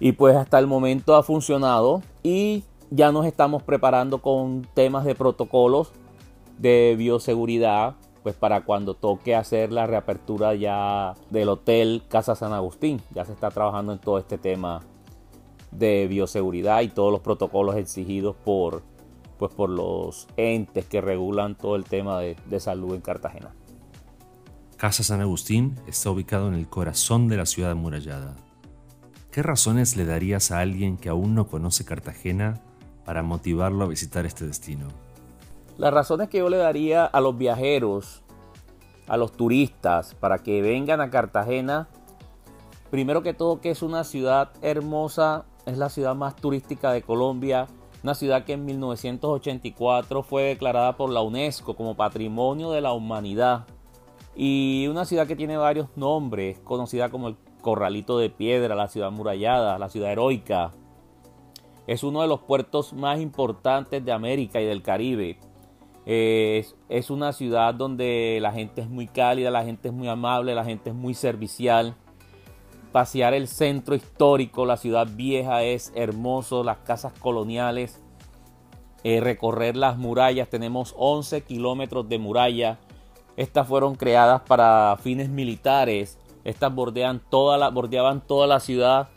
Y 0.00 0.12
pues 0.12 0.36
hasta 0.36 0.58
el 0.58 0.66
momento 0.66 1.14
ha 1.14 1.22
funcionado 1.22 2.00
y 2.22 2.64
ya 2.90 3.12
nos 3.12 3.26
estamos 3.26 3.62
preparando 3.62 4.22
con 4.22 4.66
temas 4.74 5.04
de 5.04 5.14
protocolos 5.14 5.92
de 6.58 6.94
bioseguridad, 6.96 7.96
pues 8.22 8.34
para 8.34 8.64
cuando 8.64 8.94
toque 8.94 9.34
hacer 9.34 9.72
la 9.72 9.86
reapertura 9.86 10.54
ya 10.54 11.14
del 11.30 11.48
hotel 11.48 12.02
Casa 12.08 12.34
San 12.34 12.52
Agustín. 12.52 13.00
Ya 13.14 13.24
se 13.24 13.32
está 13.32 13.50
trabajando 13.50 13.92
en 13.92 13.98
todo 13.98 14.18
este 14.18 14.38
tema 14.38 14.82
de 15.70 16.06
bioseguridad 16.06 16.82
y 16.82 16.88
todos 16.88 17.12
los 17.12 17.20
protocolos 17.20 17.76
exigidos 17.76 18.36
por, 18.36 18.82
pues 19.38 19.52
por 19.52 19.68
los 19.68 20.28
entes 20.36 20.86
que 20.86 21.00
regulan 21.00 21.56
todo 21.56 21.76
el 21.76 21.84
tema 21.84 22.20
de, 22.20 22.36
de 22.46 22.60
salud 22.60 22.94
en 22.94 23.00
Cartagena. 23.00 23.52
Casa 24.76 25.02
San 25.02 25.20
Agustín 25.20 25.76
está 25.86 26.10
ubicado 26.10 26.48
en 26.48 26.54
el 26.54 26.68
corazón 26.68 27.28
de 27.28 27.36
la 27.36 27.46
ciudad 27.46 27.72
amurallada. 27.72 28.36
¿Qué 29.30 29.42
razones 29.42 29.96
le 29.96 30.04
darías 30.04 30.52
a 30.52 30.60
alguien 30.60 30.96
que 30.96 31.08
aún 31.08 31.34
no 31.34 31.48
conoce 31.48 31.84
Cartagena 31.84 32.60
para 33.04 33.22
motivarlo 33.22 33.84
a 33.84 33.88
visitar 33.88 34.26
este 34.26 34.46
destino? 34.46 34.88
Las 35.76 35.92
razones 35.92 36.28
que 36.28 36.38
yo 36.38 36.48
le 36.48 36.56
daría 36.56 37.04
a 37.04 37.20
los 37.20 37.36
viajeros, 37.36 38.22
a 39.08 39.16
los 39.16 39.32
turistas, 39.32 40.14
para 40.14 40.38
que 40.38 40.62
vengan 40.62 41.00
a 41.00 41.10
Cartagena, 41.10 41.88
primero 42.90 43.22
que 43.22 43.34
todo 43.34 43.60
que 43.60 43.70
es 43.70 43.82
una 43.82 44.04
ciudad 44.04 44.50
hermosa, 44.62 45.44
es 45.66 45.78
la 45.78 45.88
ciudad 45.88 46.14
más 46.14 46.36
turística 46.36 46.92
de 46.92 47.02
Colombia, 47.02 47.66
una 48.02 48.14
ciudad 48.14 48.44
que 48.44 48.52
en 48.52 48.66
1984 48.66 50.22
fue 50.22 50.42
declarada 50.42 50.96
por 50.96 51.10
la 51.10 51.22
UNESCO 51.22 51.74
como 51.74 51.96
Patrimonio 51.96 52.70
de 52.70 52.82
la 52.82 52.92
Humanidad 52.92 53.66
y 54.36 54.86
una 54.90 55.04
ciudad 55.04 55.26
que 55.26 55.36
tiene 55.36 55.56
varios 55.56 55.88
nombres, 55.96 56.58
conocida 56.60 57.08
como 57.08 57.28
el 57.28 57.36
Corralito 57.62 58.18
de 58.18 58.30
Piedra, 58.30 58.74
la 58.74 58.88
ciudad 58.88 59.10
murallada, 59.10 59.78
la 59.78 59.88
ciudad 59.88 60.12
heroica. 60.12 60.72
Es 61.86 62.02
uno 62.02 62.22
de 62.22 62.28
los 62.28 62.40
puertos 62.40 62.92
más 62.92 63.20
importantes 63.20 64.04
de 64.04 64.12
América 64.12 64.60
y 64.60 64.64
del 64.64 64.82
Caribe. 64.82 65.38
Es, 66.06 67.10
una 67.10 67.32
ciudad 67.32 67.74
donde 67.74 68.38
la 68.40 68.52
gente 68.52 68.82
es 68.82 68.88
muy 68.88 69.06
cálida, 69.06 69.50
la 69.50 69.64
gente 69.64 69.88
es 69.88 69.94
muy 69.94 70.08
amable, 70.08 70.54
la 70.54 70.64
gente 70.64 70.90
es 70.90 70.96
muy 70.96 71.14
servicial. 71.14 71.94
Pasear 72.92 73.34
el 73.34 73.48
centro 73.48 73.94
histórico, 73.94 74.66
la 74.66 74.76
ciudad 74.76 75.08
vieja 75.14 75.62
es 75.62 75.92
hermoso, 75.94 76.62
las 76.62 76.78
casas 76.78 77.12
coloniales. 77.18 78.00
Eh, 79.02 79.20
recorrer 79.20 79.76
las 79.76 79.98
murallas, 79.98 80.48
tenemos 80.48 80.94
11 80.96 81.42
kilómetros 81.42 82.08
de 82.08 82.18
muralla 82.18 82.78
estas 83.36 83.66
fueron 83.66 83.96
creadas 83.96 84.42
para 84.42 84.96
fines 85.00 85.28
militares. 85.28 86.18
Estas 86.44 86.74
bordean 86.74 87.20
toda 87.30 87.58
la, 87.58 87.70
bordeaban 87.70 88.20
toda 88.20 88.46
la 88.46 88.60
ciudad 88.60 89.08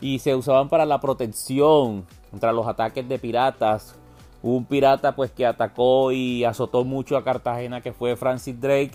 y 0.00 0.18
se 0.18 0.34
usaban 0.34 0.68
para 0.68 0.86
la 0.86 1.00
protección 1.00 2.06
contra 2.30 2.52
los 2.52 2.66
ataques 2.66 3.08
de 3.08 3.18
piratas. 3.18 3.96
Un 4.42 4.64
pirata 4.64 5.16
pues 5.16 5.32
que 5.32 5.46
atacó 5.46 6.12
y 6.12 6.44
azotó 6.44 6.84
mucho 6.84 7.16
a 7.16 7.24
Cartagena 7.24 7.80
que 7.80 7.92
fue 7.92 8.16
Francis 8.16 8.60
Drake. 8.60 8.92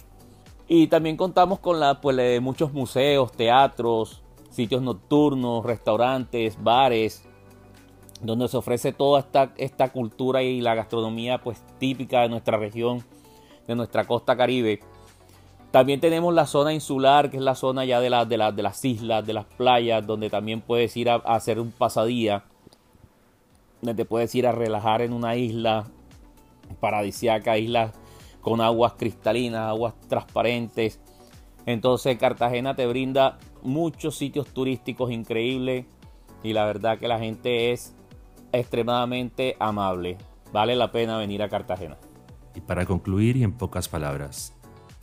Y 0.67 0.87
también 0.87 1.17
contamos 1.17 1.59
con 1.59 1.79
la, 1.79 1.99
pues, 1.99 2.41
muchos 2.41 2.71
museos, 2.71 3.31
teatros, 3.33 4.23
sitios 4.49 4.81
nocturnos, 4.81 5.65
restaurantes, 5.65 6.61
bares, 6.63 7.27
donde 8.21 8.47
se 8.47 8.57
ofrece 8.57 8.93
toda 8.93 9.19
esta, 9.19 9.53
esta 9.57 9.91
cultura 9.91 10.41
y 10.41 10.61
la 10.61 10.75
gastronomía 10.75 11.39
pues 11.39 11.61
típica 11.79 12.21
de 12.21 12.29
nuestra 12.29 12.57
región 12.57 13.03
de 13.67 13.75
nuestra 13.75 14.05
costa 14.05 14.35
caribe. 14.35 14.79
También 15.73 15.99
tenemos 15.99 16.31
la 16.35 16.45
zona 16.45 16.71
insular, 16.71 17.31
que 17.31 17.37
es 17.37 17.41
la 17.41 17.55
zona 17.55 17.83
ya 17.83 17.99
de, 17.99 18.07
de, 18.07 18.51
de 18.51 18.61
las 18.61 18.85
islas, 18.85 19.25
de 19.25 19.33
las 19.33 19.45
playas, 19.45 20.05
donde 20.05 20.29
también 20.29 20.61
puedes 20.61 20.95
ir 20.95 21.09
a, 21.09 21.15
hacer 21.15 21.59
un 21.59 21.71
pasadía, 21.71 22.43
donde 23.81 24.03
te 24.03 24.07
puedes 24.07 24.35
ir 24.35 24.45
a 24.45 24.51
relajar 24.51 25.01
en 25.01 25.13
una 25.13 25.35
isla 25.35 25.85
paradisiaca, 26.79 27.57
islas 27.57 27.91
con 28.39 28.61
aguas 28.61 28.93
cristalinas, 28.99 29.61
aguas 29.61 29.95
transparentes. 30.07 30.99
Entonces 31.65 32.19
Cartagena 32.19 32.75
te 32.75 32.85
brinda 32.85 33.39
muchos 33.63 34.15
sitios 34.15 34.49
turísticos 34.49 35.09
increíbles 35.09 35.87
y 36.43 36.53
la 36.53 36.65
verdad 36.65 36.99
que 36.99 37.07
la 37.07 37.17
gente 37.17 37.71
es 37.71 37.95
extremadamente 38.51 39.57
amable. 39.57 40.19
Vale 40.51 40.75
la 40.75 40.91
pena 40.91 41.17
venir 41.17 41.41
a 41.41 41.49
Cartagena. 41.49 41.97
Y 42.53 42.61
para 42.61 42.85
concluir 42.85 43.37
y 43.37 43.43
en 43.43 43.53
pocas 43.53 43.89
palabras, 43.89 44.53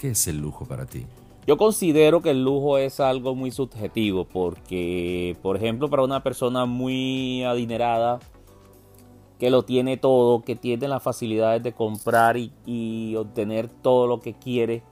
¿qué 0.00 0.12
es 0.12 0.26
el 0.28 0.38
lujo 0.38 0.64
para 0.64 0.86
ti? 0.86 1.04
Yo 1.46 1.58
considero 1.58 2.22
que 2.22 2.30
el 2.30 2.42
lujo 2.42 2.78
es 2.78 3.00
algo 3.00 3.34
muy 3.34 3.50
subjetivo 3.50 4.24
porque, 4.24 5.36
por 5.42 5.56
ejemplo, 5.56 5.90
para 5.90 6.02
una 6.02 6.22
persona 6.22 6.64
muy 6.64 7.44
adinerada, 7.44 8.18
que 9.38 9.50
lo 9.50 9.62
tiene 9.62 9.98
todo, 9.98 10.40
que 10.40 10.56
tiene 10.56 10.88
las 10.88 11.02
facilidades 11.02 11.62
de 11.62 11.72
comprar 11.72 12.36
y, 12.38 13.14
obtener 13.16 13.68
todo 13.68 14.06
lo 14.06 14.20
que 14.20 14.32
quiere, 14.32 14.82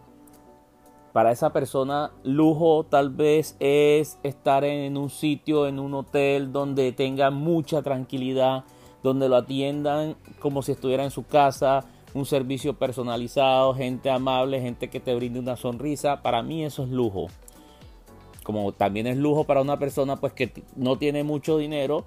para 1.14 1.32
esa 1.32 1.52
persona 1.54 2.12
lujo 2.22 2.84
tal 2.84 3.08
vez 3.08 3.56
es 3.60 4.18
estar 4.22 4.62
en 4.64 4.98
un 4.98 5.08
sitio, 5.08 5.66
en 5.66 5.78
un 5.78 5.94
hotel 5.94 6.52
donde 6.52 6.92
tenga 6.92 7.30
mucha 7.30 7.80
tranquilidad, 7.80 8.64
donde 9.02 9.28
lo 9.28 9.36
atiendan 9.36 10.16
como 10.38 10.62
si 10.62 10.72
estuviera 10.72 11.04
en 11.04 11.10
su 11.10 11.26
casa, 11.26 11.84
un 12.14 12.26
servicio 12.26 12.74
personalizado, 12.74 13.74
gente 13.74 14.10
amable, 14.10 14.60
gente 14.60 14.88
que 14.88 15.00
te 15.00 15.14
brinde 15.14 15.38
una 15.38 15.56
sonrisa. 15.56 16.22
Para 16.22 16.42
mí 16.42 16.64
eso 16.64 16.84
es 16.84 16.90
lujo. 16.90 17.26
Como 18.44 18.72
también 18.72 19.06
es 19.06 19.16
lujo 19.16 19.44
para 19.44 19.60
una 19.60 19.78
persona 19.78 20.16
pues 20.16 20.32
que 20.32 20.52
no 20.74 20.96
tiene 20.96 21.22
mucho 21.22 21.58
dinero 21.58 22.06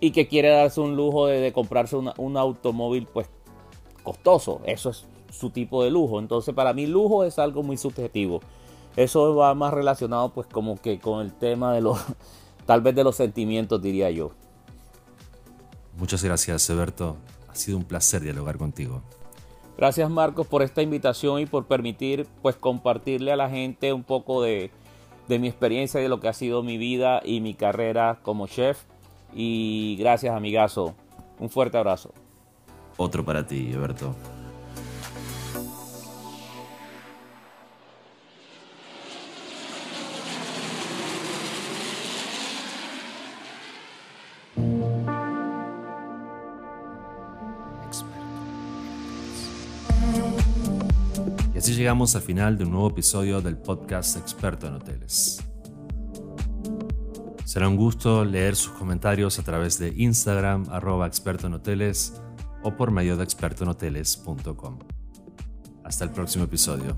y 0.00 0.10
que 0.12 0.26
quiere 0.26 0.48
darse 0.48 0.80
un 0.80 0.96
lujo 0.96 1.26
de, 1.26 1.52
comprarse 1.52 1.96
un 1.96 2.36
automóvil 2.36 3.06
pues 3.06 3.28
costoso. 4.02 4.60
Eso 4.64 4.90
es 4.90 5.04
su 5.30 5.50
tipo 5.50 5.84
de 5.84 5.90
lujo. 5.90 6.18
Entonces 6.18 6.54
para 6.54 6.72
mí 6.72 6.86
lujo 6.86 7.24
es 7.24 7.38
algo 7.38 7.62
muy 7.62 7.76
subjetivo. 7.76 8.40
Eso 8.96 9.34
va 9.34 9.54
más 9.54 9.72
relacionado 9.72 10.30
pues 10.32 10.46
como 10.46 10.80
que 10.80 10.98
con 10.98 11.20
el 11.20 11.32
tema 11.32 11.72
de 11.72 11.80
los, 11.80 11.98
tal 12.66 12.80
vez 12.80 12.94
de 12.94 13.04
los 13.04 13.16
sentimientos 13.16 13.80
diría 13.80 14.10
yo. 14.10 14.32
Muchas 15.98 16.24
gracias, 16.24 16.68
Eberto. 16.70 17.16
Ha 17.52 17.54
sido 17.54 17.78
un 17.78 17.84
placer 17.84 18.22
dialogar 18.22 18.56
contigo. 18.56 19.02
Gracias 19.76 20.10
Marcos 20.10 20.46
por 20.46 20.62
esta 20.62 20.82
invitación 20.82 21.40
y 21.40 21.46
por 21.46 21.66
permitir 21.66 22.26
pues 22.42 22.56
compartirle 22.56 23.32
a 23.32 23.36
la 23.36 23.48
gente 23.48 23.92
un 23.92 24.04
poco 24.04 24.42
de, 24.42 24.70
de 25.28 25.38
mi 25.38 25.48
experiencia 25.48 26.00
y 26.00 26.04
de 26.04 26.08
lo 26.08 26.20
que 26.20 26.28
ha 26.28 26.32
sido 26.32 26.62
mi 26.62 26.76
vida 26.78 27.20
y 27.24 27.40
mi 27.40 27.54
carrera 27.54 28.18
como 28.22 28.46
chef. 28.46 28.82
Y 29.34 29.96
gracias 29.98 30.34
amigazo. 30.34 30.94
Un 31.38 31.48
fuerte 31.48 31.78
abrazo. 31.78 32.12
Otro 32.96 33.24
para 33.24 33.46
ti, 33.46 33.72
Alberto. 33.72 34.14
Llegamos 51.76 52.14
al 52.16 52.22
final 52.22 52.58
de 52.58 52.64
un 52.64 52.72
nuevo 52.72 52.90
episodio 52.90 53.40
del 53.40 53.56
podcast 53.56 54.16
Experto 54.16 54.66
en 54.66 54.74
Hoteles. 54.74 55.42
Será 57.44 57.68
un 57.68 57.76
gusto 57.76 58.24
leer 58.24 58.56
sus 58.56 58.72
comentarios 58.72 59.38
a 59.38 59.42
través 59.42 59.78
de 59.78 59.92
Instagram, 59.96 60.66
arroba 60.70 61.06
experto 61.06 61.46
en 61.46 61.54
hoteles 61.54 62.14
o 62.62 62.76
por 62.76 62.90
medio 62.90 63.16
de 63.16 63.24
expertoenhoteles.com. 63.24 64.78
Hasta 65.84 66.04
el 66.04 66.10
próximo 66.10 66.44
episodio. 66.44 66.96